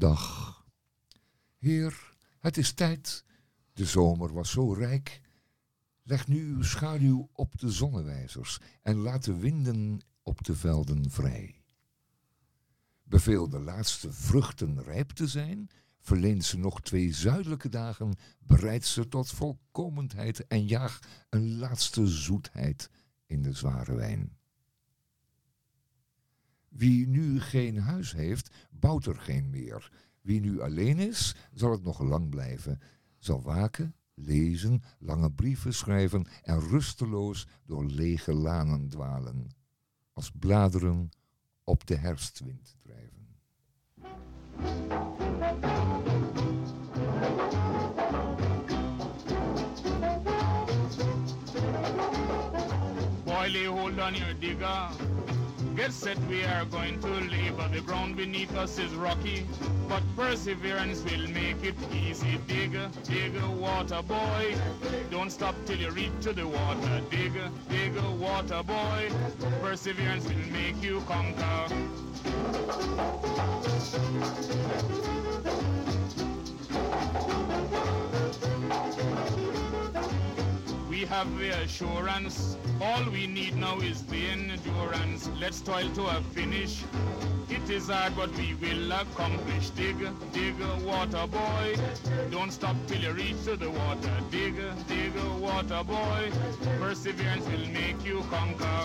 Herfstdag. 0.00 0.64
Heer, 1.58 2.14
het 2.38 2.56
is 2.56 2.72
tijd. 2.72 3.24
De 3.72 3.84
zomer 3.84 4.32
was 4.32 4.50
zo 4.50 4.72
rijk. 4.72 5.20
Leg 6.02 6.28
nu 6.28 6.54
uw 6.54 6.62
schaduw 6.62 7.28
op 7.32 7.58
de 7.58 7.70
zonnewijzers 7.70 8.58
en 8.82 8.96
laat 8.96 9.24
de 9.24 9.36
winden 9.36 10.00
op 10.22 10.44
de 10.44 10.54
velden 10.54 11.10
vrij. 11.10 11.62
Beveel 13.02 13.48
de 13.48 13.58
laatste 13.58 14.12
vruchten 14.12 14.82
rijp 14.82 15.10
te 15.10 15.26
zijn, 15.26 15.70
verleent 15.98 16.44
ze 16.44 16.58
nog 16.58 16.80
twee 16.82 17.12
zuidelijke 17.12 17.68
dagen, 17.68 18.14
bereidt 18.38 18.86
ze 18.86 19.08
tot 19.08 19.30
volkomenheid 19.30 20.46
en 20.46 20.66
jaag 20.66 20.98
een 21.30 21.58
laatste 21.58 22.06
zoetheid 22.06 22.90
in 23.26 23.42
de 23.42 23.52
zware 23.52 23.94
wijn. 23.94 24.38
Wie 26.68 27.08
nu 27.08 27.40
geen 27.40 27.78
huis 27.78 28.12
heeft, 28.12 28.50
bouwt 28.80 29.06
er 29.06 29.16
geen 29.16 29.50
meer. 29.50 29.92
Wie 30.20 30.40
nu 30.40 30.60
alleen 30.60 30.98
is, 30.98 31.36
zal 31.52 31.70
het 31.70 31.82
nog 31.82 32.00
lang 32.00 32.28
blijven. 32.28 32.80
Zal 33.18 33.42
waken, 33.42 33.94
lezen, 34.14 34.82
lange 34.98 35.32
brieven 35.32 35.74
schrijven 35.74 36.26
en 36.42 36.60
rusteloos 36.60 37.46
door 37.64 37.84
lege 37.84 38.34
lanen 38.34 38.88
dwalen. 38.88 39.50
Als 40.12 40.30
bladeren 40.38 41.10
op 41.64 41.86
de 41.86 41.96
herfstwind 41.96 42.76
drijven. 42.82 43.28
Boily, 53.24 53.66
hold 53.66 53.98
on 53.98 54.14
your 54.14 54.38
digger. 54.38 55.09
Get 55.76 55.92
set, 55.92 56.18
we 56.28 56.44
are 56.44 56.64
going 56.64 57.00
to 57.00 57.08
labor. 57.08 57.68
The 57.72 57.80
ground 57.80 58.16
beneath 58.16 58.54
us 58.56 58.78
is 58.78 58.92
rocky, 58.94 59.46
but 59.88 60.02
perseverance 60.16 61.02
will 61.04 61.28
make 61.28 61.62
it 61.62 61.76
easy. 61.92 62.38
Dig, 62.46 62.76
dig, 63.04 63.40
water 63.42 64.02
boy. 64.02 64.56
Don't 65.10 65.30
stop 65.30 65.54
till 65.66 65.78
you 65.78 65.90
reach 65.90 66.12
to 66.22 66.32
the 66.32 66.46
water. 66.46 67.00
Dig, 67.10 67.32
dig, 67.68 67.94
water 68.18 68.62
boy. 68.62 69.10
Perseverance 69.62 70.24
will 70.28 70.52
make 70.52 70.82
you 70.82 71.02
conquer. 71.06 71.68
Have 81.10 81.38
the 81.38 81.50
assurance. 81.62 82.56
All 82.80 83.02
we 83.10 83.26
need 83.26 83.56
now 83.56 83.78
is 83.80 84.04
the 84.04 84.28
endurance. 84.28 85.28
Let's 85.40 85.60
toil 85.60 85.90
to 85.94 86.06
a 86.06 86.22
finish. 86.32 86.84
It 87.48 87.68
is 87.68 87.88
hard, 87.88 88.14
but 88.14 88.30
we 88.36 88.54
will 88.54 88.92
accomplish. 88.92 89.70
Dig, 89.70 89.96
dig, 90.32 90.54
water 90.84 91.26
boy. 91.26 91.74
Don't 92.30 92.52
stop 92.52 92.76
till 92.86 93.00
you 93.02 93.12
reach 93.12 93.42
to 93.44 93.56
the 93.56 93.70
water. 93.70 94.16
Dig, 94.30 94.54
dig, 94.86 95.12
water 95.40 95.82
boy. 95.82 96.30
Perseverance 96.78 97.44
will 97.46 97.66
make 97.80 98.04
you 98.04 98.22
conquer. 98.30 98.80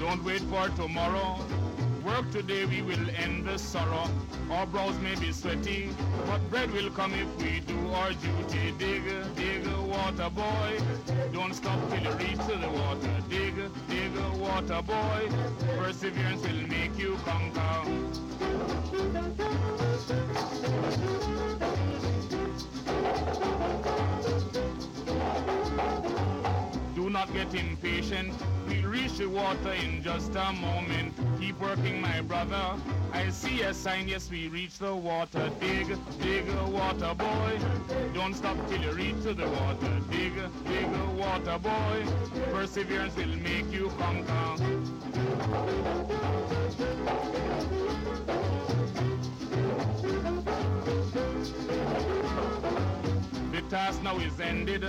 Don't 0.00 0.24
wait 0.24 0.40
for 0.52 0.68
tomorrow. 0.70 1.38
Work 2.04 2.32
today, 2.32 2.64
we 2.64 2.82
will 2.82 3.10
end 3.16 3.46
the 3.46 3.56
sorrow. 3.56 4.08
Our 4.50 4.66
brows 4.66 4.98
may 4.98 5.14
be 5.14 5.30
sweaty, 5.30 5.90
but 6.26 6.40
bread 6.50 6.70
will 6.72 6.90
come 6.90 7.12
if 7.14 7.28
we 7.36 7.60
do 7.60 7.90
our 7.90 8.12
duty. 8.12 8.74
Dig, 8.76 9.04
dig, 9.36 9.66
water 9.66 10.28
boy. 10.30 10.80
Don't 11.32 11.54
stop 11.54 11.78
till 11.90 12.02
you 12.02 12.10
reach 12.12 12.38
to 12.48 12.56
the 12.58 12.68
water. 12.68 13.16
Dig, 13.30 13.54
dig, 13.88 14.16
water 14.40 14.82
boy. 14.82 15.28
Perseverance 15.78 16.42
will 16.42 16.66
make 16.66 16.98
you 16.98 17.16
conquer. 17.24 17.62
Not 27.12 27.32
get 27.34 27.54
impatient. 27.54 28.32
We'll 28.66 28.88
reach 28.88 29.18
the 29.18 29.26
water 29.26 29.72
in 29.72 30.02
just 30.02 30.34
a 30.34 30.52
moment. 30.52 31.12
Keep 31.38 31.60
working, 31.60 32.00
my 32.00 32.22
brother. 32.22 32.76
I 33.12 33.28
see 33.28 33.60
a 33.62 33.74
sign, 33.74 34.08
yes, 34.08 34.30
we 34.30 34.48
reach 34.48 34.78
the 34.78 34.94
water. 34.94 35.50
Dig, 35.60 35.88
dig, 36.22 36.48
water 36.70 37.14
boy. 37.14 37.58
Don't 38.14 38.34
stop 38.34 38.56
till 38.68 38.80
you 38.80 38.92
reach 38.92 39.22
to 39.24 39.34
the 39.34 39.46
water. 39.46 40.00
Dig, 40.10 40.32
dig, 40.64 40.88
water 41.18 41.58
boy. 41.58 42.04
Perseverance 42.50 43.14
will 43.14 43.36
make 43.36 43.70
you 43.70 43.92
conquer. 43.98 45.12
Task 53.72 54.02
now 54.02 54.18
is 54.18 54.38
ended. 54.38 54.84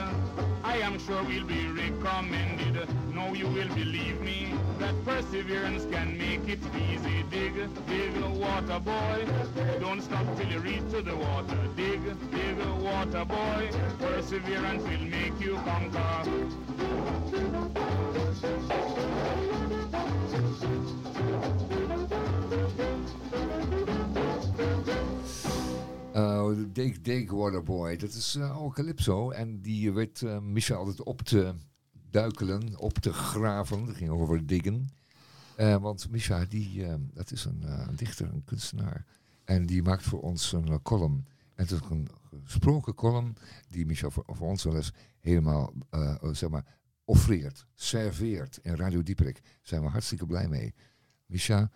I 0.62 0.76
am 0.80 1.00
sure 1.00 1.24
we'll 1.24 1.46
be 1.46 1.68
recommended. 1.68 2.86
No, 3.16 3.34
you 3.34 3.48
will 3.48 3.70
believe 3.70 4.20
me 4.20 4.54
that 4.78 4.94
perseverance 5.06 5.86
can 5.86 6.18
make 6.18 6.46
it 6.50 6.60
easy. 6.90 7.24
Dig, 7.32 7.54
dig, 7.88 8.14
water 8.42 8.82
boy. 8.82 9.26
Don't 9.80 10.02
stop 10.02 10.26
till 10.36 10.48
you 10.48 10.60
reach 10.60 10.84
to 10.92 11.02
the 11.02 11.16
water. 11.16 11.60
Dig, 11.78 12.02
dig, 12.32 12.58
water 12.82 13.24
boy. 13.24 13.70
Perseverance 14.00 14.84
will 14.84 15.08
make 15.18 15.40
you 15.40 15.56
conquer. 15.64 16.54
Uh, 26.16 26.52
Dig 26.74 27.02
Dig 27.02 27.32
Waterboy, 27.32 27.98
dat 27.98 28.14
is 28.14 28.36
uh, 28.36 28.56
al 28.56 28.70
Calypso. 28.70 29.32
En 29.32 29.62
die 29.62 29.92
werd 29.92 30.22
uh, 30.22 30.78
altijd 30.78 31.04
op 31.04 31.22
te 31.22 31.54
duikelen, 32.10 32.78
op 32.78 32.94
te 32.94 33.14
graven. 33.14 33.86
Dat 33.86 33.96
ging 33.96 34.10
over 34.10 34.46
diggen. 34.46 34.90
Uh, 35.58 35.76
want 35.76 36.10
Misha, 36.10 36.46
die, 36.46 36.86
dat 37.14 37.32
is 37.32 37.46
een, 37.46 37.64
dichter, 37.96 38.34
een 38.34 38.44
kunstenaar. 38.44 39.06
En 39.44 39.66
die 39.66 39.84
maakt 39.84 40.04
voor 40.04 40.22
ons 40.22 40.52
een 40.52 40.82
column. 40.82 41.26
En 41.56 41.64
het 41.64 41.72
is 41.72 41.80
een 41.90 42.10
gesproken 42.44 42.94
column 42.94 43.36
die 43.70 43.86
Michel 43.86 44.12
voor, 44.12 44.26
ons 44.40 44.64
wel 44.64 44.76
eens 44.76 44.94
helemaal, 45.20 45.74
zeg 46.32 46.50
maar, 46.50 46.66
offreert, 47.06 47.66
serveert 47.76 48.60
in 48.62 48.76
Radio 48.76 49.04
Dieperik. 49.04 49.42
Daar 49.44 49.54
zijn 49.62 49.82
we 49.82 49.88
hartstikke 49.88 50.26
blij 50.26 50.48
mee. 50.48 50.74
Misha, 51.26 51.72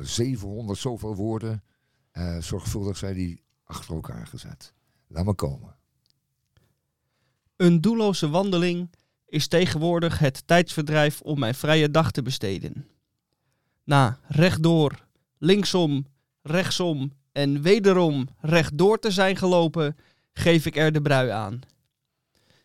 700 0.00 0.78
zoveel 0.78 1.14
woorden. 1.14 1.62
zorgvuldig 2.38 2.96
zei 2.96 3.14
hij 3.14 3.42
achter 3.68 3.94
elkaar 3.94 4.26
gezet. 4.26 4.72
Laat 5.06 5.24
maar 5.24 5.34
komen. 5.34 5.76
Een 7.56 7.80
doelloze 7.80 8.28
wandeling 8.28 8.90
is 9.26 9.46
tegenwoordig 9.46 10.18
het 10.18 10.46
tijdsverdrijf 10.46 11.20
om 11.20 11.38
mijn 11.38 11.54
vrije 11.54 11.90
dag 11.90 12.10
te 12.10 12.22
besteden. 12.22 12.88
Na 13.84 14.18
rechtdoor, 14.28 15.06
linksom, 15.38 16.06
rechtsom 16.42 17.12
en 17.32 17.62
wederom 17.62 18.28
rechtdoor 18.40 18.98
te 18.98 19.10
zijn 19.10 19.36
gelopen, 19.36 19.96
geef 20.32 20.66
ik 20.66 20.76
er 20.76 20.92
de 20.92 21.02
brui 21.02 21.28
aan. 21.30 21.60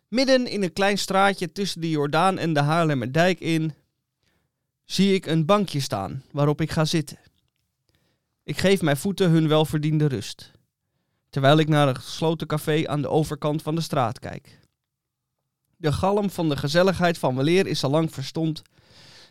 Midden 0.07 0.47
in 0.47 0.63
een 0.63 0.73
klein 0.73 0.97
straatje 0.97 1.51
tussen 1.51 1.81
de 1.81 1.89
Jordaan 1.89 2.37
en 2.37 2.53
de 2.53 2.61
Haarlemmerdijk 2.61 3.39
in, 3.39 3.73
zie 4.85 5.13
ik 5.13 5.25
een 5.25 5.45
bankje 5.45 5.79
staan 5.79 6.23
waarop 6.31 6.61
ik 6.61 6.71
ga 6.71 6.85
zitten. 6.85 7.17
Ik 8.43 8.57
geef 8.57 8.81
mijn 8.81 8.97
voeten 8.97 9.29
hun 9.29 9.47
welverdiende 9.47 10.05
rust 10.05 10.53
terwijl 11.33 11.57
ik 11.57 11.67
naar 11.67 11.87
een 11.87 11.95
gesloten 11.95 12.47
café 12.47 12.87
aan 12.87 13.01
de 13.01 13.09
overkant 13.09 13.61
van 13.61 13.75
de 13.75 13.81
straat 13.81 14.19
kijk. 14.19 14.59
De 15.77 15.91
galm 15.91 16.29
van 16.29 16.49
de 16.49 16.57
gezelligheid 16.57 17.17
van 17.17 17.35
weleer 17.35 17.67
is 17.67 17.83
al 17.83 17.89
lang 17.89 18.13
verstomd 18.13 18.61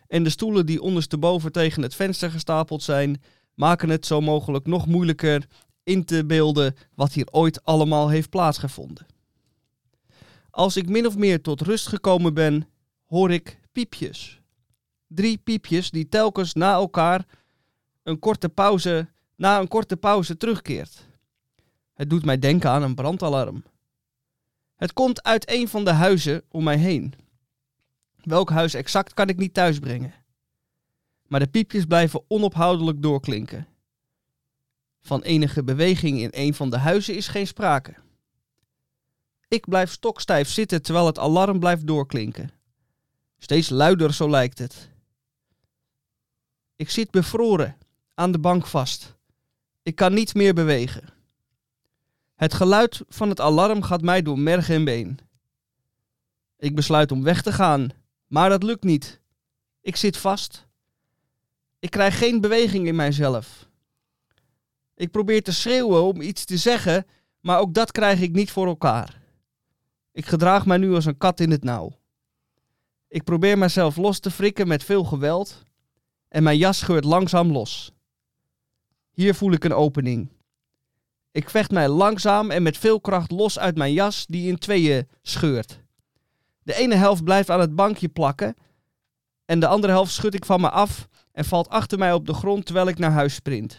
en 0.07 0.23
de 0.23 0.31
stoelen 0.31 0.67
die 0.67 0.81
ondersteboven 0.81 1.53
tegen 1.53 1.83
het 1.83 1.95
venster 1.95 2.31
gestapeld 2.31 2.83
zijn, 2.83 3.23
maken 3.55 3.89
het 3.89 4.07
zo 4.07 4.21
mogelijk 4.21 4.67
nog 4.67 4.87
moeilijker 4.87 5.47
in 5.83 6.05
te 6.05 6.27
beelden 6.27 6.75
wat 6.95 7.13
hier 7.13 7.29
ooit 7.31 7.65
allemaal 7.65 8.09
heeft 8.09 8.31
plaatsgevonden. 8.31 9.07
Als 10.51 10.77
ik 10.77 10.89
min 10.89 11.07
of 11.07 11.17
meer 11.17 11.43
tot 11.43 11.61
rust 11.61 11.87
gekomen 11.87 12.35
ben, 12.35 12.69
hoor 13.07 13.31
ik 13.31 13.61
piepjes. 13.73 14.41
Drie 15.07 15.39
piepjes 15.39 15.91
die 15.91 16.09
telkens 16.09 16.53
na 16.53 16.73
elkaar 16.73 17.27
een 18.03 18.19
korte 18.19 18.49
pauze, 18.49 19.09
na 19.37 19.61
een 19.61 19.69
korte 19.69 19.97
pauze 19.97 20.37
terugkeert. 20.37 21.11
Het 21.93 22.11
doet 22.11 22.25
mij 22.25 22.39
denken 22.39 22.71
aan 22.71 22.83
een 22.83 22.95
brandalarm. 22.95 23.65
Het 24.77 24.93
komt 24.93 25.23
uit 25.23 25.51
een 25.51 25.69
van 25.69 25.85
de 25.85 25.91
huizen 25.91 26.43
om 26.49 26.65
mij 26.65 26.77
heen. 26.77 27.15
Welk 28.17 28.51
huis 28.51 28.75
exact 28.75 29.15
kan 29.15 29.29
ik 29.29 29.37
niet 29.37 29.55
thuisbrengen. 29.55 30.15
Maar 31.27 31.41
de 31.41 31.47
piepjes 31.47 31.85
blijven 31.85 32.25
onophoudelijk 32.29 33.03
doorklinken. 33.03 33.67
Van 35.01 35.23
enige 35.23 35.65
beweging 35.65 36.21
in 36.21 36.29
een 36.31 36.55
van 36.55 36.71
de 36.71 36.77
huizen 36.77 37.17
is 37.17 37.29
geen 37.29 37.47
sprake. 37.47 37.95
Ik 39.49 39.69
blijf 39.69 39.91
stokstijf 39.91 40.49
zitten 40.49 40.83
terwijl 40.83 41.07
het 41.07 41.19
alarm 41.19 41.59
blijft 41.59 41.87
doorklinken. 41.87 42.51
Steeds 43.39 43.69
luider, 43.69 44.15
zo 44.15 44.31
lijkt 44.31 44.59
het. 44.59 44.91
Ik 46.77 46.91
zit 46.91 47.11
bevroren, 47.11 47.77
aan 48.15 48.33
de 48.33 48.39
bank 48.39 48.67
vast. 48.67 49.17
Ik 49.83 49.95
kan 49.95 50.15
niet 50.15 50.35
meer 50.35 50.55
bewegen. 50.55 51.09
Het 52.43 52.55
geluid 52.55 53.03
van 53.09 53.29
het 53.29 53.41
alarm 53.41 53.83
gaat 53.83 54.03
mij 54.03 54.23
door 54.23 54.39
merg 54.39 54.71
en 54.71 54.85
been. 54.85 55.19
Ik 56.59 56.75
besluit 56.75 57.13
om 57.13 57.23
weg 57.23 57.43
te 57.43 57.53
gaan, 57.53 57.89
maar 58.27 58.49
dat 58.49 58.63
lukt 58.63 58.85
niet. 58.85 59.21
Ik 59.81 59.97
zit 59.97 60.17
vast. 60.17 60.67
Ik 61.79 61.91
krijg 61.91 62.19
geen 62.19 62.41
beweging 62.41 62.87
in 62.87 62.97
mijzelf. 62.97 63.69
Ik 64.95 65.11
probeer 65.11 65.43
te 65.43 65.53
schreeuwen 65.53 66.03
om 66.03 66.21
iets 66.21 66.45
te 66.45 66.57
zeggen, 66.57 67.07
maar 67.41 67.59
ook 67.59 67.75
dat 67.75 67.93
krijg 67.93 68.21
ik 68.21 68.33
niet 68.33 68.51
voor 68.51 68.67
elkaar. 68.67 69.21
Ik 70.13 70.27
gedraag 70.27 70.67
mij 70.67 70.79
nu 70.79 70.95
als 70.95 71.05
een 71.05 71.19
kat 71.19 71.41
in 71.41 71.51
het 71.51 71.65
nauw. 71.65 71.99
Ik 73.09 73.25
probeer 73.25 73.59
mezelf 73.59 73.97
los 73.97 74.19
te 74.19 74.31
frikken 74.31 74.69
met 74.69 74.85
veel 74.85 75.05
geweld 75.05 75.63
en 76.29 76.43
mijn 76.43 76.59
jas 76.59 76.79
scheurt 76.79 77.05
langzaam 77.05 77.53
los. 77.53 77.93
Hier 79.11 79.35
voel 79.35 79.53
ik 79.53 79.65
een 79.65 79.75
opening. 79.75 80.41
Ik 81.33 81.51
vecht 81.51 81.71
mij 81.71 81.89
langzaam 81.89 82.51
en 82.51 82.63
met 82.63 82.79
veel 82.79 83.01
kracht 83.01 83.31
los 83.31 83.59
uit 83.59 83.77
mijn 83.77 83.93
jas 83.93 84.27
die 84.27 84.49
in 84.49 84.59
tweeën 84.59 85.09
scheurt. 85.23 85.81
De 86.63 86.75
ene 86.75 86.95
helft 86.95 87.25
blijft 87.25 87.51
aan 87.51 87.61
het 87.61 87.75
bankje 87.75 88.09
plakken 88.09 88.55
en 89.45 89.61
de 89.61 89.67
andere 89.67 89.93
helft 89.93 90.13
schud 90.13 90.35
ik 90.35 90.45
van 90.45 90.61
me 90.61 90.71
af 90.71 91.09
en 91.33 91.45
valt 91.45 91.69
achter 91.69 91.99
mij 91.99 92.13
op 92.13 92.27
de 92.27 92.35
grond 92.35 92.65
terwijl 92.65 92.89
ik 92.89 92.99
naar 92.99 93.13
huis 93.13 93.35
sprint. 93.35 93.79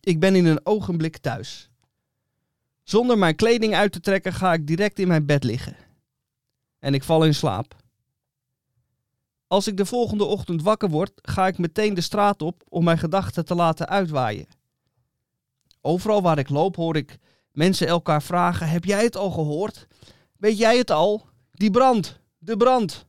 Ik 0.00 0.20
ben 0.20 0.34
in 0.34 0.46
een 0.46 0.66
ogenblik 0.66 1.16
thuis. 1.16 1.70
Zonder 2.82 3.18
mijn 3.18 3.36
kleding 3.36 3.74
uit 3.74 3.92
te 3.92 4.00
trekken 4.00 4.32
ga 4.32 4.52
ik 4.52 4.66
direct 4.66 4.98
in 4.98 5.08
mijn 5.08 5.26
bed 5.26 5.44
liggen. 5.44 5.76
En 6.78 6.94
ik 6.94 7.04
val 7.04 7.24
in 7.24 7.34
slaap. 7.34 7.76
Als 9.46 9.66
ik 9.66 9.76
de 9.76 9.86
volgende 9.86 10.24
ochtend 10.24 10.62
wakker 10.62 10.88
word, 10.88 11.12
ga 11.14 11.46
ik 11.46 11.58
meteen 11.58 11.94
de 11.94 12.00
straat 12.00 12.42
op 12.42 12.62
om 12.68 12.84
mijn 12.84 12.98
gedachten 12.98 13.44
te 13.44 13.54
laten 13.54 13.88
uitwaaien. 13.88 14.46
Overal 15.82 16.22
waar 16.22 16.38
ik 16.38 16.48
loop 16.48 16.76
hoor 16.76 16.96
ik 16.96 17.18
mensen 17.52 17.86
elkaar 17.86 18.22
vragen: 18.22 18.68
Heb 18.68 18.84
jij 18.84 19.04
het 19.04 19.16
al 19.16 19.30
gehoord? 19.30 19.86
Weet 20.36 20.58
jij 20.58 20.76
het 20.78 20.90
al? 20.90 21.28
Die 21.50 21.70
brand, 21.70 22.20
de 22.38 22.56
brand. 22.56 23.06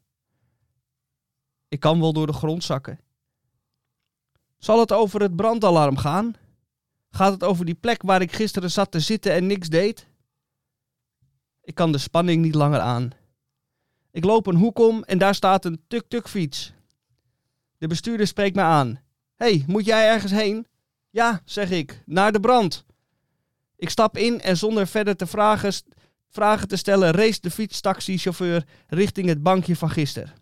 Ik 1.67 1.79
kan 1.79 1.99
wel 1.99 2.13
door 2.13 2.27
de 2.27 2.33
grond 2.33 2.63
zakken. 2.63 2.99
Zal 4.57 4.79
het 4.79 4.91
over 4.91 5.21
het 5.21 5.35
brandalarm 5.35 5.97
gaan? 5.97 6.35
Gaat 7.09 7.31
het 7.31 7.43
over 7.43 7.65
die 7.65 7.75
plek 7.75 8.01
waar 8.01 8.21
ik 8.21 8.33
gisteren 8.33 8.71
zat 8.71 8.91
te 8.91 8.99
zitten 8.99 9.31
en 9.31 9.47
niks 9.47 9.69
deed? 9.69 10.07
Ik 11.61 11.75
kan 11.75 11.91
de 11.91 11.97
spanning 11.97 12.41
niet 12.41 12.55
langer 12.55 12.79
aan. 12.79 13.11
Ik 14.11 14.23
loop 14.23 14.47
een 14.47 14.55
hoek 14.55 14.79
om 14.79 15.03
en 15.03 15.17
daar 15.17 15.35
staat 15.35 15.65
een 15.65 15.83
tuk-tuk 15.87 16.27
fiets. 16.27 16.73
De 17.77 17.87
bestuurder 17.87 18.27
spreekt 18.27 18.55
me 18.55 18.61
aan. 18.61 19.01
hey, 19.35 19.63
moet 19.67 19.85
jij 19.85 20.09
ergens 20.09 20.31
heen? 20.31 20.67
Ja, 21.13 21.41
zeg 21.45 21.69
ik, 21.69 22.03
naar 22.05 22.31
de 22.31 22.39
brand. 22.39 22.85
Ik 23.75 23.89
stap 23.89 24.17
in 24.17 24.41
en 24.41 24.57
zonder 24.57 24.87
verder 24.87 25.15
te 25.15 25.25
vragen, 25.25 25.73
vragen 26.29 26.67
te 26.67 26.75
stellen 26.75 27.11
race 27.11 27.41
de 27.41 27.51
fietstaxichauffeur 27.51 28.65
richting 28.87 29.27
het 29.27 29.43
bankje 29.43 29.75
van 29.75 29.89
gisteren. 29.89 30.33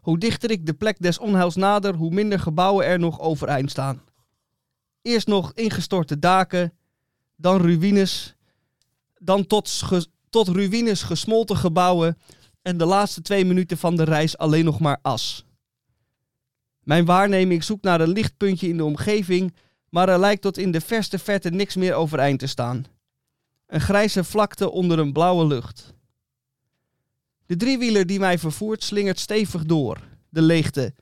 Hoe 0.00 0.18
dichter 0.18 0.50
ik 0.50 0.66
de 0.66 0.74
plek 0.74 0.96
des 0.98 1.18
onheils 1.18 1.54
nader, 1.54 1.94
hoe 1.94 2.10
minder 2.10 2.40
gebouwen 2.40 2.86
er 2.86 2.98
nog 2.98 3.20
overeind 3.20 3.70
staan. 3.70 4.02
Eerst 5.02 5.26
nog 5.26 5.52
ingestorte 5.52 6.18
daken, 6.18 6.72
dan 7.36 7.60
ruïnes, 7.60 8.36
dan 9.18 9.46
tot, 9.46 9.82
tot 10.30 10.48
ruïnes 10.48 11.02
gesmolten 11.02 11.56
gebouwen 11.56 12.18
en 12.62 12.76
de 12.76 12.84
laatste 12.84 13.22
twee 13.22 13.44
minuten 13.44 13.78
van 13.78 13.96
de 13.96 14.04
reis 14.04 14.38
alleen 14.38 14.64
nog 14.64 14.80
maar 14.80 14.98
as. 15.02 15.44
Mijn 16.82 17.04
waarneming 17.04 17.64
zoekt 17.64 17.82
naar 17.82 18.00
een 18.00 18.08
lichtpuntje 18.08 18.68
in 18.68 18.76
de 18.76 18.84
omgeving, 18.84 19.54
maar 19.88 20.08
er 20.08 20.18
lijkt 20.18 20.42
tot 20.42 20.58
in 20.58 20.70
de 20.70 20.80
verste 20.80 21.18
verte 21.18 21.50
niks 21.50 21.76
meer 21.76 21.94
overeind 21.94 22.38
te 22.38 22.46
staan. 22.46 22.84
Een 23.66 23.80
grijze 23.80 24.24
vlakte 24.24 24.70
onder 24.70 24.98
een 24.98 25.12
blauwe 25.12 25.46
lucht. 25.46 25.94
De 27.46 27.56
driewieler 27.56 28.06
die 28.06 28.18
mij 28.18 28.38
vervoert 28.38 28.82
slingert 28.82 29.18
stevig 29.18 29.64
door, 29.64 30.00
de 30.28 30.42
leegte 30.42 30.94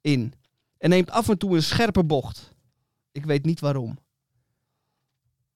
in, 0.00 0.34
en 0.78 0.90
neemt 0.90 1.10
af 1.10 1.28
en 1.28 1.38
toe 1.38 1.54
een 1.54 1.62
scherpe 1.62 2.04
bocht. 2.04 2.54
Ik 3.12 3.24
weet 3.24 3.44
niet 3.44 3.60
waarom. 3.60 3.98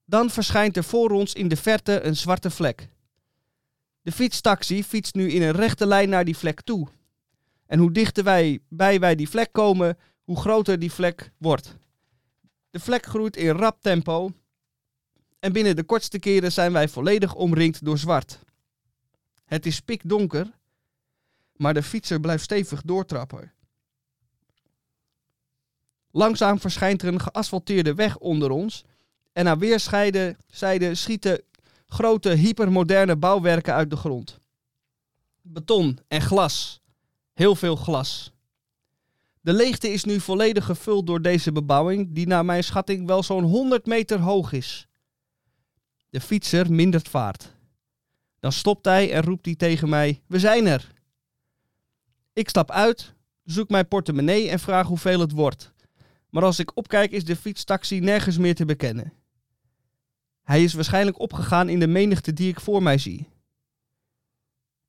Dan 0.05 0.29
verschijnt 0.29 0.77
er 0.77 0.83
voor 0.83 1.09
ons 1.09 1.33
in 1.33 1.47
de 1.47 1.55
verte 1.55 2.01
een 2.01 2.15
zwarte 2.15 2.49
vlek. 2.49 2.89
De 4.01 4.11
fietstaxi 4.11 4.83
fietst 4.83 5.15
nu 5.15 5.31
in 5.31 5.41
een 5.41 5.51
rechte 5.51 5.85
lijn 5.85 6.09
naar 6.09 6.25
die 6.25 6.37
vlek 6.37 6.61
toe. 6.61 6.87
En 7.69 7.79
hoe 7.79 7.91
dichter 7.91 8.23
wij 8.23 8.59
bij 8.69 8.99
wij 8.99 9.15
die 9.15 9.29
vlek 9.29 9.51
komen, 9.51 9.97
hoe 10.23 10.39
groter 10.39 10.79
die 10.79 10.91
vlek 10.91 11.31
wordt. 11.37 11.77
De 12.69 12.79
vlek 12.79 13.05
groeit 13.05 13.37
in 13.37 13.49
rap 13.49 13.81
tempo. 13.81 14.31
En 15.39 15.53
binnen 15.53 15.75
de 15.75 15.83
kortste 15.83 16.19
keren 16.19 16.51
zijn 16.51 16.71
wij 16.71 16.87
volledig 16.87 17.35
omringd 17.35 17.85
door 17.85 17.97
zwart. 17.97 18.39
Het 19.45 19.65
is 19.65 19.79
pikdonker, 19.79 20.51
maar 21.55 21.73
de 21.73 21.83
fietser 21.83 22.19
blijft 22.19 22.43
stevig 22.43 22.81
doortrappen. 22.81 23.53
Langzaam 26.11 26.59
verschijnt 26.59 27.01
er 27.01 27.07
een 27.07 27.21
geasfalteerde 27.21 27.93
weg 27.93 28.17
onder 28.17 28.51
ons. 28.51 28.83
En 29.33 29.47
aan 29.47 30.35
zijden 30.47 30.97
schieten 30.97 31.43
grote 31.85 32.29
hypermoderne 32.29 33.15
bouwwerken 33.15 33.73
uit 33.73 33.89
de 33.89 33.95
grond. 33.95 34.39
Beton 35.41 35.99
en 36.07 36.21
glas. 36.21 36.81
Heel 37.39 37.55
veel 37.55 37.75
glas. 37.75 38.33
De 39.41 39.53
leegte 39.53 39.89
is 39.89 40.03
nu 40.03 40.19
volledig 40.19 40.65
gevuld 40.65 41.07
door 41.07 41.21
deze 41.21 41.51
bebouwing, 41.51 42.07
die 42.11 42.27
naar 42.27 42.45
mijn 42.45 42.63
schatting 42.63 43.07
wel 43.07 43.23
zo'n 43.23 43.43
100 43.43 43.85
meter 43.85 44.19
hoog 44.19 44.51
is. 44.51 44.87
De 46.09 46.21
fietser 46.21 46.71
mindert 46.71 47.09
vaart. 47.09 47.55
Dan 48.39 48.51
stopt 48.51 48.85
hij 48.85 49.11
en 49.13 49.23
roept 49.23 49.45
hij 49.45 49.55
tegen 49.55 49.89
mij: 49.89 50.21
We 50.27 50.39
zijn 50.39 50.65
er. 50.65 50.91
Ik 52.33 52.49
stap 52.49 52.71
uit, 52.71 53.13
zoek 53.43 53.69
mijn 53.69 53.87
portemonnee 53.87 54.49
en 54.49 54.59
vraag 54.59 54.87
hoeveel 54.87 55.19
het 55.19 55.31
wordt. 55.31 55.73
Maar 56.29 56.43
als 56.43 56.59
ik 56.59 56.77
opkijk 56.77 57.11
is 57.11 57.25
de 57.25 57.35
fietstaxi 57.35 57.99
nergens 57.99 58.37
meer 58.37 58.55
te 58.55 58.65
bekennen. 58.65 59.13
Hij 60.43 60.63
is 60.63 60.73
waarschijnlijk 60.73 61.19
opgegaan 61.19 61.69
in 61.69 61.79
de 61.79 61.87
menigte 61.87 62.33
die 62.33 62.49
ik 62.49 62.59
voor 62.59 62.83
mij 62.83 62.97
zie. 62.97 63.27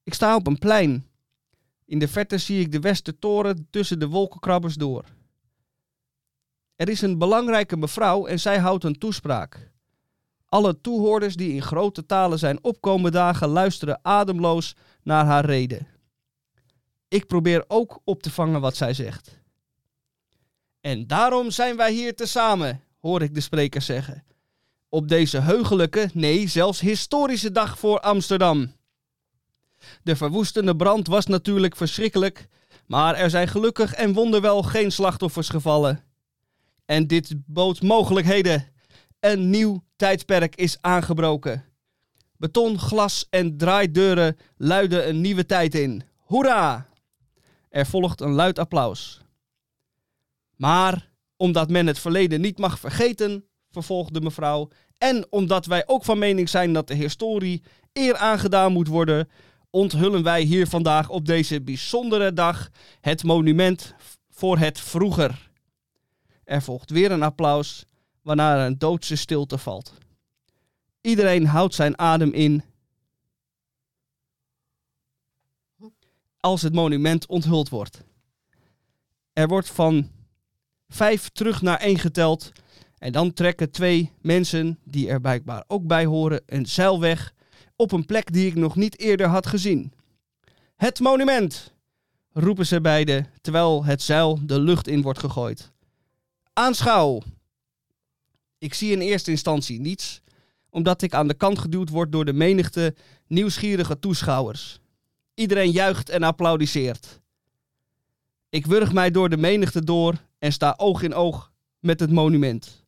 Ik 0.02 0.14
sta 0.14 0.34
op 0.36 0.46
een 0.46 0.58
plein. 0.58 1.10
In 1.90 1.98
de 1.98 2.09
verte 2.09 2.38
zie 2.38 2.61
ik 2.61 2.72
de 2.72 2.81
Westertoren 2.81 3.66
tussen 3.70 3.98
de 3.98 4.09
wolkenkrabbers 4.09 4.74
door. 4.74 5.05
Er 6.76 6.88
is 6.88 7.00
een 7.00 7.18
belangrijke 7.18 7.76
mevrouw 7.76 8.26
en 8.26 8.40
zij 8.40 8.59
houdt 8.59 8.85
een 8.85 8.98
toespraak. 8.98 9.70
Alle 10.46 10.81
toehoorders 10.81 11.37
die 11.37 11.53
in 11.53 11.62
grote 11.62 12.07
talen 12.07 12.38
zijn 12.38 12.64
opkomen 12.64 13.12
dagen 13.12 13.48
luisteren 13.48 14.00
ademloos 14.03 14.76
naar 15.03 15.24
haar 15.24 15.44
reden. 15.44 15.87
Ik 17.09 17.26
probeer 17.26 17.64
ook 17.68 18.00
op 18.05 18.22
te 18.22 18.31
vangen 18.31 18.61
wat 18.61 18.76
zij 18.76 18.94
zegt. 18.94 19.38
En 20.81 21.07
daarom 21.07 21.50
zijn 21.50 21.76
wij 21.76 21.92
hier 21.92 22.14
tezamen, 22.14 22.83
hoor 23.00 23.22
ik 23.22 23.35
de 23.35 23.40
spreker 23.40 23.83
zeggen. 23.83 24.24
Op 24.88 25.09
deze 25.09 25.38
heugelijke, 25.38 26.11
nee, 26.12 26.48
zelfs 26.48 26.81
historische 26.81 27.53
dag 27.53 27.79
voor 27.79 28.00
Amsterdam. 28.00 28.79
De 30.02 30.16
verwoestende 30.16 30.76
brand 30.76 31.06
was 31.06 31.26
natuurlijk 31.26 31.76
verschrikkelijk, 31.76 32.48
maar 32.86 33.14
er 33.14 33.30
zijn 33.30 33.48
gelukkig 33.48 33.94
en 33.94 34.12
wonderwel 34.12 34.62
geen 34.62 34.92
slachtoffers 34.92 35.48
gevallen. 35.48 36.04
En 36.84 37.06
dit 37.06 37.34
bood 37.46 37.82
mogelijkheden. 37.82 38.68
Een 39.20 39.50
nieuw 39.50 39.84
tijdperk 39.96 40.56
is 40.56 40.76
aangebroken. 40.80 41.64
Beton, 42.36 42.78
glas 42.78 43.26
en 43.30 43.56
draaideuren 43.56 44.36
luiden 44.56 45.08
een 45.08 45.20
nieuwe 45.20 45.46
tijd 45.46 45.74
in. 45.74 46.02
Hoera! 46.16 46.88
Er 47.68 47.86
volgt 47.86 48.20
een 48.20 48.32
luid 48.32 48.58
applaus. 48.58 49.20
Maar 50.56 51.10
omdat 51.36 51.70
men 51.70 51.86
het 51.86 51.98
verleden 51.98 52.40
niet 52.40 52.58
mag 52.58 52.78
vergeten, 52.78 53.44
vervolgde 53.70 54.20
mevrouw, 54.20 54.68
en 54.98 55.26
omdat 55.30 55.66
wij 55.66 55.82
ook 55.86 56.04
van 56.04 56.18
mening 56.18 56.48
zijn 56.48 56.72
dat 56.72 56.88
de 56.88 56.94
historie 56.94 57.62
eer 57.92 58.16
aangedaan 58.16 58.72
moet 58.72 58.88
worden, 58.88 59.28
onthullen 59.70 60.22
wij 60.22 60.42
hier 60.42 60.66
vandaag 60.66 61.09
op 61.09 61.26
deze 61.26 61.61
bijzondere 61.61 62.33
dag 62.33 62.70
het 63.00 63.22
monument 63.24 63.94
voor 64.30 64.59
het 64.59 64.80
vroeger. 64.80 65.50
Er 66.44 66.62
volgt 66.62 66.90
weer 66.90 67.11
een 67.11 67.22
applaus, 67.22 67.85
waarna 68.22 68.59
er 68.59 68.66
een 68.66 68.78
doodse 68.78 69.16
stilte 69.16 69.59
valt. 69.59 69.94
Iedereen 71.00 71.46
houdt 71.46 71.74
zijn 71.74 71.98
adem 71.98 72.33
in 72.33 72.62
als 76.40 76.62
het 76.62 76.74
monument 76.74 77.26
onthuld 77.26 77.68
wordt. 77.68 78.02
Er 79.33 79.48
wordt 79.48 79.70
van 79.70 80.11
vijf 80.88 81.28
terug 81.28 81.62
naar 81.62 81.78
één 81.78 81.98
geteld 81.98 82.52
en 82.98 83.12
dan 83.12 83.33
trekken 83.33 83.70
twee 83.70 84.12
mensen, 84.20 84.78
die 84.85 85.09
er 85.09 85.20
blijkbaar 85.20 85.64
ook 85.66 85.87
bij 85.87 86.04
horen, 86.04 86.42
een 86.46 86.66
zeil 86.66 87.00
weg 87.00 87.35
op 87.81 87.93
een 87.93 88.07
plek 88.07 88.33
die 88.33 88.47
ik 88.47 88.55
nog 88.55 88.77
niet 88.77 88.99
eerder 88.99 89.27
had 89.27 89.47
gezien. 89.47 89.93
Het 90.77 91.01
monument! 91.01 91.75
roepen 92.33 92.66
ze 92.66 92.81
beiden, 92.81 93.27
terwijl 93.40 93.85
het 93.85 94.03
zeil 94.03 94.38
de 94.43 94.61
lucht 94.61 94.88
in 94.88 95.03
wordt 95.03 95.19
gegooid. 95.19 95.73
Aanschouw! 96.53 97.23
Ik 98.59 98.75
zie 98.75 98.93
in 98.93 99.01
eerste 99.01 99.31
instantie 99.31 99.81
niets, 99.81 100.21
omdat 100.71 101.03
ik 101.03 101.14
aan 101.14 101.29
de 101.29 101.35
kant 101.35 101.59
geduwd 101.59 101.88
word 101.88 102.12
door 102.12 102.25
de 102.25 102.33
menigte 102.33 102.95
nieuwsgierige 103.27 103.99
toeschouwers. 103.99 104.81
Iedereen 105.35 105.71
juicht 105.71 106.09
en 106.09 106.23
applaudisseert. 106.23 107.21
Ik 108.49 108.66
wurg 108.66 108.93
mij 108.93 109.11
door 109.11 109.29
de 109.29 109.37
menigte 109.37 109.85
door 109.85 110.14
en 110.38 110.53
sta 110.53 110.75
oog 110.77 111.03
in 111.03 111.14
oog 111.14 111.53
met 111.79 112.01
het 112.01 112.11
monument. 112.11 112.85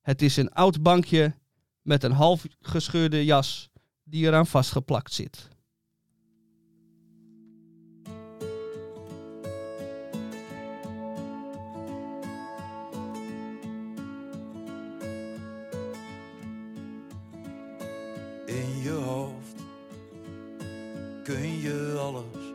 Het 0.00 0.22
is 0.22 0.36
een 0.36 0.52
oud 0.52 0.82
bankje 0.82 1.34
met 1.82 2.04
een 2.04 2.12
half 2.12 2.44
gescheurde 2.60 3.24
jas 3.24 3.70
die 4.08 4.26
eraan 4.26 4.46
vastgeplakt 4.46 5.12
zit. 5.12 5.48
In 18.46 18.80
je 18.82 18.90
hoofd 18.90 19.62
kun 21.24 21.60
je 21.60 21.96
alles 21.98 22.54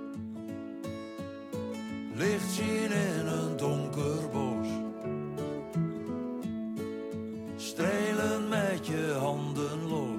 licht 2.16 2.52
zien 2.52 2.92
in 2.92 3.28
een 3.28 3.58
donker 3.58 4.30
bos. 4.32 4.68
Strelen 7.56 8.50
met 8.50 8.88
je 8.88 9.16
handen 9.20 9.88
los. 9.88 10.11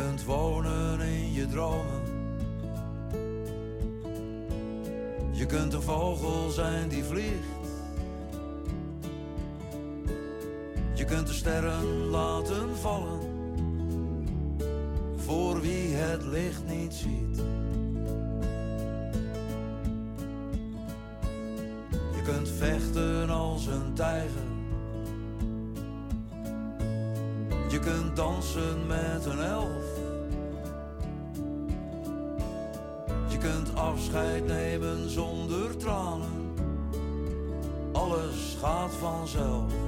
Kunt 0.00 0.24
wonen 0.24 1.00
in 1.00 1.32
je 1.32 1.46
dromen. 1.46 2.02
Je 5.32 5.46
kunt 5.46 5.72
een 5.72 5.82
vogel 5.82 6.50
zijn 6.50 6.88
die 6.88 7.04
vliegt. 7.04 7.78
Je 10.94 11.04
kunt 11.04 11.26
de 11.26 11.32
sterren 11.32 12.06
laten 12.06 12.76
vallen 12.76 13.20
voor 15.16 15.60
wie 15.60 15.94
het 15.94 16.22
licht 16.22 16.66
niet 16.66 16.94
ziet. 16.94 17.36
Je 21.90 22.22
kunt 22.24 22.48
vechten 22.48 23.30
als 23.30 23.66
een 23.66 23.94
tijger. 23.94 24.53
Kunt 27.84 28.16
dansen 28.16 28.86
met 28.86 29.24
een 29.24 29.40
elf. 29.40 29.84
Je 33.28 33.38
kunt 33.38 33.76
afscheid 33.76 34.46
nemen 34.46 35.10
zonder 35.10 35.76
tranen. 35.76 36.54
Alles 37.92 38.56
gaat 38.60 38.92
vanzelf. 38.92 39.83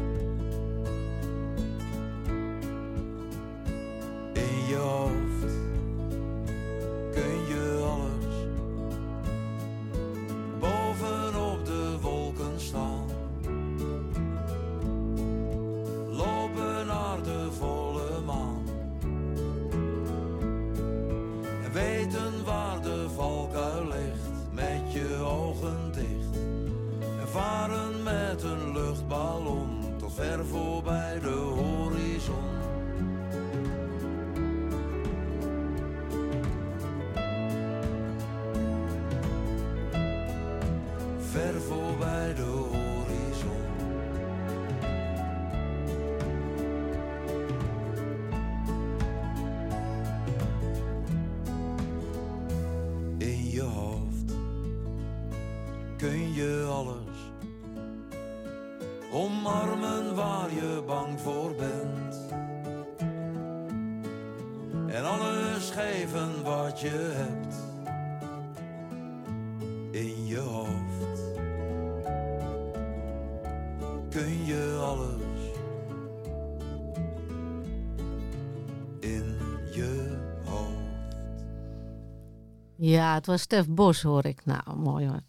Ja, 83.07 83.15
het 83.15 83.27
was 83.27 83.41
Stef 83.43 83.69
Bos, 83.69 84.03
hoor 84.03 84.25
ik. 84.25 84.45
Nou, 84.45 84.77
mooi 84.77 85.07
hoor. 85.07 85.21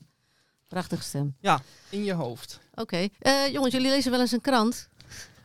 Prachtige 0.67 1.03
stem. 1.03 1.36
Ja, 1.39 1.61
in 1.89 2.03
je 2.03 2.13
hoofd. 2.13 2.59
Oké. 2.73 3.07
Eh, 3.19 3.47
jongens, 3.51 3.73
jullie 3.73 3.89
lezen 3.89 4.11
wel 4.11 4.19
eens 4.19 4.32
een 4.32 4.41
krant? 4.41 4.89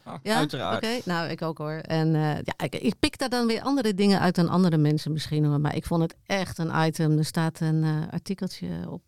Ah, 0.04 0.14
Ja, 0.22 0.36
Uiteraard. 0.36 0.84
Oké, 0.84 1.00
nou 1.04 1.28
ik 1.28 1.42
ook 1.42 1.58
hoor. 1.58 1.72
En 1.72 2.14
eh, 2.14 2.22
ja, 2.22 2.54
ik, 2.56 2.74
ik 2.74 2.98
pik 2.98 3.18
daar 3.18 3.28
dan 3.28 3.46
weer 3.46 3.62
andere 3.62 3.94
dingen 3.94 4.20
uit 4.20 4.34
dan 4.34 4.48
andere 4.48 4.76
mensen 4.76 5.12
misschien 5.12 5.44
hoor. 5.44 5.60
Maar 5.60 5.76
ik 5.76 5.84
vond 5.84 6.02
het 6.02 6.14
echt 6.26 6.58
een 6.58 6.86
item. 6.86 7.18
Er 7.18 7.24
staat 7.24 7.60
een 7.60 7.84
eh, 7.84 8.12
artikeltje 8.12 8.90
op 8.90 9.02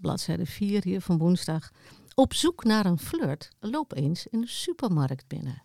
bladzijde 0.00 0.46
4 0.46 0.82
hier 0.84 1.00
van 1.00 1.18
woensdag. 1.18 1.70
Op 2.14 2.34
zoek 2.34 2.64
naar 2.64 2.86
een 2.86 2.98
flirt. 2.98 3.48
Loop 3.60 3.94
eens 3.96 4.26
in 4.26 4.40
de 4.40 4.48
supermarkt 4.48 5.26
binnen. 5.26 5.62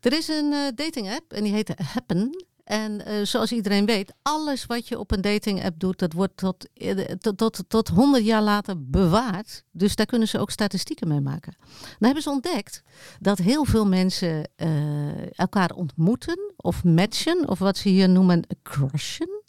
Er 0.00 0.12
is 0.12 0.28
een 0.28 0.72
dating 0.74 1.10
app 1.10 1.32
en 1.32 1.42
die 1.44 1.52
heet 1.52 1.74
Happen. 1.92 2.44
En 2.64 3.04
eh, 3.04 3.24
zoals 3.24 3.52
iedereen 3.52 3.86
weet, 3.86 4.12
alles 4.22 4.66
wat 4.66 4.88
je 4.88 4.98
op 4.98 5.10
een 5.10 5.20
dating 5.20 5.64
app 5.64 5.78
doet, 5.78 5.98
dat 5.98 6.12
wordt 6.12 6.36
tot, 6.36 6.68
eh, 6.74 6.96
tot, 6.96 7.36
tot, 7.38 7.64
tot 7.68 7.88
100 7.88 8.24
jaar 8.24 8.42
later 8.42 8.90
bewaard. 8.90 9.64
Dus 9.70 9.96
daar 9.96 10.06
kunnen 10.06 10.28
ze 10.28 10.38
ook 10.38 10.50
statistieken 10.50 11.08
mee 11.08 11.20
maken. 11.20 11.56
Dan 11.70 11.96
hebben 11.98 12.22
ze 12.22 12.30
ontdekt 12.30 12.82
dat 13.20 13.38
heel 13.38 13.64
veel 13.64 13.86
mensen 13.86 14.50
eh, 14.56 15.38
elkaar 15.38 15.70
ontmoeten 15.70 16.52
of 16.56 16.84
matchen, 16.84 17.48
of 17.48 17.58
wat 17.58 17.76
ze 17.76 17.88
hier 17.88 18.08
noemen 18.08 18.46
crushen. 18.62 19.42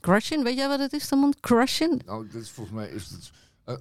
Crushen, 0.00 0.44
weet 0.44 0.56
jij 0.56 0.68
wat 0.68 0.78
het 0.78 0.92
is, 0.92 1.08
Tamon? 1.08 1.34
Crushen? 1.40 2.00
Nou, 2.06 2.28
volgens 2.30 2.76
mij 2.76 2.88
is 2.88 3.10
het. 3.10 3.30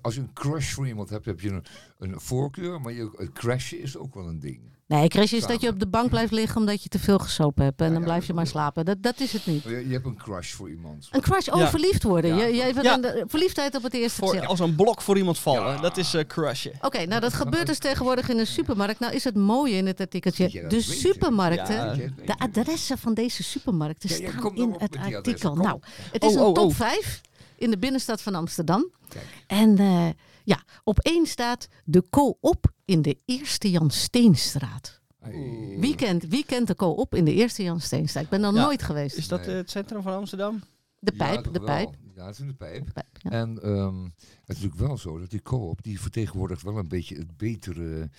als 0.02 0.16
je 0.16 0.22
een 0.22 0.34
crush 0.34 0.74
voor 0.74 0.88
iemand 0.88 1.10
hebt, 1.10 1.26
heb 1.26 1.40
je 1.40 1.50
een, 1.50 1.66
een 1.98 2.20
voorkeur, 2.20 2.82
maar 2.82 2.94
je, 2.94 3.12
het 3.18 3.32
crashen 3.32 3.80
is 3.80 3.98
ook 3.98 4.14
wel 4.14 4.28
een 4.28 4.40
ding. 4.40 4.71
Nee, 4.92 5.08
crash 5.08 5.32
is 5.34 5.46
dat 5.46 5.62
je 5.62 5.68
op 5.70 5.80
de 5.80 5.88
bank 5.88 6.10
blijft 6.10 6.32
liggen 6.32 6.58
omdat 6.60 6.84
je 6.84 6.89
te 6.89 7.00
veel 7.00 7.20
gesopen 7.20 7.64
hebt. 7.64 7.80
En 7.82 7.86
Ja, 7.86 7.92
dan 7.92 8.02
ja, 8.02 8.08
blijf 8.08 8.26
je 8.28 8.34
maar 8.34 8.48
slapen. 8.48 8.86
Dat, 8.86 8.98
dat 9.04 9.20
is 9.20 9.34
het 9.34 9.46
niet. 9.46 9.64
Je, 9.64 9.88
je 9.88 9.94
hebt 9.94 10.06
een 10.06 10.18
crush 10.18 10.52
voor 10.54 10.70
iemand. 10.70 11.08
Een 11.12 11.22
crush, 11.22 11.48
oh, 11.48 11.60
Ja. 11.60 11.70
verliefd 11.70 12.04
worden. 12.04 12.36
Ja, 12.36 12.46
je, 12.46 12.56
je, 12.56 12.74
Ja. 12.82 12.94
een, 12.98 13.04
eh, 13.06 13.24
verliefdheid 13.28 13.76
op 13.76 13.84
het 13.84 13.94
eerste 13.94 14.20
Voor, 14.20 14.30
gezicht. 14.30 14.48
als 14.48 14.60
een 14.60 14.76
blok 14.76 15.02
voor 15.02 15.18
iemand 15.18 15.39
vallen. 15.39 15.74
Ja. 15.74 15.82
Dat 15.82 15.98
is 15.98 16.14
eh 16.14 16.24
crushen. 16.28 16.72
Oké, 16.82 17.06
nou 17.06 17.22
dat 17.22 17.34
gebeurt 17.34 17.68
dus 17.68 17.78
tegenwoordig 17.78 18.30
in 18.30 18.38
een 18.39 18.48
supermarkt. 18.48 19.00
Nou 19.00 19.14
is 19.14 19.24
het 19.24 19.36
mooie 19.36 19.76
in 19.76 19.88
het 19.88 20.00
artikeltje. 20.00 20.68
De 20.68 20.82
supermarkten, 20.82 22.14
de 22.26 22.38
adressen 22.38 22.98
van 22.98 23.14
deze 23.14 23.44
supermarkten 23.44 24.10
staan 24.10 24.56
in 24.56 24.64
op 24.74 24.80
het 24.80 24.98
artikel. 24.98 25.56
Nou, 25.56 25.80
het 26.12 26.24
is 26.24 26.30
Oh, 26.34 26.39
een 26.39 26.46
oh, 26.46 26.54
top 26.54 26.70
oh. 26.70 26.76
5 26.76 27.22
in 27.58 27.70
de 27.72 27.78
binnenstad 27.78 28.22
van 28.22 28.36
Amsterdam. 28.36 28.89
Kijk. 29.10 29.26
En 29.48 29.78
eh, 29.78 30.08
ja, 30.52 30.64
op 30.84 30.99
één 30.99 31.26
staat 31.26 31.68
de 31.86 32.04
co-op 32.10 32.72
in 32.86 33.02
de 33.02 33.18
Eerste 33.26 33.70
Jan 33.72 33.91
Steenstraat. 33.91 35.02
Hey. 35.20 35.78
Wie 35.80 35.95
kent, 35.95 36.24
wie 36.28 36.45
kent 36.45 36.68
de 36.68 36.76
co-op 36.76 37.16
in 37.16 37.26
de 37.26 37.34
Eerste 37.34 37.64
Jan 37.64 37.80
Steenstraat? 37.82 38.24
Ik 38.24 38.30
ben 38.30 38.43
er 38.43 38.54
Ja. 38.54 38.62
nooit 38.64 38.84
geweest. 38.84 39.18
Is 39.18 39.28
dat 39.28 39.45
Nee. 39.45 39.56
het 39.56 39.70
centrum 39.70 40.02
van 40.02 40.14
Amsterdam? 40.14 40.62
De 40.99 41.12
Ja, 41.16 41.26
pijp, 41.26 41.43
toch 41.43 41.54
de 41.54 41.60
wel. 41.60 41.68
pijp. 41.68 41.95
Ja, 42.16 42.26
het 42.26 42.39
is 42.39 42.45
de 42.45 42.54
pijp. 42.54 42.86
de 42.86 42.91
pijp, 42.91 43.18
ja. 43.22 43.30
En 43.32 43.62
ehm, 43.62 44.08
het 44.52 44.58
is 44.58 44.64
natuurlijk 44.64 44.89
wel 44.89 44.97
zo 45.14 45.20
dat 45.20 45.30
die 45.30 45.41
co-op, 45.41 45.84
die 45.84 45.99
vertegenwoordigt 46.02 46.62
wel 46.62 46.78
een 46.78 46.88
beetje 46.88 47.16
het 47.16 47.38
betere, 47.38 48.10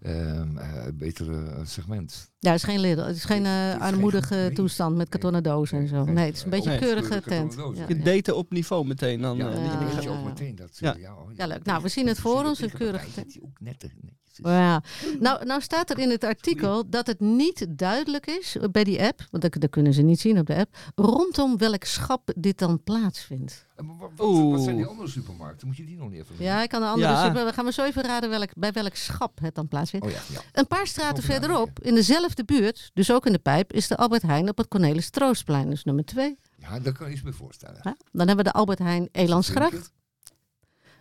ehm, 0.00 0.56
eh, 0.58 0.84
betere 0.94 1.46
eh, 1.46 1.60
segment. 1.64 2.30
Ja, 2.38 2.50
het 2.52 2.58
is 2.58 2.64
geen, 2.64 2.80
Lidl, 2.80 3.00
het 3.00 3.16
is 3.16 3.24
geen 3.24 3.44
eh, 3.44 3.52
het 3.52 3.66
is 3.68 3.72
geen- 3.72 3.94
armoedige 3.94 4.34
nee. 4.46 4.52
toestand 4.52 4.96
met 4.96 5.08
kartonnen 5.08 5.42
dozen 5.42 5.78
en 5.78 5.88
zo. 5.88 6.04
Nee, 6.04 6.26
het 6.26 6.36
is 6.36 6.42
een 6.42 6.50
beetje 6.50 6.72
een 6.72 6.78
keurige 6.78 7.20
tent. 7.20 7.54
Ja. 7.54 7.84
Je 7.88 7.96
ja. 7.98 8.04
daten 8.04 8.36
op 8.36 8.50
niveau 8.50 8.86
meteen. 8.86 9.20
Dan, 9.20 9.36
Ja, 9.36 9.50
dan 9.50 9.62
ja, 9.62 9.78
weet 9.94 10.02
je 10.02 10.08
ook 10.10 10.24
meteen 10.24 10.54
dat. 10.54 10.78
Ja. 10.78 10.94
eh, 10.94 11.00
Ja, 11.00 11.14
oh, 11.14 11.30
Ja, 11.34 11.46
leuk. 11.46 11.64
Nou, 11.64 11.82
we 11.82 11.88
zien 11.88 12.06
het 12.06 12.18
voor 12.18 12.44
ons, 12.44 12.60
een 12.60 12.72
keurige 12.72 13.12
tent. 13.12 13.32
Dat 13.34 13.42
ook 13.42 13.58
is. 13.82 14.38
Ja. 14.42 14.82
Nou, 15.20 15.44
nou 15.44 15.60
staat 15.60 15.90
er 15.90 15.98
in 15.98 16.10
het 16.10 16.24
artikel 16.24 16.88
dat 16.90 17.06
het 17.06 17.20
niet 17.20 17.66
duidelijk 17.68 18.26
is 18.26 18.56
bij 18.70 18.84
die 18.84 19.02
app, 19.02 19.26
want 19.30 19.42
dat, 19.42 19.60
dat 19.60 19.70
kunnen 19.70 19.92
ze 19.94 20.02
niet 20.02 20.20
zien 20.20 20.38
op 20.38 20.46
de 20.46 20.54
app, 20.56 20.76
rondom 20.94 21.58
welk 21.58 21.84
schap 21.84 22.32
dit 22.36 22.58
dan 22.58 22.82
plaatsvindt. 22.82 23.65
En 23.76 23.86
wat, 23.86 24.10
wat, 24.16 24.50
wat 24.50 24.60
zijn 24.62 24.76
die 24.76 24.84
andere 24.86 25.08
supermarkten? 25.08 25.66
Moet 25.66 25.76
je 25.76 25.84
die 25.84 25.96
nog 25.96 26.10
niet 26.10 26.20
even 26.20 26.34
Ja, 26.38 26.62
ik 26.62 26.68
kan 26.68 26.80
de 26.80 26.86
andere 26.86 27.12
Ja. 27.12 27.26
super, 27.26 27.44
we 27.44 27.52
gaan 27.52 27.64
maar 27.64 27.72
zo 27.72 27.84
even 27.84 28.02
raden 28.02 28.30
welk, 28.30 28.48
bij 28.54 28.72
welk 28.72 28.94
schap 28.94 29.38
het 29.40 29.54
dan 29.54 29.68
plaatsvindt. 29.68 30.06
Oh 30.06 30.12
ja, 30.12 30.18
ja. 30.32 30.40
Een 30.52 30.66
paar 30.66 30.86
straten 30.86 31.22
verderop, 31.22 31.80
in 31.80 31.94
dezelfde 31.94 32.44
buurt, 32.44 32.90
dus 32.94 33.12
ook 33.12 33.26
in 33.26 33.32
de 33.32 33.38
pijp, 33.38 33.72
is 33.72 33.88
de 33.88 33.96
Albert 33.96 34.22
Heijn 34.22 34.48
op 34.48 34.56
het 34.56 34.68
Cornelis 34.68 35.10
Troostplein, 35.10 35.70
dus 35.70 35.84
nummer 35.84 36.04
twee. 36.04 36.38
ja, 36.58 36.78
daar 36.80 36.92
kan 36.92 37.06
je 37.06 37.12
iets 37.12 37.22
mee 37.22 37.32
voorstellen. 37.32 37.80
Ja. 37.82 37.96
Dan 38.12 38.26
hebben 38.26 38.44
we 38.44 38.50
de 38.52 38.58
Albert 38.58 38.78
Heijn 38.78 39.08
Elandsgracht. 39.12 39.92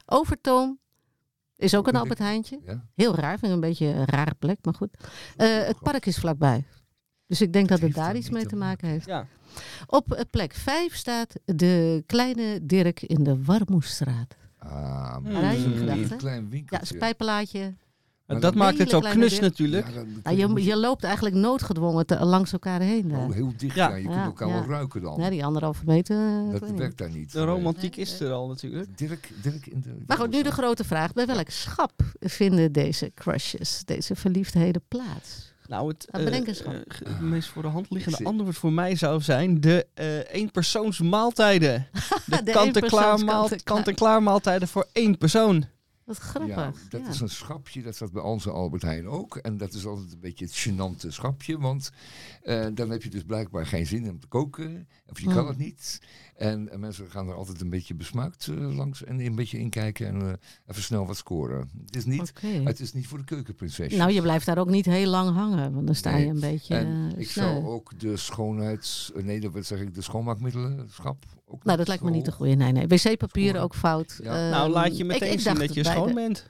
Overtoom 0.05 0.79
is 1.55 1.75
ook 1.75 1.87
een 1.87 1.95
Albert 1.95 2.19
Heijntje. 2.19 2.59
Ja. 2.65 2.85
Heel 2.95 3.15
raar, 3.15 3.39
vind 3.39 3.43
ik 3.43 3.51
een 3.51 3.59
beetje 3.69 3.85
een 3.85 4.05
rare 4.05 4.33
plek, 4.39 4.57
maar 4.61 4.73
goed. 4.73 4.89
Eh, 5.35 5.47
het 5.65 5.79
park 5.79 6.05
is 6.05 6.17
vlakbij. 6.17 6.65
Dus 7.27 7.41
ik 7.41 7.53
denk 7.53 7.67
dat 7.67 7.79
het 7.79 7.93
daar 7.93 8.15
iets 8.15 8.29
mee 8.29 8.45
te 8.45 8.55
maken 8.55 8.87
heeft. 8.87 9.05
Ja. 9.05 9.27
Op 9.87 10.13
eh, 10.13 10.21
plek 10.29 10.53
5 10.53 10.95
staat 10.95 11.33
de 11.45 12.03
kleine 12.05 12.59
Dirk 12.65 13.01
in 13.01 13.23
de 13.23 13.43
Warmoestraat. 13.43 14.35
Ah, 14.57 15.15
Hmm. 15.15 15.31
maar 15.31 15.53
gedacht, 15.53 16.11
een 16.11 16.17
klein 16.17 16.43
Ja, 16.43 16.49
winkeltje. 16.49 16.93
is 16.93 16.99
pijpenlaadje. 16.99 17.73
Maar 18.25 18.39
dat 18.39 18.55
maakt 18.55 18.77
het 18.77 18.89
zo 18.89 18.99
knus 18.99 19.39
natuurlijk. 19.39 19.87
Ja, 19.87 19.93
dan- 19.93 20.07
Nou, 20.23 20.37
je, 20.59 20.63
je 20.63 20.77
loopt 20.77 21.03
eigenlijk 21.03 21.35
noodgedwongen 21.35 22.05
te- 22.05 22.25
langs 22.25 22.51
elkaar 22.53 22.79
heen. 22.81 23.07
daar. 23.07 23.25
Oh, 23.27 23.33
heel 23.33 23.53
dicht. 23.57 23.75
Ja. 23.75 23.89
Ja. 23.89 23.95
Je 23.95 24.01
Ja, 24.03 24.09
kunt 24.13 24.25
elkaar 24.25 24.47
ja. 24.47 24.53
wel 24.53 24.69
ruiken 24.69 25.01
dan. 25.01 25.21
Ja, 25.21 25.29
die 25.29 25.45
anderhalve 25.45 25.81
meter. 25.85 26.17
eh, 26.17 26.59
dat 26.59 26.69
werkt 26.71 26.97
daar 26.97 27.09
niet. 27.09 27.31
De 27.31 27.43
romantiek 27.43 27.95
is 27.95 28.19
er 28.19 28.31
al 28.31 28.47
natuurlijk. 28.47 28.97
Dirk, 28.97 29.29
Dirk 29.41 29.65
in 29.67 29.81
de... 29.81 29.95
Maar 30.07 30.17
goed, 30.17 30.31
nu 30.31 30.43
de 30.43 30.51
grote 30.51 30.83
vraag. 30.83 31.13
Bij 31.13 31.25
welk 31.25 31.49
schap 31.49 31.91
vinden 32.19 32.71
deze 32.71 33.11
crushes, 33.15 33.81
deze 33.85 34.15
verliefdheden 34.15 34.81
plaats? 34.87 35.53
Nou, 35.67 35.87
het, 35.87 36.05
eh, 36.09 36.39
eh, 36.39 36.75
het 37.03 37.19
meest 37.21 37.49
voor 37.49 37.61
de 37.61 37.67
hand 37.67 37.89
liggende 37.89 38.23
antwoord 38.23 38.57
voor 38.57 38.73
mij 38.73 38.95
zou 38.95 39.21
zijn 39.21 39.61
de 39.61 39.87
eh 39.93 40.33
eenpersoonsmaaltijden. 40.33 41.87
De, 42.25 42.43
De 42.43 42.51
kant-en-klaar 43.63 44.23
maaltijden 44.23 44.67
voor 44.67 44.87
één 44.91 45.17
persoon. 45.17 45.65
Wat 46.03 46.17
grappig. 46.17 46.55
Ja, 46.55 46.71
dat 46.89 47.01
ja. 47.01 47.07
is 47.07 47.19
een 47.19 47.29
schapje, 47.29 47.81
dat 47.81 47.95
staat 47.95 48.11
bij 48.11 48.21
onze 48.21 48.51
Albert 48.51 48.81
Heijn 48.81 49.07
ook. 49.07 49.35
En 49.37 49.57
dat 49.57 49.73
is 49.73 49.85
altijd 49.85 50.11
een 50.13 50.19
beetje 50.19 50.45
het 50.45 50.67
gênante 50.67 51.07
schapje, 51.07 51.57
want 51.57 51.91
eh, 52.41 52.65
dan 52.73 52.89
heb 52.89 53.03
je 53.03 53.09
dus 53.09 53.23
blijkbaar 53.23 53.65
geen 53.65 53.85
zin 53.85 54.09
om 54.09 54.19
te 54.19 54.27
koken. 54.27 54.87
Of 55.07 55.19
je 55.19 55.25
kan 55.25 55.41
Mm. 55.43 55.47
het 55.47 55.57
niet. 55.57 56.01
En, 56.35 56.71
en 56.71 56.79
mensen 56.79 57.09
gaan 57.09 57.27
er 57.27 57.35
altijd 57.35 57.61
een 57.61 57.69
beetje 57.69 57.95
besmuikt 57.95 58.47
eh, 58.47 58.75
langs 58.75 59.03
en 59.03 59.19
een 59.19 59.35
beetje 59.35 59.57
inkijken 59.57 60.07
en 60.07 60.21
eh, 60.21 60.33
even 60.67 60.83
snel 60.83 61.05
wat 61.05 61.17
scoren. 61.17 61.69
Het 61.85 61.95
is 61.95 62.05
niet, 62.05 62.33
het 62.63 62.79
is 62.79 62.93
niet 62.93 63.07
voor 63.07 63.17
de 63.17 63.23
keukenprinsesje. 63.23 63.97
Nou, 63.97 64.11
je 64.11 64.21
blijft 64.21 64.45
daar 64.45 64.57
ook 64.57 64.69
niet 64.69 64.85
heel 64.85 65.09
lang 65.09 65.35
hangen, 65.35 65.73
want 65.73 65.85
dan 65.85 65.95
sta 65.95 66.17
je 66.17 66.25
een 66.25 66.39
beetje 66.39 66.75
en 66.75 67.11
eh, 67.13 67.19
ik 67.19 67.29
zou 67.31 67.65
ook 67.65 67.99
de 67.99 68.17
schoonheids... 68.17 69.11
Nee, 69.15 69.39
dat 69.39 69.53
wat 69.53 69.65
zeg 69.65 69.79
ik, 69.79 69.93
de 69.93 70.01
schoonmaakmiddelen, 70.01 70.89
schap. 70.91 71.25
Ook 71.45 71.63
Nou, 71.63 71.77
dat 71.77 71.87
lijkt 71.87 72.03
me 72.03 72.09
niet 72.11 72.25
de 72.25 72.31
goede. 72.31 72.53
Nee, 72.55 72.71
nee. 72.71 72.87
Wc-papier 72.87 73.59
ook 73.59 73.75
fout. 73.75 74.19
Ja. 74.23 74.49
nou, 74.49 74.63
Ehm, 74.63 74.71
laat 74.71 74.97
je 74.97 75.05
meteen 75.05 75.31
ik 75.31 75.39
zien 75.39 75.55
dat 75.55 75.73
je 75.73 75.83
schoon 75.83 76.07
de- 76.07 76.13
bent. 76.13 76.49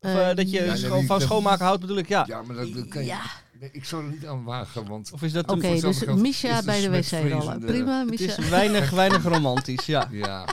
Of 0.00 0.10
eh, 0.14 0.34
dat 0.34 0.50
je 0.50 0.58
Ehm, 0.60 0.76
Ja, 0.94 1.00
van 1.02 1.20
schoonmaken 1.20 1.64
houdt 1.64 1.80
bedoel 1.80 1.96
ik, 1.98 2.08
ja. 2.08 2.24
Ja, 2.26 2.42
maar 2.42 2.56
dat, 2.56 2.72
dat 2.72 2.88
kan 2.88 3.00
je... 3.02 3.08
Ja, 3.08 3.20
Nee, 3.60 3.68
ik 3.72 3.84
zou 3.84 4.04
er 4.04 4.10
niet 4.10 4.26
aan 4.26 4.44
wagen, 4.44 4.86
want... 4.88 5.12
Of 5.12 5.22
is 5.22 5.32
dat 5.32 5.50
oké. 5.50 5.80
dus 5.80 6.04
Misha 6.04 6.62
bij 6.62 6.76
de 6.80 6.82
smetvreezende- 6.86 7.34
wc-rollen. 7.36 7.60
Prima, 7.64 7.98
Het 8.00 8.10
Misha. 8.10 8.36
is 8.36 8.48
weinig, 8.48 8.90
weinig 8.90 9.22
romantisch, 9.24 9.86
ja. 9.86 10.08
Ja, 10.10 10.48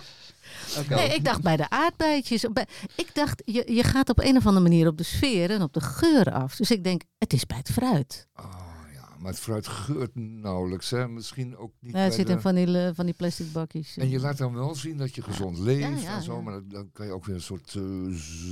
Oké. 0.80 0.96
Nee, 0.96 1.08
ik 1.16 1.26
dacht 1.26 1.42
bij 1.42 1.58
de 1.58 1.70
aardbeidjes. 1.70 2.46
Bij- 2.54 2.68
Ik 2.96 3.10
dacht, 3.16 3.42
je, 3.46 3.72
je 3.74 3.84
gaat 3.84 4.10
op 4.10 4.20
een 4.20 4.38
of 4.38 4.46
andere 4.46 4.64
manier 4.70 4.88
op 4.88 4.98
de 4.98 5.04
sfeer 5.04 5.50
en 5.50 5.62
op 5.62 5.74
de 5.74 5.82
geur 5.82 6.32
af. 6.34 6.56
Dus 6.56 6.72
ik 6.72 6.84
denk, 6.84 7.02
het 7.18 7.34
is 7.34 7.46
bij 7.46 7.58
het 7.58 7.72
fruit. 7.72 8.28
Oh, 8.36 8.46
ja, 8.94 9.08
maar 9.20 9.32
het 9.32 9.40
fruit 9.40 9.68
geurt 9.68 10.12
nauwelijks. 10.16 10.90
Hè? 10.90 11.08
Misschien 11.08 11.58
ook 11.58 11.72
niet 11.80 11.92
Ja, 11.94 11.98
het 12.00 12.08
bij 12.08 12.18
zit 12.18 12.28
de- 12.28 12.34
in 12.34 12.42
van 12.42 12.56
die, 12.56 12.68
le- 12.68 12.92
van 12.96 13.06
die 13.06 13.14
plastic 13.14 13.52
bakjes. 13.52 13.98
En 13.98 14.10
je 14.10 14.20
laat 14.20 14.38
dan 14.38 14.54
wel 14.54 14.76
zien 14.76 14.98
dat 14.98 15.16
je 15.16 15.22
gezond 15.22 15.58
leeft 15.58 15.80
Ja, 16.02 16.10
ja, 16.10 16.16
en 16.16 16.24
zo. 16.24 16.36
ja. 16.36 16.42
Maar 16.42 16.54
dan, 16.54 16.66
dan 16.68 16.90
kan 16.92 17.06
je 17.06 17.12
ook 17.12 17.26
weer 17.26 17.36
een 17.36 17.42
soort 17.42 17.76
eh, 17.76 17.84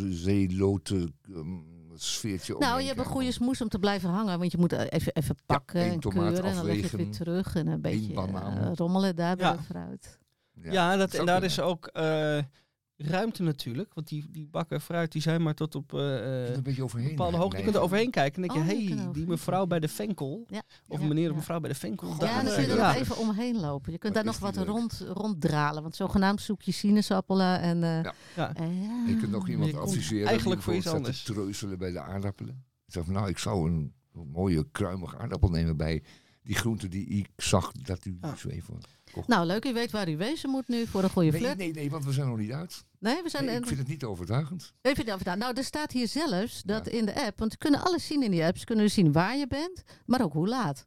zeelote 0.10 1.12
ehm, 1.92 2.00
sfeertje 2.00 2.56
nou, 2.60 2.82
je 2.82 2.88
hebt 2.88 3.00
een 3.00 3.06
goede 3.06 3.32
smoes 3.32 3.62
om 3.62 3.70
te 3.70 3.80
blijven 3.80 4.10
hangen. 4.10 4.40
Want 4.40 4.52
je 4.52 4.58
moet 4.58 4.72
even, 4.72 5.14
even 5.14 5.36
pakken 5.46 5.82
en 5.82 6.00
tomaat 6.00 6.18
keuren. 6.34 6.44
En 6.50 6.56
dan 6.56 6.66
leg 6.66 6.76
je 6.76 6.82
het 6.82 6.92
weer 6.92 7.12
terug. 7.12 7.56
En 7.56 7.68
een 7.68 7.82
beetje 7.82 8.14
eh, 8.14 8.72
rommelen 8.74 9.16
daar 9.16 9.36
bij 9.36 9.46
Ja. 9.46 9.56
het 9.56 9.66
fruit. 9.66 10.20
Ja, 10.62 10.98
dat, 10.98 11.14
en 11.14 11.26
daar 11.26 11.40
kunnen. 11.40 11.50
is 11.50 11.60
ook 11.60 11.88
eh, 11.88 12.38
ruimte 13.04 13.44
natuurlijk. 13.44 13.94
Want 13.94 14.08
die, 14.08 14.26
die 14.32 14.48
bakken 14.48 14.82
fruit 14.82 15.12
die 15.12 15.22
zijn 15.22 15.42
maar 15.42 15.54
tot 15.54 15.76
op 15.76 15.94
eh, 15.94 16.54
een 16.54 16.64
beetje 16.64 16.84
overheen. 16.84 17.08
bepaalde 17.10 17.38
hoogte. 17.38 17.58
Je 17.58 17.64
kunt 17.64 17.76
er 17.76 17.82
overheen 17.82 18.12
kijken 18.12 18.42
en 18.44 18.48
denk 18.48 18.68
je, 18.68 18.74
Oh, 18.74 18.80
hé, 18.80 18.86
kunt 18.88 19.00
er 19.08 19.14
die 19.14 19.28
mevrouw 19.28 19.66
bij 19.66 19.80
de 19.80 19.88
venkel. 19.88 20.44
Ja. 20.48 20.62
Of 20.88 21.00
Ja, 21.02 21.08
meneer 21.08 21.26
of 21.26 21.32
ja. 21.32 21.38
mevrouw 21.38 21.60
bij 21.60 21.70
de 21.70 21.76
venkel. 21.76 22.08
Ja, 22.10 22.18
daar, 22.18 22.40
en 22.40 22.46
dan 22.46 22.54
kun 22.54 22.64
je 22.64 22.70
er 22.70 22.76
ja. 22.78 22.88
nog 22.92 23.02
even 23.02 23.18
omheen 23.18 23.60
lopen. 23.60 23.92
Je 23.92 23.98
kunt 23.98 24.14
Wat 24.14 24.24
daar 24.24 24.34
nog 24.34 24.42
wat 24.42 24.56
leuk. 24.56 24.66
rond, 24.68 25.06
ronddralen. 25.14 25.82
Want 25.82 25.96
zogenaamd 25.96 26.42
zoek 26.42 26.62
je 26.62 26.72
sinaasappelen. 26.72 27.60
En, 27.60 27.84
eh, 27.84 28.04
Ja. 28.04 28.14
Ja. 28.36 28.56
eh, 28.56 28.82
ja. 28.84 29.04
Je 29.08 29.18
kunt 29.18 29.34
ook 29.34 29.48
iemand 29.48 29.76
adviseren 29.76 30.28
eigenlijk 30.28 30.62
voor 30.62 30.74
iets 30.76 30.88
staat 30.88 31.04
te 31.04 31.34
treuzelen 31.34 31.78
bij 31.78 31.92
de 31.92 32.00
aardappelen. 32.02 32.66
Ik 32.88 32.94
zeg 32.94 33.04
van, 33.06 33.14
nou, 33.14 33.30
ik 33.30 33.38
zou 33.38 33.70
een, 33.70 33.94
mooie 34.32 34.68
kruimige 34.72 35.18
aardappel 35.18 35.50
nemen 35.50 35.78
bij 35.78 36.04
die 36.44 36.56
groente 36.56 36.88
die 36.88 37.06
ik 37.08 37.30
zag 37.38 37.72
dat 37.72 38.06
u 38.06 38.18
Ja. 38.22 38.36
zo 38.36 38.48
even 38.50 38.78
kocht. 39.12 39.28
Nou, 39.28 39.46
leuk. 39.46 39.66
U 39.66 39.74
weet 39.74 39.92
waar 39.92 40.10
u 40.10 40.18
wezen 40.18 40.50
moet 40.50 40.68
nu 40.68 40.86
voor 40.88 41.04
een 41.04 41.10
goede 41.10 41.32
nee, 41.32 41.40
flirt. 41.40 41.58
nee, 41.58 41.74
nee, 41.74 41.90
want 41.90 42.06
we 42.06 42.12
zijn 42.12 42.28
nog 42.28 42.38
niet 42.38 42.52
uit. 42.52 42.84
Nee, 43.02 43.24
we 43.24 43.30
zijn... 43.30 43.46
Nee, 43.46 43.58
ik 43.58 43.66
vind 43.68 43.80
het 43.80 43.88
niet 43.88 44.04
overtuigend. 44.04 44.74
Gedaan. 44.82 45.38
Nou, 45.38 45.54
er 45.58 45.64
staat 45.64 45.92
hier 45.92 46.08
zelfs 46.08 46.62
dat 46.64 46.86
Ja. 46.86 46.92
in 46.92 47.06
de 47.06 47.26
app, 47.26 47.40
want 47.40 47.52
we 47.52 47.58
kunnen 47.58 47.82
alles 47.84 48.06
zien 48.06 48.24
in 48.24 48.32
die 48.32 48.44
app. 48.44 48.58
Ze 48.58 48.66
kunnen 48.66 48.86
dus 48.86 48.94
zien 48.94 49.12
waar 49.12 49.38
je 49.38 49.48
bent, 49.48 49.84
maar 50.06 50.22
ook 50.22 50.34
hoe 50.34 50.48
laat. 50.48 50.86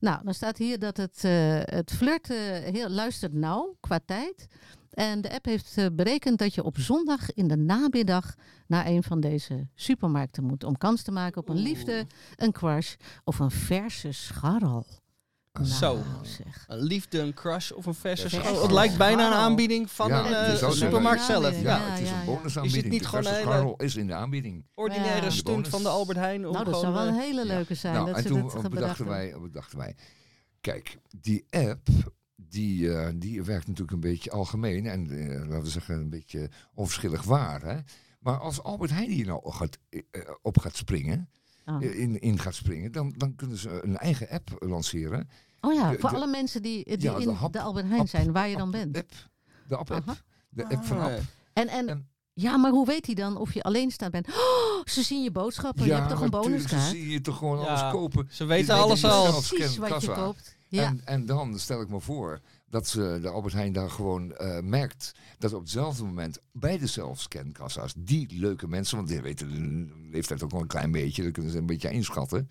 Nou, 0.00 0.24
dan 0.24 0.34
staat 0.34 0.58
hier 0.58 0.78
dat 0.78 0.96
het, 0.96 1.24
eh, 1.24 1.60
het 1.62 1.92
flirt 1.92 2.30
eh, 2.30 2.36
heel, 2.50 2.88
luistert 2.88 3.32
nauw 3.32 3.76
qua 3.80 4.00
tijd. 4.04 4.46
En 4.90 5.20
de 5.20 5.32
app 5.32 5.44
heeft 5.44 5.76
eh, 5.76 5.86
berekend 5.92 6.38
dat 6.38 6.54
je 6.54 6.62
op 6.62 6.78
zondag 6.78 7.32
in 7.32 7.48
de 7.48 7.56
namiddag 7.56 8.34
naar 8.66 8.86
een 8.86 9.02
van 9.02 9.20
deze 9.20 9.68
supermarkten 9.74 10.44
moet. 10.44 10.64
Om 10.64 10.76
kans 10.78 11.02
te 11.02 11.10
maken 11.10 11.40
op 11.40 11.48
een 11.48 11.58
liefde, 11.58 12.06
een 12.36 12.52
crush 12.52 12.94
of 13.24 13.38
een 13.38 13.50
verse 13.50 14.12
scharrel. 14.12 14.86
Nou, 15.58 15.70
Zo. 15.70 15.98
Zeg. 16.22 16.64
Een 16.68 16.78
liefde, 16.82 17.18
een 17.20 17.34
crush 17.34 17.70
of 17.70 17.86
een 17.86 17.94
verse. 17.94 18.36
Het 18.40 18.70
lijkt 18.70 18.96
bijna 18.98 19.26
een 19.26 19.32
aanbieding 19.32 19.90
van 19.90 20.08
Ja, 20.08 20.26
een 20.26 20.58
eh, 20.58 20.70
supermarkt 20.70 21.22
zelf. 21.22 21.50
Ja, 21.54 21.60
Ja. 21.60 21.76
Ja, 21.76 21.90
het 21.90 22.00
is 22.02 22.10
een 22.10 22.24
bonusaanbieding. 22.24 22.64
Is 22.64 22.82
het 22.82 22.90
niet 22.92 23.00
de 23.02 23.08
gewoon 23.08 23.56
een 23.56 23.64
hele- 23.66 23.74
is 23.76 23.96
in 23.96 24.06
de 24.06 24.14
aanbieding. 24.14 24.64
Ordinaire 24.74 25.24
Ja. 25.24 25.30
stunt 25.30 25.68
van 25.68 25.82
de 25.82 25.88
Albert 25.88 26.18
Heijn. 26.18 26.46
Om 26.46 26.52
Nou, 26.52 26.64
dat 26.64 26.80
zou 26.80 26.92
wel 26.92 27.02
eh, 27.06 27.08
een 27.08 27.18
hele 27.20 27.44
leuke 27.46 27.74
zijn. 27.74 27.94
Nou, 27.94 28.06
dat 28.06 28.16
en 28.16 28.22
ze 28.22 28.28
toen 28.28 28.36
dit 28.42 28.46
bedacht 28.52 28.70
bedachten 28.70 29.06
wij, 29.06 29.34
bedachten 29.42 29.78
wij, 29.78 29.94
kijk, 30.60 30.98
die 31.20 31.44
app, 31.50 31.88
die, 32.36 32.94
eh, 32.94 33.08
die 33.14 33.42
werkt 33.42 33.66
natuurlijk 33.66 33.92
een 33.92 34.00
beetje 34.10 34.30
algemeen 34.30 34.86
en 34.86 35.10
eh, 35.10 35.40
laten 35.48 35.62
we 35.62 35.70
zeggen 35.70 35.94
een 35.94 36.10
beetje 36.10 36.50
onverschillig 36.74 37.22
waar. 37.22 37.62
Hè? 37.62 37.78
Maar 38.20 38.38
als 38.38 38.62
Albert 38.62 38.90
Heijn 38.90 39.10
hier 39.10 39.26
nou 39.26 39.52
gaat, 39.52 39.78
eh, 39.90 40.00
op 40.42 40.58
gaat 40.58 40.76
springen, 40.76 41.28
Oh. 41.66 41.84
eh, 41.84 41.98
in, 41.98 42.20
in 42.20 42.38
gaat 42.38 42.54
springen, 42.54 42.92
dan, 42.92 43.14
dan 43.16 43.34
kunnen 43.34 43.56
ze 43.56 43.80
een 43.82 43.96
eigen 43.96 44.28
app 44.28 44.56
lanceren. 44.58 45.28
Oh 45.60 45.74
ja, 45.74 45.90
De- 45.90 45.98
voor 45.98 46.10
de- 46.10 46.16
alle 46.16 46.26
mensen 46.26 46.62
die, 46.62 46.84
die 46.84 47.10
Ja, 47.10 47.16
in 47.16 47.36
de 47.50 47.60
Albert 47.60 47.86
Heijn 47.86 48.00
app- 48.00 48.08
zijn, 48.08 48.32
waar 48.32 48.48
je 48.48 48.56
dan 48.56 48.74
App- 48.74 48.92
bent. 48.92 48.96
App, 48.96 49.86
de. 49.86 49.94
Aha. 49.94 50.16
De 50.48 50.68
app 50.68 50.84
van 50.84 50.98
ah, 50.98 51.04
app. 51.04 51.20
En, 51.52 51.68
en, 51.68 51.88
En- 51.88 52.08
ja, 52.32 52.56
maar 52.56 52.70
hoe 52.70 52.86
weet 52.86 53.06
hij 53.06 53.14
dan 53.14 53.36
of 53.36 53.54
je 53.54 53.62
alleen 53.62 53.90
staat 53.90 54.10
bent? 54.10 54.28
Oh, 54.28 54.84
ze 54.84 55.02
zien 55.02 55.22
je 55.22 55.30
boodschappen. 55.30 55.84
je 55.86 55.92
hebt 55.92 56.08
toch 56.08 56.20
een 56.20 56.30
natuurlijk, 56.30 56.52
bonuskaart? 56.52 56.82
dan 56.82 56.90
zie 56.90 57.08
je 57.10 57.20
toch 57.20 57.36
gewoon 57.38 57.58
Ja. 57.60 57.66
alles 57.66 57.92
kopen. 57.92 58.26
Ze 58.30 58.44
weten 58.44 58.74
alles 58.74 59.04
al. 59.04 59.24
Precies 59.32 59.72
scan 59.72 59.88
wat 59.88 60.02
je 60.02 60.12
koopt. 60.12 60.56
Ja. 60.68 60.84
En, 60.84 61.00
en 61.04 61.26
dan 61.26 61.58
stel 61.58 61.80
ik 61.80 61.88
me 61.88 62.00
voor 62.00 62.40
dat 62.66 62.88
ze, 62.88 63.18
de 63.22 63.28
Albert 63.28 63.54
Heijn 63.54 63.72
daar 63.72 63.90
gewoon 63.90 64.32
eh, 64.34 64.60
merkt 64.62 65.12
dat 65.38 65.52
op 65.52 65.60
hetzelfde 65.60 66.04
moment 66.04 66.38
bij 66.52 66.78
de 66.78 66.86
zelfscankassa's 66.86 67.92
die 67.96 68.26
leuke 68.38 68.68
mensen, 68.68 68.96
want 68.96 69.08
die 69.08 69.20
weten 69.20 69.48
de 69.50 69.94
leeftijd 70.10 70.42
ook 70.42 70.50
wel 70.50 70.60
een 70.60 70.66
klein 70.66 70.92
beetje, 70.92 71.22
dat 71.22 71.32
kunnen 71.32 71.52
ze 71.52 71.58
een 71.58 71.66
beetje 71.66 71.90
inschatten. 71.90 72.48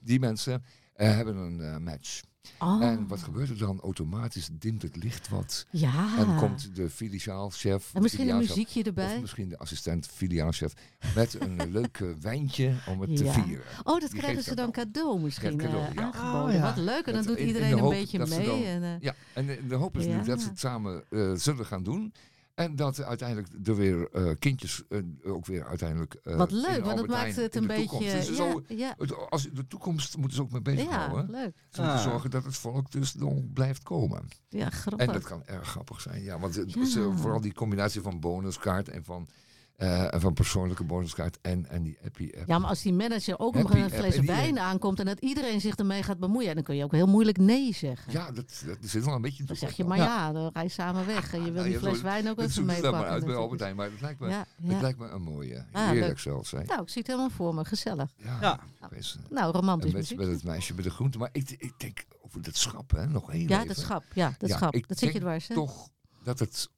Die 0.00 0.18
mensen 0.20 0.64
eh, 0.94 1.10
hebben 1.14 1.36
een 1.36 1.60
eh, 1.60 1.76
match. 1.76 2.20
Oh. 2.58 2.82
En 2.82 3.06
wat 3.08 3.22
gebeurt 3.22 3.48
er 3.48 3.58
dan? 3.58 3.80
Automatisch 3.80 4.48
dimt 4.52 4.82
het 4.82 4.96
licht 4.96 5.28
wat. 5.28 5.66
ja. 5.70 6.18
En 6.18 6.36
komt 6.36 6.74
de 6.76 6.90
filiaalchef. 6.90 7.90
En 7.94 8.02
misschien 8.02 8.28
een 8.28 8.36
muziekje 8.38 8.80
Of 8.80 8.86
erbij. 8.86 9.20
misschien 9.20 9.48
de 9.48 9.58
assistent 9.58 10.06
filiaalchef 10.06 10.72
met 11.14 11.40
een 11.40 11.70
leuk 11.78 11.98
eh, 12.00 12.08
wijntje 12.20 12.74
om 12.88 13.00
het 13.00 13.16
te 13.16 13.30
vieren. 13.30 13.64
Oh, 13.84 14.00
dat 14.00 14.10
Die 14.10 14.20
krijgen 14.20 14.42
ze 14.42 14.54
dan 14.54 14.70
cadeau 14.70 15.20
misschien 15.20 15.56
cadeau, 15.56 15.84
eh, 15.86 15.92
ja. 15.94 16.02
aangeboden. 16.02 16.42
Oh, 16.48 16.52
ja. 16.52 16.60
Wat 16.60 16.76
leuk. 16.76 17.06
En 17.06 17.12
dan 17.12 17.22
doet 17.24 17.36
in- 17.36 17.46
in 17.46 17.52
de 17.52 17.58
iedereen 17.58 17.78
een 17.84 17.88
beetje 17.88 18.18
mee. 18.26 18.46
dan- 18.46 18.62
en, 18.62 18.82
eh, 18.82 19.00
Ja, 19.00 19.14
en 19.32 19.46
de, 19.68 19.74
hoop 19.74 19.96
is 19.98 20.04
Ja. 20.04 20.16
nu 20.16 20.24
dat 20.24 20.40
ze 20.40 20.48
het 20.48 20.58
samen 20.58 21.02
eh, 21.10 21.32
zullen 21.34 21.66
gaan 21.66 21.82
doen. 21.82 22.12
En 22.56 22.76
dat 22.76 23.02
uiteindelijk 23.02 23.48
er 23.64 23.76
weer 23.76 24.10
eh, 24.12 24.30
kindjes 24.38 24.82
eh, 24.88 24.98
ook 25.24 25.46
weer 25.46 25.66
uiteindelijk. 25.66 26.14
eh, 26.14 26.36
wat 26.36 26.50
leuk, 26.50 26.84
want 26.84 26.96
dat 26.98 27.06
maakt 27.06 27.36
het 27.36 27.54
een 27.54 27.60
de 27.62 27.66
beetje... 27.68 27.82
toekomst. 27.82 28.12
Dus 28.12 28.28
ja, 28.28 28.34
zo, 28.34 28.62
ja, 28.68 28.94
het- 28.98 29.28
als, 29.30 29.48
de 29.52 29.66
toekomst 29.66 30.16
moeten 30.16 30.36
ze 30.36 30.42
ook 30.42 30.50
mee 30.50 30.62
ja, 30.64 30.70
bezighouden. 30.74 31.30
leuk. 31.30 31.54
Ze 31.70 31.80
moeten 31.80 31.98
Ah. 32.00 32.02
zorgen 32.10 32.30
dat 32.30 32.44
het 32.44 32.56
volk 32.56 32.90
dus 32.90 33.14
nog 33.14 33.52
blijft 33.52 33.82
komen. 33.82 34.28
Ja, 34.48 34.70
grappig. 34.70 35.06
En 35.06 35.12
dat 35.12 35.22
kan 35.22 35.44
erg 35.44 35.68
grappig 35.68 36.00
zijn. 36.00 36.22
Ja, 36.22 36.38
want 36.38 36.54
het 36.54 36.72
Ja. 36.72 36.80
is, 36.80 36.92
vooral 36.94 37.40
die 37.40 37.54
combinatie 37.54 38.00
van 38.00 38.20
bonuskaart 38.20 38.88
en 38.88 39.04
van, 39.04 39.28
eh, 39.76 40.14
en 40.14 40.20
van 40.20 40.32
persoonlijke 40.34 40.84
bonuskaart 40.84 41.38
en, 41.42 41.66
en 41.68 41.82
die 41.82 41.98
Happy 42.02 42.30
app. 42.38 42.48
Ja, 42.48 42.58
maar 42.58 42.68
als 42.68 42.82
die 42.82 42.92
manager 42.92 43.38
ook 43.38 43.54
nog 43.54 43.74
een 43.74 43.90
fles 43.90 44.14
die- 44.16 44.26
wijn 44.26 44.58
aankomt 44.58 44.98
en 44.98 45.04
dat 45.06 45.20
iedereen 45.20 45.60
zich 45.60 45.74
ermee 45.76 46.02
gaat 46.02 46.18
bemoeien, 46.18 46.54
dan 46.54 46.64
kun 46.64 46.76
je 46.76 46.84
ook 46.84 46.92
heel 46.92 47.06
moeilijk 47.06 47.38
nee 47.38 47.74
zeggen. 47.74 48.12
Ja, 48.12 48.30
dat, 48.32 48.62
dat 48.66 48.76
zit 48.80 49.04
wel 49.04 49.14
een 49.14 49.22
beetje 49.22 49.44
Dan 49.44 49.56
zeg 49.56 49.72
je, 49.72 49.84
maar 49.84 49.98
ja, 49.98 50.32
dan 50.32 50.50
ga 50.52 50.60
je 50.62 50.68
samen 50.68 51.06
weg 51.06 51.32
en 51.32 51.38
je 51.38 51.44
wil 51.44 51.52
Nou, 51.52 51.64
die 51.64 51.72
ja, 51.72 51.78
fles 51.78 52.00
wijn 52.00 52.28
ook 52.28 52.36
Dat 52.36 52.44
even 52.44 52.52
ze 52.52 52.58
dan 52.60 52.66
maar 52.66 52.82
meepakken. 52.82 53.10
uit 53.10 53.24
bij. 53.24 53.34
Albert 53.34 53.60
Heijn. 53.60 53.76
Maar 53.76 53.90
het 53.90 54.00
lijkt 54.00 54.20
me, 54.20 54.28
Ja, 54.28 54.38
het 54.62 54.70
ja. 54.72 54.80
lijkt 54.80 54.98
me 54.98 55.08
een 55.08 55.22
mooie. 55.22 55.64
Ah, 55.72 55.88
Heerlijk 55.88 56.18
zelfs. 56.18 56.50
Hè. 56.50 56.62
Nou, 56.64 56.82
ik 56.82 56.88
zie 56.88 56.98
het 56.98 57.06
helemaal 57.06 57.30
voor 57.30 57.54
me, 57.54 57.64
gezellig. 57.64 58.10
Ja, 58.16 58.38
Ja. 58.40 58.60
wees, 58.90 59.16
eh, 59.24 59.30
Nou, 59.30 59.52
romantisch 59.52 59.92
met, 59.92 60.16
met 60.16 60.26
het 60.28 60.44
meisje 60.44 60.74
met 60.74 60.84
de 60.84 60.90
groente. 60.90 61.18
Maar 61.18 61.28
ik, 61.32 61.50
ik 61.50 61.72
denk 61.76 62.04
over 62.20 62.42
dat 62.42 62.56
schap, 62.56 62.90
hè, 62.90 63.06
nog 63.06 63.32
één 63.32 63.48
Ja, 63.48 63.54
even. 63.56 63.66
dat 63.68 63.76
schap. 63.78 64.04
Ja, 64.14 64.34
dat 64.38 64.48
Ja, 64.48 64.56
schap. 64.56 64.84
Dat 64.88 64.98
zit 64.98 65.12
je 65.12 65.20
dwars, 65.20 65.48
hè? 65.48 65.54
Toch 65.54 65.88
dat 66.22 66.38
het 66.38 66.68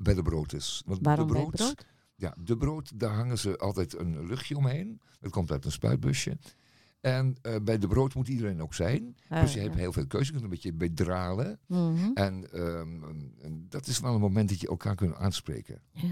bij 0.00 0.14
de 0.14 0.22
brood 0.22 0.52
is. 0.52 0.82
Want 0.86 0.98
Waarom 1.02 1.26
de 1.26 1.32
bij 1.32 1.42
brood, 1.42 1.56
brood? 1.56 1.86
Ja, 2.20 2.34
de 2.38 2.56
brood, 2.56 3.00
daar 3.00 3.14
hangen 3.14 3.38
ze 3.38 3.58
altijd 3.58 3.98
een 3.98 4.26
luchtje 4.26 4.56
omheen. 4.56 5.00
Dat 5.20 5.30
komt 5.30 5.50
uit 5.50 5.64
een 5.64 5.72
spuitbusje. 5.72 6.38
En 7.00 7.36
eh, 7.42 7.54
bij 7.62 7.78
de 7.78 7.86
brood 7.86 8.14
moet 8.14 8.28
iedereen 8.28 8.62
ook 8.62 8.74
zijn. 8.74 9.16
Ah, 9.28 9.40
dus 9.40 9.52
je 9.52 9.58
ja. 9.58 9.64
hebt 9.64 9.76
heel 9.78 9.92
veel 9.92 10.06
keuze. 10.06 10.26
Je 10.26 10.32
kunt 10.32 10.44
een 10.44 10.50
beetje 10.50 10.72
bedralen. 10.72 11.58
Mhm. 11.66 12.10
En, 12.14 12.52
ehm, 12.52 12.88
en 13.42 13.66
dat 13.68 13.86
is 13.86 14.00
wel 14.00 14.14
een 14.14 14.20
moment 14.20 14.48
dat 14.48 14.60
je 14.60 14.68
elkaar 14.68 14.94
kunt 14.94 15.14
aanspreken. 15.14 15.80
Ja, 15.92 16.08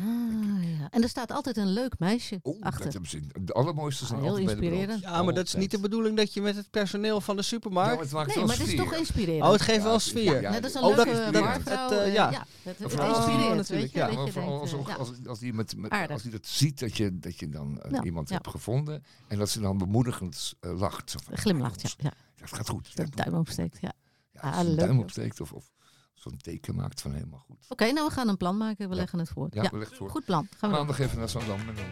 ja. 0.61 0.89
En 0.91 1.03
er 1.03 1.09
staat 1.09 1.32
altijd 1.32 1.57
een 1.57 1.72
leuk 1.72 1.99
meisje 1.99 2.39
Oh, 2.43 2.55
dat 2.55 2.62
achter. 2.62 2.93
hebben 2.93 3.11
ze. 3.11 3.20
De 3.43 3.53
allermooiste 3.53 4.07
zijn 4.07 4.18
Ah, 4.18 4.24
heel 4.24 4.34
altijd 4.36 4.47
bij 4.47 4.55
de 4.55 4.61
brood. 4.61 4.72
inspirerend. 4.89 5.14
Ja, 5.16 5.22
maar 5.22 5.34
dat 5.34 5.47
is 5.47 5.55
niet 5.55 5.70
de 5.70 5.80
bedoeling 5.80 6.16
dat 6.16 6.32
je 6.34 6.41
met 6.41 6.57
het 6.57 6.70
personeel 6.70 7.20
van 7.20 7.36
de 7.36 7.43
Ja, 7.43 7.49
supermarkt... 7.49 7.95
maar 7.95 8.03
het 8.05 8.12
maakt 8.12 8.34
Nee, 8.36 8.45
maar 8.45 8.59
het 8.59 8.66
is 8.66 8.74
toch 8.74 8.95
inspirerend. 8.95 9.43
oh, 9.45 9.53
het 9.53 9.61
geeft 9.61 9.78
Ja, 9.78 9.84
wel 9.84 9.99
sfeer. 9.99 10.41
ja, 10.41 10.51
Net 10.51 10.64
als 10.64 10.74
een 10.74 10.82
Oh, 10.82 10.97
dat 10.97 11.07
leuke 11.07 11.20
is 11.20 11.30
barvrouw. 11.41 11.89
het, 11.91 11.99
eh, 11.99 12.12
ja. 12.14 12.30
ja, 12.30 12.47
het, 12.62 12.78
het 12.78 12.93
inspireert, 12.93 13.55
natuurlijk, 13.57 13.93
ja. 13.93 14.07
dat 14.07 14.14
maar 14.16 14.28
vooral 14.28 14.59
denkt, 14.59 14.72
als, 14.74 14.80
eh, 14.80 14.86
ja. 14.86 14.95
als, 14.95 15.12
als, 15.26 15.39
die 15.39 15.53
met, 15.53 15.76
met- 15.76 15.91
Aardig. 15.91 16.11
als 16.11 16.22
die 16.22 16.30
dat 16.32 16.47
ziet, 16.47 16.78
dat 16.80 16.97
je, 16.97 17.18
dat 17.18 17.39
je 17.39 17.49
dan 17.49 17.80
Ja, 17.91 18.03
iemand 18.03 18.28
hebt 18.30 18.49
gevonden. 18.49 19.03
En 19.28 19.39
dat 19.39 19.49
ze 19.51 19.61
dan 19.61 19.78
bemoedigend 19.78 20.55
lacht. 20.78 21.14
Glimlacht, 21.32 21.80
ja. 21.80 21.88
ja. 21.98 22.12
Dat 22.36 22.52
gaat 22.52 22.68
goed. 22.68 22.96
De 22.96 23.08
duim 23.10 23.34
opsteekt, 23.34 23.78
ja. 23.80 23.92
Ja, 24.32 24.40
als 24.40 24.54
je 24.54 24.60
een 24.60 24.68
leuk, 24.68 24.78
duim 24.78 24.98
opsteekt 24.98 25.40
of, 25.40 25.52
of 25.52 25.70
zo'n 26.14 26.36
teken 26.36 26.74
maakt 26.74 27.00
van 27.00 27.12
helemaal 27.12 27.44
goed. 27.46 27.64
Oké, 27.68 27.92
nou 27.92 28.06
we 28.08 28.12
gaan 28.12 28.28
een 28.28 28.36
plan 28.36 28.56
maken. 28.56 28.88
We 28.88 28.94
leggen 28.94 29.18
het 29.18 29.28
voor. 29.28 29.48
Ja, 29.50 29.62
Ja, 29.62 29.70
wellicht 29.70 29.96
voor. 29.96 30.10
goed 30.10 30.24
plan. 30.24 30.48
Gaan 30.56 30.70
we. 30.70 30.76
Maandag 30.76 30.98
even 30.98 31.18
naar 31.18 31.28
Zandam. 31.28 31.60
En 31.60 31.74
dan 31.74 31.84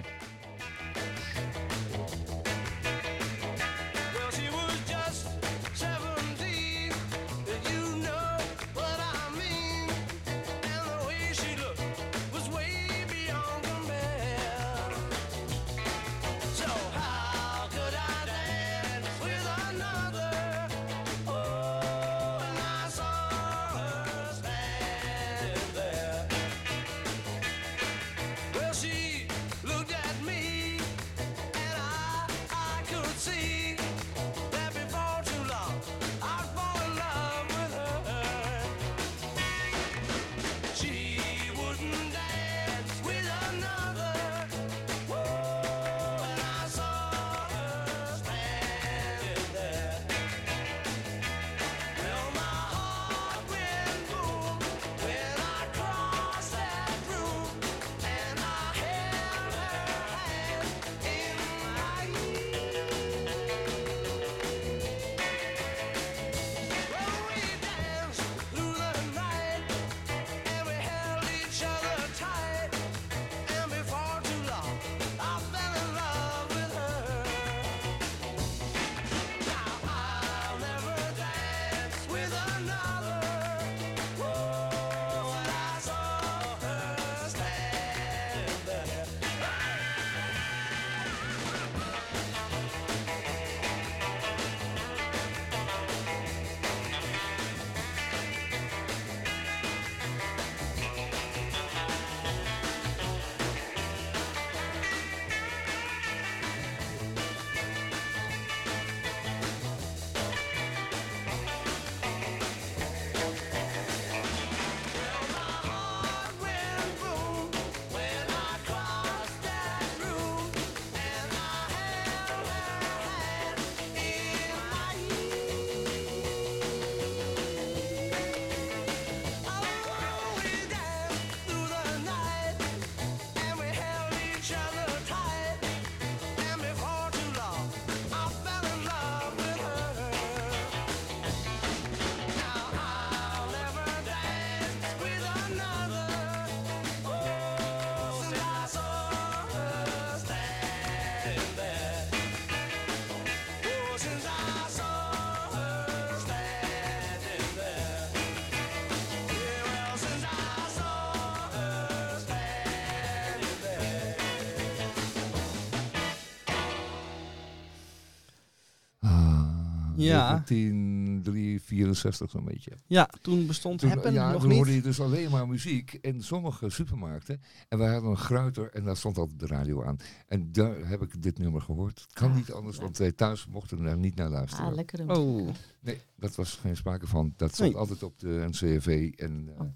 Ja. 169.97 170.43
1964 170.47 172.31
zo'n 172.31 172.45
beetje. 172.45 172.73
Ja, 172.87 173.09
toen 173.23 173.47
bestond 173.47 173.79
Toen, 173.81 173.89
Happen 173.89 174.13
ja, 174.13 174.31
nog 174.31 174.41
toen 174.41 174.49
niet. 174.49 174.57
hoorde 174.57 174.75
je 174.75 174.83
dus 174.83 175.01
alleen 175.01 175.31
maar 175.31 175.49
muziek 175.49 175.99
in 176.01 176.23
sommige 176.23 176.71
supermarkten. 176.71 177.41
En 177.69 177.79
wij 177.79 177.93
hadden 177.93 178.11
een 178.11 178.17
gruiter 178.17 178.71
en 178.73 178.85
daar 178.85 178.97
stond 178.97 179.19
altijd 179.19 179.39
de 179.41 179.47
radio 179.47 179.85
aan. 179.85 179.97
En 180.27 180.53
daar 180.53 180.89
heb 180.89 181.03
ik 181.03 181.23
dit 181.23 181.39
nummer 181.39 181.63
gehoord. 181.63 182.01
Het 182.01 182.13
kan 182.13 182.31
Ah, 182.31 182.37
niet 182.37 182.53
anders, 182.53 182.77
want 182.79 182.99
wij 182.99 183.13
thuis 183.13 183.47
mochten 183.47 183.85
er 183.85 183.97
niet 183.97 184.15
naar 184.15 184.29
luisteren. 184.29 184.67
Ah, 184.67 184.75
lekker. 184.75 185.11
Oh, 185.11 185.49
Nee, 185.81 185.99
dat 186.17 186.35
was 186.35 186.53
geen 186.55 186.77
sprake 186.77 187.07
van. 187.07 187.33
Dat 187.37 187.55
stond 187.55 187.71
Nee. 187.73 187.79
altijd 187.81 188.03
op 188.03 188.19
de 188.19 188.45
NCRV. 188.49 189.13
En 189.17 189.49
eh, 189.55 189.61
Oh. 189.61 189.67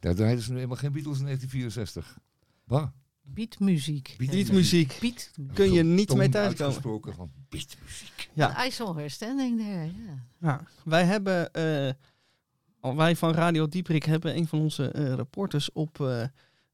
daar 0.00 0.14
draaiden 0.14 0.44
ze 0.44 0.50
nu 0.50 0.56
helemaal 0.56 0.76
geen 0.76 0.92
Beatles 0.92 1.18
in 1.18 1.24
1964. 1.24 2.18
Bah, 2.64 2.86
Beatmuziek. 3.22 4.14
beatmuziek. 4.18 4.98
Beat. 5.00 5.30
Kun 5.54 5.72
je 5.72 5.82
niet 5.82 6.08
Tom 6.08 6.18
mee 6.18 6.28
thuiskomen. 6.28 6.64
uitgesproken 6.64 7.14
van 7.14 7.30
beatmuziek. 7.48 8.30
Ja. 8.32 8.46
Denk 9.18 9.38
ik 9.38 9.58
daar. 9.58 9.84
Ja. 9.84 10.26
Ja, 10.40 10.60
wij 10.84 11.04
hebben, 11.04 11.52
eh, 11.52 11.92
al 12.80 12.96
wij 12.96 13.16
van 13.16 13.32
Radio 13.34 13.68
Dieprik 13.68 14.04
hebben 14.04 14.36
een 14.36 14.46
van 14.46 14.58
onze 14.60 14.90
eh, 14.90 15.14
reporters 15.14 15.72
op, 15.72 16.00
eh, 16.00 16.24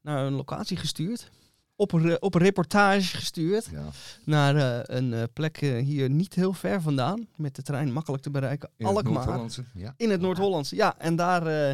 naar 0.01 0.25
een 0.25 0.33
locatie 0.33 0.77
gestuurd. 0.77 1.29
Op, 1.75 1.91
een 1.91 2.01
re- 2.01 2.17
op 2.19 2.35
een 2.35 2.41
reportage 2.41 3.17
gestuurd. 3.17 3.65
Ja. 3.71 3.89
Naar 4.25 4.55
eh, 4.55 4.97
een 4.97 5.13
eh, 5.13 5.23
plek 5.33 5.57
hier 5.59 6.09
niet 6.09 6.33
heel 6.33 6.53
ver 6.53 6.81
vandaan. 6.81 7.27
Met 7.35 7.55
de 7.55 7.61
trein 7.61 7.91
makkelijk 7.93 8.23
te 8.23 8.29
bereiken. 8.29 8.69
In 8.77 8.85
het 8.85 8.95
Alkmaar. 8.95 9.13
Noord-Hollandse. 9.13 9.63
Ja. 9.73 9.93
In 9.97 10.09
het 10.09 10.21
Noord-Hollandse. 10.21 10.75
Ja, 10.75 10.97
en 10.97 11.15
daar... 11.15 11.47
eh, 11.47 11.69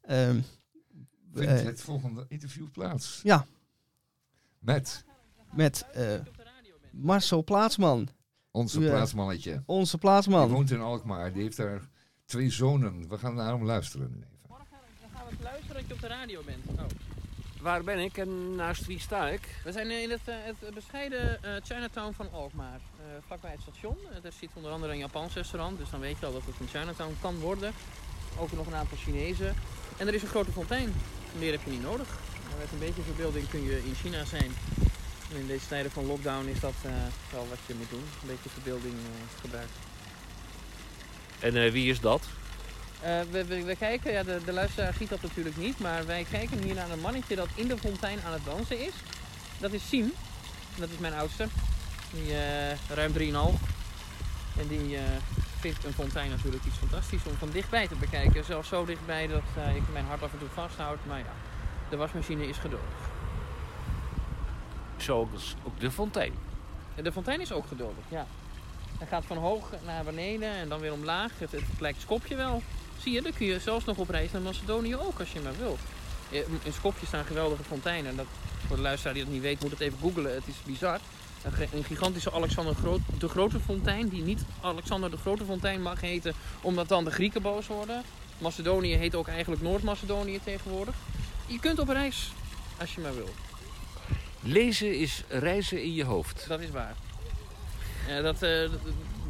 ehm, 0.00 0.40
Vindt 1.34 1.62
het 1.64 1.80
volgende 1.80 2.24
interview 2.28 2.70
plaats. 2.72 3.20
Ja. 3.22 3.46
Met 4.64 5.04
met 5.52 5.86
eh, 5.92 6.04
Marcel 6.90 7.44
Plaatsman. 7.44 8.08
onze 8.50 8.80
Ja. 8.80 8.90
plaatsmannetje. 8.90 9.62
Onze 9.66 9.90
Die 9.90 10.00
plaatsman. 10.00 10.48
woont 10.48 10.70
in 10.70 10.80
Alkmaar. 10.80 11.32
Die 11.32 11.42
heeft 11.42 11.56
daar 11.56 11.80
twee 12.24 12.50
zonen. 12.50 13.08
We 13.08 13.18
gaan 13.18 13.34
naar 13.34 13.52
hem 13.52 13.64
luisteren 13.64 14.10
nu 14.10 14.16
even. 14.16 14.38
Dan 14.48 14.56
gaan 15.12 15.26
we 15.28 15.42
luisteren 15.42 15.74
dat 15.76 15.86
je 15.88 15.94
op 15.94 16.00
de 16.00 16.06
radio 16.06 16.42
bent. 16.46 16.64
Oh. 16.80 16.84
Waar 17.60 17.84
ben 17.84 17.98
ik 17.98 18.16
en 18.16 18.54
naast 18.54 18.86
wie 18.86 18.98
sta 19.00 19.28
ik? 19.28 19.60
We 19.64 19.72
zijn 19.72 19.90
in 20.02 20.10
het, 20.10 20.20
eh, 20.24 20.34
het 20.42 20.74
bescheiden 20.74 21.42
eh, 21.42 21.50
Chinatown 21.62 22.12
van 22.12 22.32
Alkmaar. 22.32 22.80
eh, 22.98 23.04
vlakbij 23.26 23.50
het 23.50 23.60
station. 23.60 23.96
Eh, 24.12 24.22
daar 24.22 24.32
zit 24.32 24.50
onder 24.54 24.70
andere 24.72 24.92
een 24.92 24.98
Japans 24.98 25.34
restaurant. 25.34 25.78
Dus 25.78 25.90
dan 25.90 26.00
weet 26.00 26.18
je 26.20 26.26
al 26.26 26.32
dat 26.32 26.42
het 26.46 26.54
een 26.60 26.68
Chinatown 26.68 27.14
kan 27.20 27.38
worden. 27.38 27.72
Ook 28.38 28.52
nog 28.52 28.66
een 28.66 28.74
aantal 28.74 28.96
Chinezen. 28.96 29.54
En 29.98 30.06
er 30.06 30.14
is 30.14 30.22
een 30.22 30.28
grote 30.28 30.52
fontein. 30.52 30.92
Meer 31.38 31.52
heb 31.52 31.62
je 31.64 31.70
niet 31.70 31.82
nodig. 31.82 32.18
Met 32.58 32.72
een 32.72 32.78
beetje 32.78 33.02
verbeelding 33.02 33.48
kun 33.48 33.64
je 33.64 33.84
in 33.84 33.94
China 33.94 34.24
zijn. 34.24 34.52
En 35.30 35.36
in 35.36 35.46
deze 35.46 35.66
tijden 35.68 35.90
van 35.90 36.06
lockdown 36.06 36.46
is 36.46 36.60
dat 36.60 36.74
eh, 36.84 36.90
wel 37.32 37.46
wat 37.48 37.58
je 37.66 37.74
moet 37.74 37.90
doen. 37.90 38.04
Een 38.22 38.28
beetje 38.28 38.48
verbeelding 38.48 38.94
eh, 38.94 39.40
gebruiken. 39.40 39.74
En 41.40 41.64
eh, 41.64 41.72
wie 41.72 41.90
is 41.90 42.00
dat? 42.00 42.22
We, 43.30 43.44
we, 43.44 43.64
we 43.64 43.76
kijken, 43.76 44.12
ja, 44.12 44.22
de, 44.22 44.40
de 44.44 44.52
luisteraar 44.52 44.94
ziet 44.94 45.08
dat 45.08 45.22
natuurlijk 45.22 45.56
niet, 45.56 45.78
maar 45.78 46.06
wij 46.06 46.26
kijken 46.30 46.62
hier 46.62 46.74
naar 46.74 46.90
een 46.90 47.00
mannetje 47.00 47.36
dat 47.36 47.48
in 47.54 47.68
de 47.68 47.78
fontein 47.78 48.18
aan 48.26 48.32
het 48.32 48.44
dansen 48.44 48.86
is. 48.86 48.92
Dat 49.58 49.72
is 49.72 49.88
Siem, 49.88 50.12
dat 50.76 50.88
is 50.90 50.98
mijn 50.98 51.14
oudste, 51.14 51.46
die 52.10 52.32
ruim 52.88 53.12
3,5. 53.12 53.18
En 54.56 54.68
die 54.68 54.98
vindt 55.60 55.84
een 55.84 55.92
fontein 55.92 56.30
natuurlijk 56.30 56.64
iets 56.64 56.76
fantastisch 56.76 57.24
om 57.24 57.34
van 57.38 57.50
dichtbij 57.50 57.88
te 57.88 57.94
bekijken. 57.94 58.44
Zelfs 58.44 58.68
zo 58.68 58.84
dichtbij 58.84 59.26
dat 59.26 59.42
ik 59.74 59.82
mijn 59.92 60.04
hart 60.04 60.22
af 60.22 60.32
en 60.32 60.38
toe 60.38 60.48
vasthoud, 60.54 60.98
maar 61.06 61.18
ja, 61.18 61.32
de 61.90 61.96
wasmachine 61.96 62.48
is 62.48 62.56
geduldig. 62.56 62.88
Zoals 64.96 65.54
ook 65.66 65.80
de 65.80 65.90
fontein. 65.90 66.32
De 67.02 67.12
fontein 67.12 67.40
is 67.40 67.52
ook 67.52 67.66
geduldig, 67.66 68.04
ja. 68.08 68.26
Hij 68.98 69.06
gaat 69.06 69.24
van 69.26 69.36
hoog 69.36 69.70
naar 69.86 70.04
beneden 70.04 70.52
en 70.52 70.68
dan 70.68 70.80
weer 70.80 70.92
omlaag. 70.92 71.32
Het, 71.38 71.52
het 71.52 71.62
lijkt 71.78 72.00
Skopje 72.00 72.36
wel. 72.36 72.62
Zie 72.98 73.12
je, 73.12 73.22
dan 73.22 73.32
kun 73.32 73.46
je 73.46 73.60
zelfs 73.60 73.84
nog 73.84 73.96
op 73.96 74.08
reis 74.08 74.32
naar 74.32 74.42
Macedonië 74.42 74.96
ook 74.96 75.18
als 75.18 75.32
je 75.32 75.40
maar 75.40 75.56
wil. 75.58 75.78
Eh, 76.30 76.38
In 76.62 76.72
Skopje 76.72 77.06
staan 77.06 77.24
geweldige 77.24 77.62
fonteinen. 77.62 78.16
Dat, 78.16 78.26
voor 78.66 78.76
de 78.76 78.82
luisteraar 78.82 79.14
die 79.14 79.24
dat 79.24 79.32
niet 79.32 79.42
weet, 79.42 79.60
moet 79.60 79.70
het 79.70 79.80
even 79.80 79.98
googlen. 80.00 80.34
Het 80.34 80.46
is 80.46 80.54
bizar. 80.64 80.98
Een 81.72 81.84
gigantische 81.84 82.32
Alexander 82.32 82.74
Groot, 82.74 83.00
de 83.18 83.28
Grote 83.28 83.60
Fontein, 83.60 84.08
die 84.08 84.22
niet 84.22 84.44
Alexander 84.60 85.10
de 85.10 85.16
Grote 85.16 85.44
Fontein 85.44 85.82
mag 85.82 86.00
heten, 86.00 86.34
omdat 86.60 86.88
dan 86.88 87.04
de 87.04 87.10
Grieken 87.10 87.42
boos 87.42 87.66
worden. 87.66 88.02
Macedonië 88.38 88.94
heet 88.94 89.14
ook 89.14 89.28
eigenlijk 89.28 89.62
Noord-Macedonië 89.62 90.40
tegenwoordig. 90.44 90.94
Je 91.50 91.60
kunt 91.60 91.78
op 91.78 91.88
reis, 91.88 92.32
als 92.80 92.94
je 92.94 93.00
maar 93.00 93.14
wil. 93.14 93.28
Lezen 94.40 94.98
is 94.98 95.24
reizen 95.28 95.82
in 95.82 95.94
je 95.94 96.04
hoofd. 96.04 96.44
Dat 96.48 96.60
is 96.60 96.70
waar. 96.70 96.94
Eh, 98.08 98.22
dat, 98.22 98.42
eh, 98.42 98.60
dat, 98.60 98.80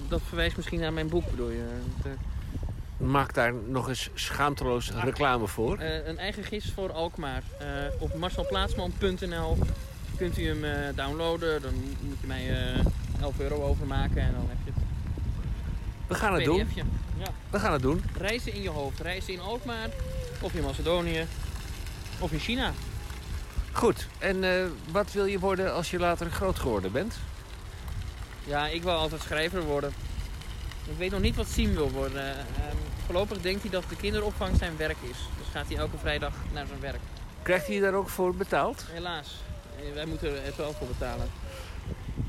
dat 0.08 0.20
verwijst 0.26 0.56
misschien 0.56 0.80
naar 0.80 0.92
mijn 0.92 1.08
boek, 1.08 1.30
bedoel 1.30 1.50
je? 1.50 1.80
Eh, 2.04 2.10
Maak 2.96 3.34
daar 3.34 3.54
nog 3.54 3.88
eens 3.88 4.10
schaamteloos 4.14 4.90
reclame 4.90 5.46
voor. 5.46 5.78
Eh, 5.78 6.06
een 6.06 6.18
eigen 6.18 6.44
gids 6.44 6.72
voor 6.72 6.92
Alkmaar. 6.92 7.42
Op 7.98 8.14
marcelplaatsman.nl 8.14 9.58
kunt 10.16 10.38
u 10.38 10.46
hem 10.46 10.94
downloaden. 10.94 11.62
Dan 11.62 11.74
moet 12.00 12.16
je 12.20 12.26
mij 12.26 12.50
eh 12.50 12.84
11 13.20 13.40
euro 13.40 13.62
overmaken 13.62 14.22
en 14.22 14.32
dan 14.32 14.46
heb 14.48 14.58
je 14.64 14.70
het 14.74 14.82
We 16.06 16.14
gaan 16.14 16.34
het 16.34 16.44
doen. 16.44 16.68
Ja. 16.74 16.84
We 17.50 17.58
gaan 17.58 17.72
het 17.72 17.82
doen. 17.82 18.04
Reizen 18.18 18.52
in 18.52 18.62
je 18.62 18.70
hoofd. 18.70 19.00
Reizen 19.00 19.32
in 19.32 19.40
Alkmaar, 19.40 19.88
of 20.40 20.54
in 20.54 20.62
Macedonië, 20.62 21.26
of 22.20 22.32
in 22.32 22.38
China. 22.38 22.72
Goed. 23.72 24.06
En 24.18 24.44
eh, 24.44 24.64
wat 24.92 25.12
wil 25.12 25.24
je 25.24 25.38
worden 25.38 25.74
als 25.74 25.90
je 25.90 25.98
later 25.98 26.30
groot 26.30 26.58
geworden 26.58 26.92
bent? 26.92 27.14
Ja, 28.46 28.66
ik 28.68 28.82
wil 28.82 28.92
altijd 28.92 29.22
schrijver 29.22 29.62
worden. 29.62 29.92
Ik 30.90 30.96
weet 30.98 31.10
nog 31.10 31.20
niet 31.20 31.36
wat 31.36 31.48
Siem 31.48 31.74
wil 31.74 31.90
worden. 31.90 32.22
Eh, 32.22 32.30
ehm, 32.30 32.76
voorlopig 33.04 33.40
denkt 33.40 33.62
hij 33.62 33.70
dat 33.70 33.84
de 33.88 33.96
kinderopvang 33.96 34.56
zijn 34.56 34.76
werk 34.76 34.96
is. 35.02 35.16
Dus 35.38 35.46
gaat 35.52 35.66
hij 35.68 35.76
elke 35.76 35.98
vrijdag 35.98 36.32
naar 36.52 36.66
zijn 36.66 36.80
werk. 36.80 37.00
Krijgt 37.42 37.66
hij 37.66 37.78
daar 37.80 37.94
ook 37.94 38.08
voor 38.08 38.34
betaald? 38.34 38.84
Helaas. 38.90 39.36
Eh, 39.78 39.94
Wij 39.94 40.06
moeten 40.06 40.44
er 40.44 40.52
wel 40.56 40.72
voor 40.72 40.86
betalen. 40.86 41.26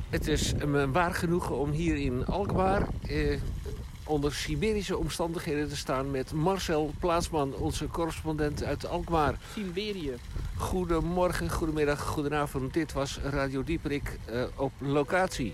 Het 0.10 0.28
is 0.28 0.54
me 0.66 0.92
waar 0.92 1.14
genoegen 1.14 1.58
om 1.58 1.72
hier 1.72 1.96
in 1.98 2.26
Alkmaar 2.26 2.88
eh, 3.08 3.40
onder 4.12 4.34
Siberische 4.34 4.98
omstandigheden 4.98 5.70
te 5.70 5.76
staan 5.76 6.12
met 6.12 6.34
Marcel 6.34 6.94
Plaatsman, 7.00 7.56
onze 7.56 7.88
correspondent 7.88 8.64
uit 8.64 8.86
Alkmaar. 8.86 9.40
Siberië. 9.54 10.18
Goedemorgen, 10.58 11.50
goedemiddag, 11.50 12.02
goedenavond. 12.02 12.74
Dit 12.74 12.94
was 12.94 13.18
Radio 13.18 13.64
Dieperik 13.64 14.20
eh, 14.26 14.44
op 14.56 14.72
locatie. 14.80 15.54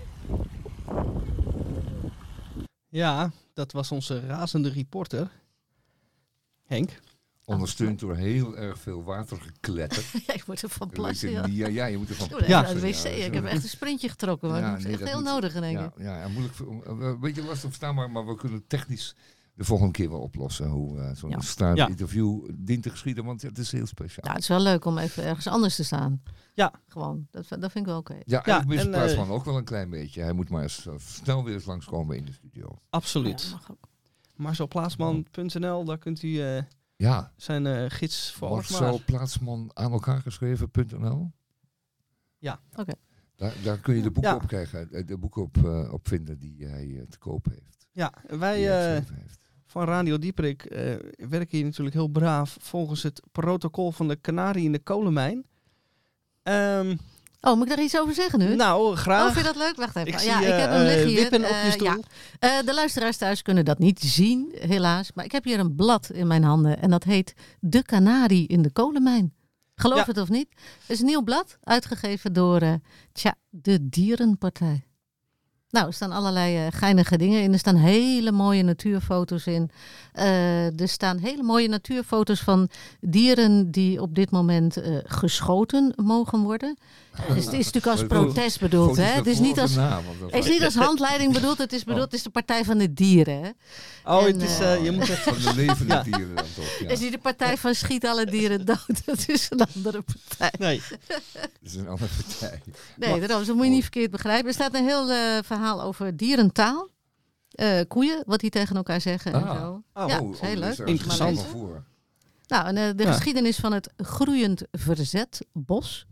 Ja, 2.88 3.30
dat 3.54 3.72
was 3.72 3.92
onze 3.92 4.26
razende 4.26 4.70
reporter. 4.70 5.30
Henk. 6.64 6.90
Ondersteund 7.54 7.98
door 8.00 8.16
heel 8.16 8.56
erg 8.56 8.78
veel 8.78 9.02
watergekletter. 9.04 10.04
Ja, 10.26 10.34
ik 10.34 10.44
word 10.44 10.62
er 10.62 10.68
van 10.68 10.88
plassen. 10.88 11.30
Ja. 11.30 11.42
het 11.42 11.52
ja, 11.52 11.66
ja, 11.66 11.86
je 11.86 11.98
moet 11.98 12.08
ervan 12.08 12.26
Ik 12.26 12.32
moet 12.32 12.40
even 12.40 12.54
Ja. 12.54 12.60
naar 12.62 12.74
de 12.74 12.80
wc. 12.80 12.94
Ja, 12.94 13.08
ik 13.08 13.34
heb 13.34 13.44
echt 13.44 13.62
een 13.62 13.68
sprintje 13.68 14.08
getrokken. 14.08 14.50
Maar 14.50 14.60
Ja, 14.60 14.68
dat 14.70 14.78
is 14.78 14.82
nee, 14.84 14.92
echt 14.92 15.00
dat 15.02 15.10
heel 15.10 15.20
moet- 15.20 15.28
nodig, 15.30 15.52
denk 15.52 15.78
ik. 15.80 15.90
Ja, 15.98 16.28
moeilijk, 16.28 16.54
eh, 16.60 17.06
een 17.08 17.20
beetje 17.20 17.42
lastig 17.42 17.60
verstaanbaar, 17.68 18.10
maar 18.10 18.26
we 18.26 18.34
kunnen 18.34 18.66
technisch 18.66 19.14
de 19.54 19.64
volgende 19.64 19.92
keer 19.92 20.10
wel 20.10 20.20
oplossen 20.20 20.66
hoe 20.68 20.98
eh, 21.00 21.10
zo'n 21.16 21.30
Ja. 21.30 21.40
straatinterview 21.40 22.48
dient 22.54 22.82
te 22.82 22.90
geschieden, 22.90 23.24
want 23.24 23.42
het 23.42 23.58
is 23.58 23.72
heel 23.72 23.86
speciaal. 23.86 24.24
Ja, 24.26 24.32
het 24.32 24.42
is 24.42 24.48
wel 24.48 24.60
leuk 24.60 24.84
om 24.84 24.98
even 24.98 25.24
ergens 25.24 25.46
anders 25.46 25.76
te 25.76 25.84
staan. 25.84 26.22
Ja. 26.54 26.72
Gewoon, 26.88 27.26
dat, 27.30 27.46
dat 27.48 27.58
vind 27.60 27.74
ik 27.74 27.84
wel 27.86 27.98
oké. 27.98 28.14
Ja, 28.24 28.42
Ja, 28.44 28.56
en 28.56 28.60
ik 28.62 28.66
mis 28.68 28.80
en, 28.80 28.90
Plaatsman 28.90 29.30
ook 29.30 29.44
wel 29.44 29.56
een 29.56 29.64
klein 29.64 29.90
beetje. 29.90 30.22
Hij 30.22 30.32
moet 30.32 30.50
maar 30.50 30.62
eens 30.62 30.86
eh, 30.86 30.94
snel 30.98 31.44
weer 31.44 31.54
eens 31.54 31.64
langskomen 31.64 32.16
in 32.16 32.24
de 32.24 32.32
studio. 32.32 32.78
Absoluut. 32.90 33.42
Ja, 33.42 33.50
mag 33.50 33.70
ook. 33.70 33.88
Marcelplaatsman.nl, 34.36 35.84
daar 35.84 35.98
kunt 35.98 36.22
u 36.22 36.40
eh, 36.40 36.62
Ja, 36.98 37.32
zijn 37.36 37.66
eh, 37.66 37.84
gids 37.88 38.32
voor 38.32 38.48
Alkmaar. 38.48 38.80
Marcel 38.80 39.00
Plaatsman 39.06 39.70
aan 39.74 39.92
elkaar 39.92 40.20
geschreven.nl. 40.20 41.32
Ja. 42.38 42.60
Oké. 42.76 42.92
Daar, 43.36 43.54
daar 43.62 43.78
kun 43.78 43.96
je 43.96 44.02
de 44.02 44.10
boeken 44.10 44.32
Ja. 44.32 44.36
op 44.38 44.46
krijgen, 44.46 44.90
eh, 44.92 45.06
de 45.06 45.18
boeken 45.18 45.42
op, 45.42 45.56
eh, 45.56 45.92
op 45.92 46.08
vinden 46.08 46.38
die 46.38 46.66
hij 46.66 47.06
te 47.08 47.18
koop 47.18 47.46
heeft. 47.50 47.86
Ja, 47.92 48.12
wij 48.26 48.68
eh, 48.78 49.04
heeft. 49.14 49.50
van 49.66 49.84
Radio 49.84 50.18
Dieperik 50.18 50.64
eh, 50.64 50.94
werken 51.28 51.56
hier 51.56 51.64
natuurlijk 51.64 51.96
heel 51.96 52.08
braaf 52.08 52.56
volgens 52.60 53.02
het 53.02 53.22
protocol 53.32 53.92
van 53.92 54.08
de 54.08 54.16
kanarie 54.16 54.64
in 54.64 54.72
de 54.72 54.78
kolenmijn. 54.82 55.46
Ehm, 56.42 56.96
Oh, 57.40 57.54
moet 57.56 57.62
ik 57.70 57.76
daar 57.76 57.84
iets 57.84 57.98
over 57.98 58.14
zeggen 58.14 58.38
nu? 58.38 58.54
nou, 58.54 58.90
Oh, 58.90 58.96
graag. 58.96 59.32
vind 59.32 59.46
je 59.46 59.52
dat 59.52 59.62
leuk? 59.62 59.76
Wacht 59.76 59.96
even. 59.96 60.12
Ik 60.12 60.20
ja, 60.20 60.38
zie 60.38 60.46
ik 60.46 60.52
heb 60.60 60.70
hem 60.70 60.80
eh, 60.80 60.86
liggen 60.86 61.06
hier. 61.06 61.20
wippen 61.20 61.44
op 61.44 61.50
Eh, 61.50 61.64
je 61.64 61.70
stoel. 61.70 61.86
ja. 61.86 61.98
Eh, 62.38 62.66
de 62.66 62.74
luisteraars 62.74 63.16
thuis 63.16 63.42
kunnen 63.42 63.64
dat 63.64 63.78
niet 63.78 64.00
zien, 64.00 64.52
helaas. 64.58 65.10
Maar 65.14 65.24
ik 65.24 65.32
heb 65.32 65.44
hier 65.44 65.58
een 65.58 65.74
blad 65.74 66.10
in 66.10 66.26
mijn 66.26 66.42
handen. 66.44 66.80
En 66.80 66.90
dat 66.90 67.04
heet 67.04 67.34
De 67.60 67.82
Kanarie 67.82 68.46
in 68.48 68.62
de 68.62 68.70
Kolenmijn. 68.72 69.34
Geloof 69.74 69.98
Ja. 69.98 70.04
het 70.06 70.18
of 70.18 70.28
niet. 70.28 70.48
Het 70.80 70.90
is 70.90 71.00
een 71.00 71.06
nieuw 71.06 71.22
blad, 71.22 71.58
uitgegeven 71.62 72.32
door 72.32 72.60
eh, 72.60 72.72
tja, 73.12 73.34
de 73.50 73.88
Dierenpartij. 73.88 74.86
Nou, 75.70 75.86
er 75.86 75.92
staan 75.92 76.12
allerlei 76.12 76.56
eh, 76.56 76.66
geinige 76.70 77.16
dingen 77.16 77.42
in. 77.42 77.52
Er 77.52 77.58
staan 77.58 77.76
hele 77.76 78.32
mooie 78.32 78.62
natuurfoto's 78.62 79.46
in. 79.46 79.70
Eh, 80.12 80.80
er 80.80 80.88
staan 80.88 81.18
hele 81.18 81.42
mooie 81.42 81.68
natuurfoto's 81.68 82.40
van 82.40 82.68
dieren 83.00 83.70
die 83.70 84.00
op 84.02 84.14
dit 84.14 84.30
moment 84.30 84.76
eh, 84.76 84.96
geschoten 85.04 85.92
mogen 85.96 86.40
worden. 86.40 86.78
Dus 87.28 87.44
het 87.44 87.54
is 87.54 87.64
natuurlijk 87.64 87.86
als 87.86 88.06
protest 88.06 88.60
bedoeld. 88.60 88.96
Hè? 88.96 89.02
Het 89.02 89.26
is 89.26 89.38
niet 89.38 89.60
als, 89.60 89.76
is 90.30 90.48
niet 90.48 90.64
als 90.64 90.74
handleiding 90.74 91.32
bedoeld. 91.32 91.58
Het 91.58 91.72
is 91.72 91.84
bedoeld, 91.84 92.04
het 92.04 92.12
is 92.12 92.22
de 92.22 92.30
Partij 92.30 92.64
van 92.64 92.78
de 92.78 92.92
Dieren. 92.92 93.42
Hè? 93.42 93.50
Oh, 94.04 94.22
En, 94.22 94.32
het 94.32 94.42
is, 94.42 94.58
je 94.58 94.90
moet 94.90 95.08
het... 95.08 95.18
Van 95.18 95.34
de 95.34 95.54
levende 95.54 96.00
dieren 96.02 96.34
dan 96.34 96.44
toch. 96.54 96.78
Ja. 96.78 96.82
Het 96.82 96.92
is 96.92 97.00
niet 97.00 97.12
de 97.12 97.18
Partij 97.18 97.56
van 97.56 97.74
Schiet 97.74 98.06
alle 98.06 98.26
dieren 98.26 98.64
dood. 98.64 98.86
Dat 99.04 99.24
is 99.26 99.46
een 99.50 99.66
andere 99.74 100.02
partij. 100.02 100.52
Nee. 100.58 100.82
Dat 101.08 101.50
is 101.62 101.74
een 101.74 101.88
andere 101.88 102.10
partij. 102.22 102.62
Nee, 102.96 103.20
daarom, 103.20 103.46
dat 103.46 103.56
moet 103.56 103.64
je 103.64 103.70
niet 103.70 103.82
verkeerd 103.82 104.10
begrijpen. 104.10 104.46
Er 104.46 104.54
staat 104.54 104.74
een 104.74 104.84
heel 104.84 105.10
eh, 105.10 105.38
verhaal 105.58 105.82
over 105.82 106.16
dierentaal. 106.16 106.88
Eh, 107.48 107.80
koeien, 107.88 108.22
wat 108.26 108.40
die 108.40 108.50
tegen 108.50 108.76
elkaar 108.76 109.00
zeggen 109.00 109.32
en 109.32 109.42
Ah. 109.42 109.60
zo. 109.60 109.82
Oh, 109.94 110.08
ja, 110.08 110.20
Oh, 110.20 110.30
is 110.32 110.40
heel 110.40 110.56
leuk. 110.56 110.70
is 110.70 110.78
er 110.78 110.86
Interessant. 110.86 111.46
Nou, 112.46 112.66
en 112.66 112.76
eh, 112.76 112.90
de 112.96 113.02
Ja. 113.02 113.12
geschiedenis 113.12 113.56
van 113.56 113.72
het 113.72 113.92
groeiend 113.96 114.62
verzet 114.72 115.46
bos. 115.52 116.06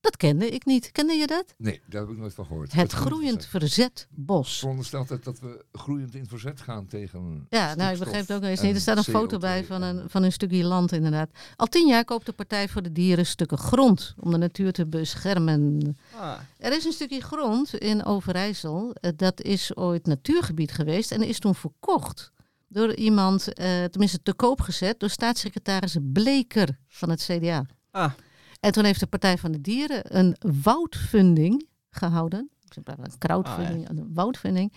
Dat 0.00 0.16
kende 0.16 0.48
ik 0.48 0.64
niet. 0.64 0.92
Kende 0.92 1.12
je 1.12 1.26
dat? 1.26 1.54
Nee, 1.56 1.80
daar 1.86 2.00
heb 2.00 2.10
ik 2.10 2.16
nooit 2.16 2.34
van 2.34 2.46
gehoord. 2.46 2.72
Het 2.72 2.92
groeiend 2.92 3.46
verzet 3.46 4.06
bos. 4.10 4.58
Veronderstelt 4.58 5.08
het 5.08 5.24
dat 5.24 5.38
we 5.40 5.64
groeiend 5.72 6.14
in 6.14 6.26
verzet 6.26 6.60
gaan 6.60 6.86
tegen. 6.86 7.46
Ja, 7.50 7.74
nou, 7.74 7.92
ik 7.92 7.98
begreep 7.98 8.20
het 8.20 8.32
ook 8.32 8.40
nog 8.40 8.50
eens 8.50 8.60
en 8.60 8.66
niet. 8.66 8.74
Er 8.74 8.80
staat 8.80 8.96
een 8.96 9.04
foto 9.04 9.36
CO2 9.36 9.40
bij 9.40 9.64
van 9.64 9.82
en- 9.82 9.96
een, 9.96 10.10
van 10.10 10.22
een 10.22 10.32
stukje 10.32 10.64
land, 10.64 10.92
inderdaad. 10.92 11.30
Al 11.56 11.66
tien 11.66 11.86
jaar 11.86 12.04
koopt 12.04 12.26
de 12.26 12.32
Partij 12.32 12.68
voor 12.68 12.82
de 12.82 12.92
Dieren 12.92 13.26
stukken 13.26 13.58
grond 13.58 14.14
om 14.18 14.30
de 14.30 14.36
natuur 14.38 14.72
te 14.72 14.86
beschermen. 14.86 15.96
Ah, 16.16 16.38
Er 16.58 16.72
is 16.72 16.84
een 16.84 16.92
stukje 16.92 17.20
grond 17.20 17.74
in 17.74 18.04
Overijssel. 18.04 18.92
eh, 18.92 19.10
Dat 19.16 19.42
is 19.42 19.76
ooit 19.76 20.06
natuurgebied 20.06 20.72
geweest 20.72 21.10
en 21.12 21.22
is 21.22 21.38
toen 21.38 21.54
verkocht 21.54 22.32
door 22.68 22.94
iemand, 22.94 23.52
eh, 23.52 23.84
tenminste 23.84 24.22
te 24.22 24.34
koop 24.34 24.60
gezet, 24.60 25.00
door 25.00 25.10
staatssecretaris 25.10 25.96
Bleker 26.02 26.78
van 26.88 27.10
het 27.10 27.22
CDA. 27.22 27.66
Ah. 27.90 28.12
En 28.60 28.72
toen 28.72 28.84
heeft 28.84 29.00
de 29.00 29.06
Partij 29.06 29.38
van 29.38 29.52
de 29.52 29.60
Dieren 29.60 30.16
een 30.18 30.36
woudfunding 30.62 31.66
gehouden. 31.90 32.50
Een 32.84 33.18
crowdfunding, 33.18 33.88
een 33.88 34.10
woudfunding. 34.14 34.72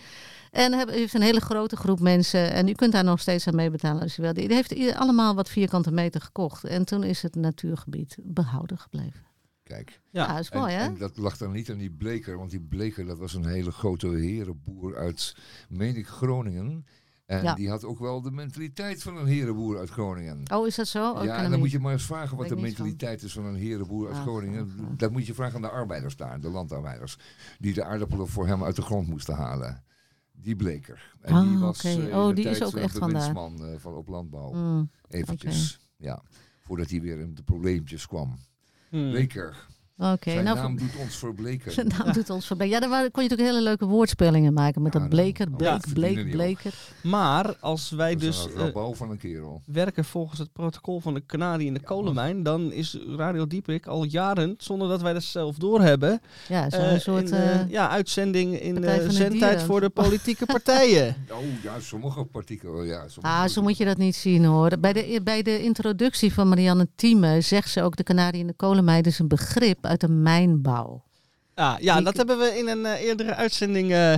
En 0.51 0.73
heb- 0.73 0.89
heeft 0.89 1.13
een 1.13 1.21
hele 1.21 1.39
grote 1.39 1.75
groep 1.75 1.99
mensen. 1.99 2.51
En 2.51 2.67
u 2.67 2.71
kunt 2.71 2.91
daar 2.91 3.03
nog 3.03 3.19
steeds 3.19 3.47
aan 3.47 3.55
meebetalen 3.55 4.01
als 4.01 4.17
u 4.17 4.21
wil. 4.21 4.33
Die 4.33 4.53
heeft 4.53 4.95
allemaal 4.95 5.35
wat 5.35 5.49
vierkante 5.49 5.91
meter 5.91 6.21
gekocht. 6.21 6.63
En 6.63 6.85
toen 6.85 7.03
is 7.03 7.21
het 7.21 7.35
natuurgebied 7.35 8.17
behouden 8.23 8.77
gebleven. 8.77 9.25
Kijk. 9.63 10.01
Ja. 10.09 10.25
Ja, 10.25 10.31
dat 10.33 10.39
is 10.39 10.49
En, 10.49 10.59
mooi 10.59 10.73
hè? 10.73 10.83
en 10.83 10.97
dat 10.97 11.17
lag 11.17 11.37
dan 11.37 11.51
niet 11.51 11.69
aan 11.71 11.77
die 11.77 11.91
Bleker, 11.91 12.37
want 12.37 12.49
die 12.51 12.61
Bleker 12.61 13.05
dat 13.05 13.17
was 13.17 13.33
een 13.33 13.45
hele 13.45 13.71
grote 13.71 14.07
herenboer 14.07 14.97
uit, 14.97 15.35
meen 15.69 15.95
ik, 15.95 16.07
Groningen. 16.07 16.85
En 17.37 17.43
Ja. 17.43 17.53
die 17.53 17.69
had 17.69 17.83
ook 17.85 17.99
wel 17.99 18.21
de 18.21 18.31
mentaliteit 18.31 19.03
van 19.03 19.17
een 19.17 19.25
herenboer 19.25 19.77
uit 19.77 19.89
Groningen. 19.89 20.43
Oh, 20.53 20.67
is 20.67 20.75
dat 20.75 20.87
zo? 20.87 21.11
Oh, 21.11 21.23
ja, 21.23 21.37
en 21.43 21.49
dan 21.49 21.59
moet 21.59 21.71
je 21.71 21.79
maar 21.79 21.91
eens 21.93 22.05
vragen 22.05 22.37
wat 22.37 22.47
de 22.47 22.53
van. 22.53 22.63
mentaliteit 22.63 23.23
is 23.23 23.33
van 23.33 23.45
een 23.45 23.55
herenboer 23.55 24.07
uit 24.07 24.15
Ah, 24.17 24.21
Groningen. 24.21 24.71
ah, 24.79 24.85
ah. 24.85 24.97
Dat 24.97 25.11
moet 25.11 25.25
je 25.25 25.33
vragen 25.33 25.55
aan 25.55 25.61
de 25.61 25.69
arbeiders 25.69 26.15
daar, 26.15 26.39
de 26.39 26.49
landarbeiders. 26.49 27.17
Die 27.59 27.73
de 27.73 27.83
aardappelen 27.83 28.27
voor 28.27 28.47
hem 28.47 28.63
uit 28.63 28.75
de 28.75 28.81
grond 28.81 29.07
moesten 29.07 29.35
halen. 29.35 29.83
Die 30.31 30.55
Bleker. 30.55 31.15
En 31.21 31.47
die 31.49 31.57
was 31.57 31.77
oké. 31.77 31.87
eh, 32.09 32.17
Oh, 32.17 32.27
de 32.27 32.33
die 32.33 32.49
is 32.49 32.63
ook 32.63 32.73
echt 32.75 32.97
vandaar. 32.97 33.33
bewindsman 33.33 33.69
eh, 33.69 33.79
van 33.79 33.93
op 33.93 34.07
landbouw. 34.07 34.51
Mm. 34.53 34.89
Eventjes, 35.07 35.79
ja. 35.97 36.21
Voordat 36.59 36.89
hij 36.89 37.01
weer 37.01 37.19
in 37.19 37.33
de 37.35 37.43
probleempjes 37.43 38.07
kwam. 38.07 38.35
hmm. 38.89 39.09
Bleker. 39.09 39.67
Oké, 39.97 40.31
Zijn 40.31 40.43
nou, 40.43 40.57
naam 40.57 40.77
doet 40.77 40.95
ons 40.99 41.15
verbleken. 41.15 41.71
zijn 41.71 41.87
naam 41.97 42.11
doet 42.13 42.29
ons 42.29 42.47
voorbij. 42.47 42.69
Ja, 42.69 42.79
daar 42.79 42.89
kon 42.89 43.23
je 43.23 43.29
natuurlijk 43.29 43.49
hele 43.49 43.61
leuke 43.61 43.85
woordspelingen 43.85 44.53
maken 44.53 44.81
met 44.81 44.93
Ja, 44.93 44.99
dat 44.99 45.09
bleker, 45.09 45.49
bleek, 45.51 45.83
bleek, 45.93 46.31
bleker. 46.31 46.73
Maar 47.03 47.55
als 47.59 47.89
wij 47.89 48.15
dus 48.15 48.47
eh, 48.47 48.55
rabouw 48.55 48.93
van 48.93 49.09
een 49.11 49.17
kerel. 49.17 49.61
werken 49.65 50.05
volgens 50.05 50.39
het 50.39 50.51
protocol 50.53 50.99
van 50.99 51.13
de 51.13 51.21
kanarie 51.21 51.67
in 51.67 51.73
de 51.73 51.79
Ja, 51.79 51.85
kolenmijn, 51.85 52.43
dan 52.43 52.71
is 52.71 52.97
Radio 53.17 53.47
Dieprik 53.47 53.87
al 53.87 54.03
jaren, 54.03 54.53
zonder 54.57 54.87
dat 54.87 55.01
wij 55.01 55.13
dat 55.13 55.23
zelf 55.23 55.55
doorhebben, 55.57 56.21
Ja, 56.47 56.69
zo'n 56.69 56.79
eh, 56.79 56.99
soort... 56.99 57.29
in, 57.29 57.37
eh, 57.37 57.69
ja, 57.69 57.89
uitzending 57.89 58.59
in 58.59 58.75
de 58.75 59.05
zendtijd 59.09 59.61
voor 59.61 59.79
de 59.81 59.89
politieke 60.01 60.45
partijen. 60.45 61.15
Oh 61.33 61.63
ja, 61.63 61.79
sommige 61.79 62.23
partikelen. 62.25 62.85
Ja, 62.85 63.07
sommige 63.07 63.35
Ah, 63.35 63.47
zo 63.47 63.61
moet 63.61 63.77
je 63.77 63.85
dat 63.85 63.97
niet 63.97 64.15
zien 64.15 64.45
hoor. 64.45 64.79
Bij 64.79 64.93
de, 64.93 65.21
bij 65.23 65.41
de 65.41 65.63
introductie 65.63 66.33
van 66.33 66.49
Marianne 66.49 66.87
Thieme 66.95 67.41
zegt 67.41 67.69
ze 67.69 67.81
ook 67.81 67.95
de 67.95 68.03
kanarie 68.03 68.39
in 68.39 68.47
de 68.47 68.53
kolenmijn 68.53 69.03
is 69.03 69.19
een 69.19 69.27
begrip 69.27 69.82
uit 69.85 70.01
de 70.01 70.07
mijnbouw. 70.09 71.03
Ah, 71.55 71.75
ja, 71.79 71.95
Die- 71.95 72.03
dat 72.05 72.17
hebben 72.17 72.37
we 72.39 72.57
in 72.57 72.67
een 72.67 72.85
eh, 72.85 73.01
eerdere 73.01 73.35
uitzending. 73.35 73.91
eh, 73.91 74.15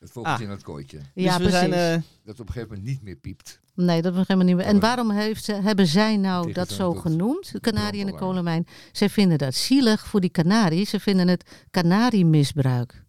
Het 0.00 0.10
vogeltje 0.10 0.44
Ah. 0.44 0.50
in 0.50 0.54
het 0.56 0.62
kooitje. 0.62 0.96
dus 0.96 1.24
ja, 1.24 1.32
we 1.32 1.42
precies. 1.42 1.58
zijn, 1.58 1.72
eh, 1.72 2.02
Dat 2.24 2.40
op 2.40 2.46
een 2.46 2.52
gegeven 2.52 2.68
moment 2.76 2.86
niet 2.88 3.02
meer 3.02 3.16
piept. 3.16 3.60
Nee, 3.74 4.02
dat 4.02 4.14
begrijp 4.14 4.40
ik 4.40 4.46
niet 4.46 4.56
meer. 4.56 4.64
En 4.64 4.74
Oh, 4.74 4.80
waarom 4.80 5.10
heeft 5.10 5.44
ze, 5.44 5.52
hebben 5.52 5.86
zij 5.86 6.16
nou 6.16 6.40
Tegen 6.46 6.54
dat 6.54 6.68
zo 6.70 6.92
genoemd, 6.94 7.52
de 7.52 7.60
kanarie 7.60 8.00
in 8.00 8.06
de 8.06 8.14
kolenmijn? 8.14 8.66
Zij 8.92 9.08
vinden 9.10 9.38
dat 9.38 9.54
zielig 9.54 10.06
voor 10.06 10.20
die 10.20 10.30
kanarie. 10.30 10.86
Ze 10.86 11.00
vinden 11.00 11.28
het 11.28 11.44
kanariemisbruik. 11.70 13.04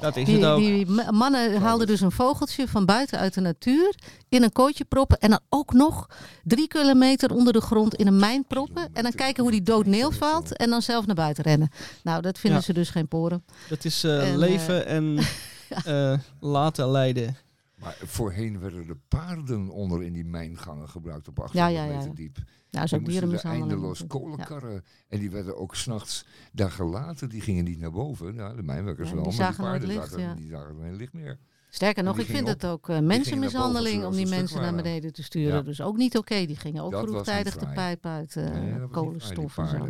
Dat 0.00 0.16
is 0.16 0.24
Die, 0.24 0.34
het 0.36 0.44
ook. 0.44 0.58
die 0.58 0.86
ma- 0.86 1.10
mannen 1.10 1.60
haalden 1.60 1.86
dus 1.86 2.00
een 2.00 2.10
vogeltje 2.12 2.68
van 2.68 2.84
buiten 2.84 3.18
uit 3.18 3.34
de 3.34 3.40
natuur 3.40 3.94
in 4.28 4.42
een 4.42 4.52
kooitje 4.52 4.84
proppen 4.84 5.18
en 5.18 5.30
dan 5.30 5.40
ook 5.48 5.72
nog 5.72 6.06
drie 6.44 6.68
kilometer 6.68 7.32
onder 7.34 7.52
de 7.52 7.60
grond 7.60 7.94
in 7.94 8.06
een 8.06 8.16
mijn 8.18 8.44
proppen 8.46 8.88
en 8.92 9.02
dan 9.02 9.12
kijken 9.12 9.42
hoe 9.42 9.52
die 9.52 9.62
dood 9.62 9.86
neervalt 9.86 10.56
en 10.56 10.70
dan 10.70 10.82
zelf 10.82 11.06
naar 11.06 11.14
buiten 11.14 11.44
rennen. 11.44 11.68
Nou, 12.02 12.22
dat 12.22 12.38
vinden 12.38 12.58
Ja. 12.60 12.64
ze 12.66 12.72
dus 12.72 12.90
geen 12.90 13.08
poren. 13.08 13.44
Dat 13.68 13.84
is 13.84 14.04
eh, 14.04 14.28
En, 14.30 14.38
leven 14.38 14.86
en 14.86 15.18
eh, 15.84 16.18
laten 16.40 16.90
leiden. 16.90 17.36
Maar 17.84 17.96
voorheen 18.02 18.60
werden 18.60 18.86
de 18.86 18.96
paarden 19.08 19.68
onder 19.68 20.02
in 20.02 20.12
die 20.12 20.24
mijngangen 20.24 20.88
gebruikt 20.88 21.28
op 21.28 21.38
800 21.38 21.74
Ja, 21.74 21.82
ja, 21.82 21.90
ja, 21.90 21.96
meter 21.98 22.14
diep. 22.14 22.38
Nou, 22.70 22.86
zo 22.86 22.98
Die 22.98 23.22
moesten 23.22 23.50
eindeloos 23.50 24.06
kolenkarren. 24.06 24.84
En 25.08 25.18
die 25.18 25.30
werden 25.30 25.56
ook 25.56 25.74
s'nachts 25.74 26.26
daar 26.52 26.70
gelaten. 26.70 27.28
Die 27.28 27.40
gingen 27.40 27.64
niet 27.64 27.78
naar 27.78 27.90
boven. 27.90 28.34
Ja, 28.34 28.54
de 28.54 28.62
mijnwerkers 28.62 29.12
wel. 29.12 29.22
maar 29.22 29.32
zagen 29.32 29.54
die 29.56 29.64
paarden 29.64 29.88
licht, 29.88 30.08
zagen, 30.08 30.20
ja. 30.20 30.34
die 30.34 30.48
zagen 30.48 30.76
geen 30.80 30.96
licht 30.96 31.12
meer. 31.12 31.38
Sterker 31.68 32.02
nog, 32.04 32.18
ik 32.18 32.26
vind 32.26 32.48
het 32.48 32.66
ook 32.66 32.88
eh, 32.88 32.98
mensenmishandeling 32.98 34.04
om 34.04 34.12
die 34.12 34.26
mensen 34.26 34.60
naar 34.60 34.74
beneden 34.74 35.12
te 35.12 35.22
sturen. 35.22 35.64
Dus 35.64 35.80
ook 35.80 35.96
niet 35.96 36.16
oké. 36.16 36.46
Die 36.46 36.56
gingen 36.56 36.82
ook 36.82 36.92
Dat 36.92 37.08
vroegtijdig 37.08 37.56
de 37.56 37.66
pijp 37.68 38.06
uit, 38.06 38.34
Nee, 38.34 38.70
dat 38.72 38.80
die 38.80 38.88
kolenstof 38.88 39.58
en 39.58 39.68
zo. 39.68 39.88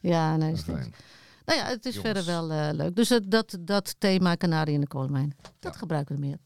Ja, 0.00 0.36
nee, 0.36 0.52
is. 0.52 0.66
Nou 1.44 1.58
ja, 1.58 1.66
het 1.66 1.84
is 1.86 1.94
Jongens. 1.94 2.12
verder 2.12 2.24
wel 2.34 2.52
eh, 2.52 2.68
leuk. 2.72 2.96
Dus 2.96 3.08
het- 3.08 3.30
dat, 3.30 3.58
dat 3.60 3.94
thema 3.98 4.34
kanarie 4.34 4.74
in 4.74 4.80
de 4.80 4.86
kolenmijn, 4.86 5.36
dat 5.58 5.76
gebruiken 5.76 6.14
we 6.14 6.20
meer. 6.20 6.38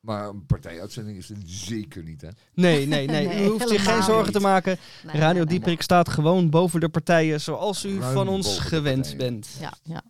Maar 0.00 0.28
een 0.28 0.46
partijuitzending 0.46 1.16
is 1.16 1.28
het 1.28 1.38
zeker 1.44 2.02
niet, 2.02 2.20
hè? 2.20 2.28
Nee, 2.54 2.86
nee, 2.86 3.06
nee. 3.06 3.26
Nee, 3.28 3.44
u 3.44 3.48
hoeft 3.48 3.68
zich 3.68 3.84
geen 3.84 4.02
zorgen 4.02 4.24
niet. 4.24 4.32
te 4.32 4.40
maken. 4.40 4.78
Nee, 5.02 5.14
Radio 5.14 5.26
nee, 5.26 5.34
nee, 5.34 5.46
Dieprik 5.46 5.82
staat 5.82 6.08
gewoon 6.08 6.50
boven 6.50 6.80
de 6.80 6.88
partijen 6.88 7.40
zoals 7.40 7.84
u 7.84 7.98
Ruim 7.98 8.14
van 8.14 8.28
ons 8.28 8.58
gewend 8.58 9.16
bent. 9.16 9.56
Ja, 9.60 9.72
ja. 9.82 10.02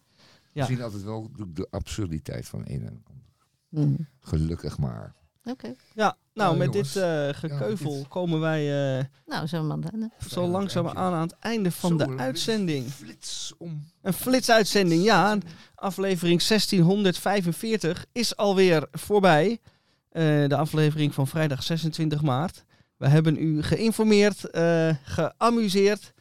Ja. 0.52 0.66
We 0.66 0.72
zien 0.72 0.82
altijd 0.82 1.02
wel 1.02 1.30
de, 1.36 1.52
de 1.52 1.66
absurditeit 1.70 2.48
van 2.48 2.62
een 2.64 2.86
en 2.86 3.02
ander. 3.04 3.24
Mhm. 3.68 4.02
Gelukkig 4.20 4.78
maar. 4.78 5.14
Oké. 5.44 5.74
Ja, 5.94 6.16
nou, 6.34 6.56
Nou, 6.56 6.56
met 6.56 6.72
jongens. 6.74 6.92
dit 6.92 7.02
eh, 7.02 7.28
gekeuvel 7.32 7.96
dit- 7.98 8.08
komen 8.08 8.40
wij 8.40 8.96
eh, 8.98 9.04
Nou, 9.26 9.46
zo 9.46 9.62
man. 9.62 9.84
eh. 9.84 10.28
zo 10.28 10.46
langzaam 10.46 10.88
aan 10.88 10.96
aan 11.14 11.20
het 11.22 11.36
einde 11.40 11.70
van 11.70 11.90
Zo, 11.90 11.96
de 11.96 12.04
een 12.04 12.20
uitzending. 12.20 12.90
Flits 12.90 13.52
om. 13.58 13.84
Een 14.02 14.12
flitsuitzending, 14.12 15.04
ja. 15.04 15.38
Aflevering 15.74 16.42
1645 16.42 18.06
is 18.12 18.36
alweer 18.36 18.86
voorbij. 18.92 19.58
Eh, 20.10 20.22
de 20.48 20.56
aflevering 20.56 21.14
van 21.14 21.26
vrijdag 21.26 21.62
26 21.62 22.22
maart. 22.22 22.64
We 22.96 23.08
hebben 23.08 23.36
u 23.42 23.62
geïnformeerd, 23.62 24.50
eh, 24.50 24.90
geamuseerd 25.04 26.12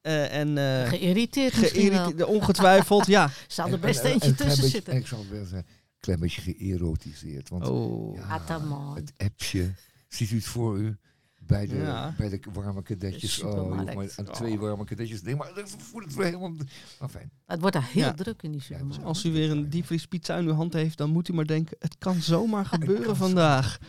eh, 0.00 0.34
en 0.34 0.58
eh 0.58 0.88
Geïrriteerd 0.88 1.60
misschien 1.60 1.88
wel. 1.90 1.98
geïrriteerd, 1.98 2.28
ongetwijfeld, 2.28 3.06
ja. 3.06 3.30
Zal 3.48 3.68
er 3.68 3.78
best 3.78 3.98
en- 4.00 4.06
en 4.06 4.12
eentje 4.12 4.34
tussen 4.34 4.68
zitten. 4.68 4.92
en 4.92 4.98
Ik 4.98 5.06
zal 5.06 5.18
het 5.18 5.28
wel 5.30 5.44
zeggen, 5.44 5.66
klein 6.00 6.20
beetje 6.20 6.40
geërotiseerd. 6.40 7.48
Want 7.48 7.68
Oh. 7.68 8.16
ja, 8.16 8.22
Ataman. 8.22 8.94
het 8.94 9.12
appje, 9.16 9.74
ziet 10.08 10.30
u 10.30 10.34
het 10.36 10.44
voor 10.44 10.78
u? 10.78 10.96
Bij 11.46 11.66
de, 11.66 11.76
Ja. 11.76 12.14
bij 12.18 12.28
de 12.28 12.40
warme 12.52 12.82
kadetjes. 12.82 13.36
De 13.36 13.46
Oh, 13.46 13.68
maar 13.76 14.08
aan 14.16 14.24
twee 14.32 14.58
warme 14.58 14.84
kadetjes. 14.84 15.22
Nee, 15.22 15.36
maar 15.36 15.54
dat 15.54 15.70
voelt 15.70 16.04
het 16.04 16.14
wel 16.14 16.24
helemaal... 16.24 16.52
Maar 17.00 17.08
fijn. 17.08 17.30
Het 17.46 17.60
wordt 17.60 17.74
daar 17.74 17.88
heel 17.90 18.02
Ja. 18.02 18.12
druk 18.14 18.42
in 18.42 18.52
die 18.52 18.60
supermarkt. 18.60 19.04
Als 19.04 19.24
u 19.24 19.32
weer 19.32 19.50
een 19.50 19.70
diepvriespizza 19.70 20.36
in 20.36 20.46
uw 20.46 20.52
hand 20.52 20.72
heeft, 20.72 20.98
dan 20.98 21.10
moet 21.10 21.28
u 21.28 21.32
maar 21.32 21.46
denken, 21.46 21.76
het 21.78 21.98
kan 21.98 22.20
zomaar 22.22 22.66
gebeuren 22.66 23.04
kan 23.06 23.16
vandaag. 23.16 23.78
Ja. 23.80 23.86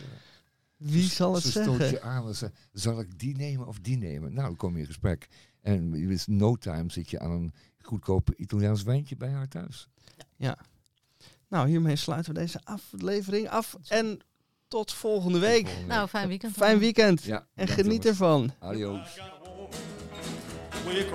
Wie 0.76 1.08
zal 1.10 1.34
het 1.34 1.42
Ze 1.42 1.50
stoot 1.50 1.64
zeggen? 1.64 1.90
je 1.90 2.00
aan 2.00 2.26
en 2.26 2.34
zegt, 2.36 2.68
zal 2.72 3.00
ik 3.00 3.18
die 3.18 3.36
nemen 3.36 3.66
of 3.66 3.78
die 3.80 3.96
nemen? 3.96 4.32
Nou, 4.32 4.46
dan 4.46 4.56
kom 4.56 4.74
je 4.74 4.80
in 4.80 4.86
gesprek. 4.86 5.28
En 5.60 5.94
in 5.94 6.18
no 6.26 6.56
time 6.56 6.90
zit 6.90 7.10
je 7.10 7.20
aan 7.20 7.30
een 7.30 7.52
goedkoop 7.78 8.30
Italiaans 8.36 8.82
wijntje 8.82 9.16
bij 9.16 9.30
haar 9.30 9.48
thuis. 9.48 9.88
Nou, 11.52 11.68
hiermee 11.68 11.96
sluiten 11.96 12.34
we 12.34 12.40
deze 12.40 12.60
aflevering 12.64 13.48
af. 13.48 13.76
En 13.88 14.20
tot 14.68 14.92
volgende 14.92 15.38
week. 15.38 15.68
Nou, 15.86 16.08
fijn 16.08 16.28
weekend. 16.28 16.52
Fijn 16.52 16.78
weekend. 16.78 17.28
En 17.54 17.68
geniet 17.68 18.06
ervan. 18.06 18.52
Adios. 18.58 19.18
I 20.86 21.06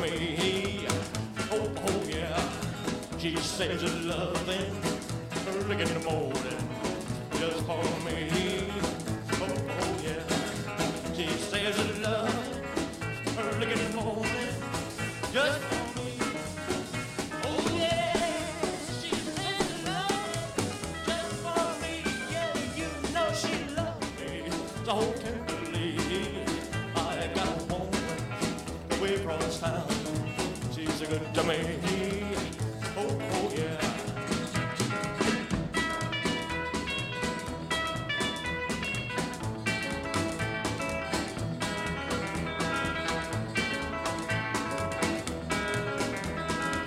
me. 0.00 0.86
Oh, 1.50 1.70
oh 1.76 2.02
yeah. 2.08 3.18
She 3.18 3.36
says 3.36 3.80
she's 3.80 4.04
loving. 4.04 4.76
Look 5.68 5.80
in 5.80 5.88
the 5.94 6.00
morning. 6.00 6.68
Just 7.38 7.64
for 7.66 7.82
me. 8.04 8.37
good 31.08 31.34
to 31.34 31.42
me. 31.44 31.87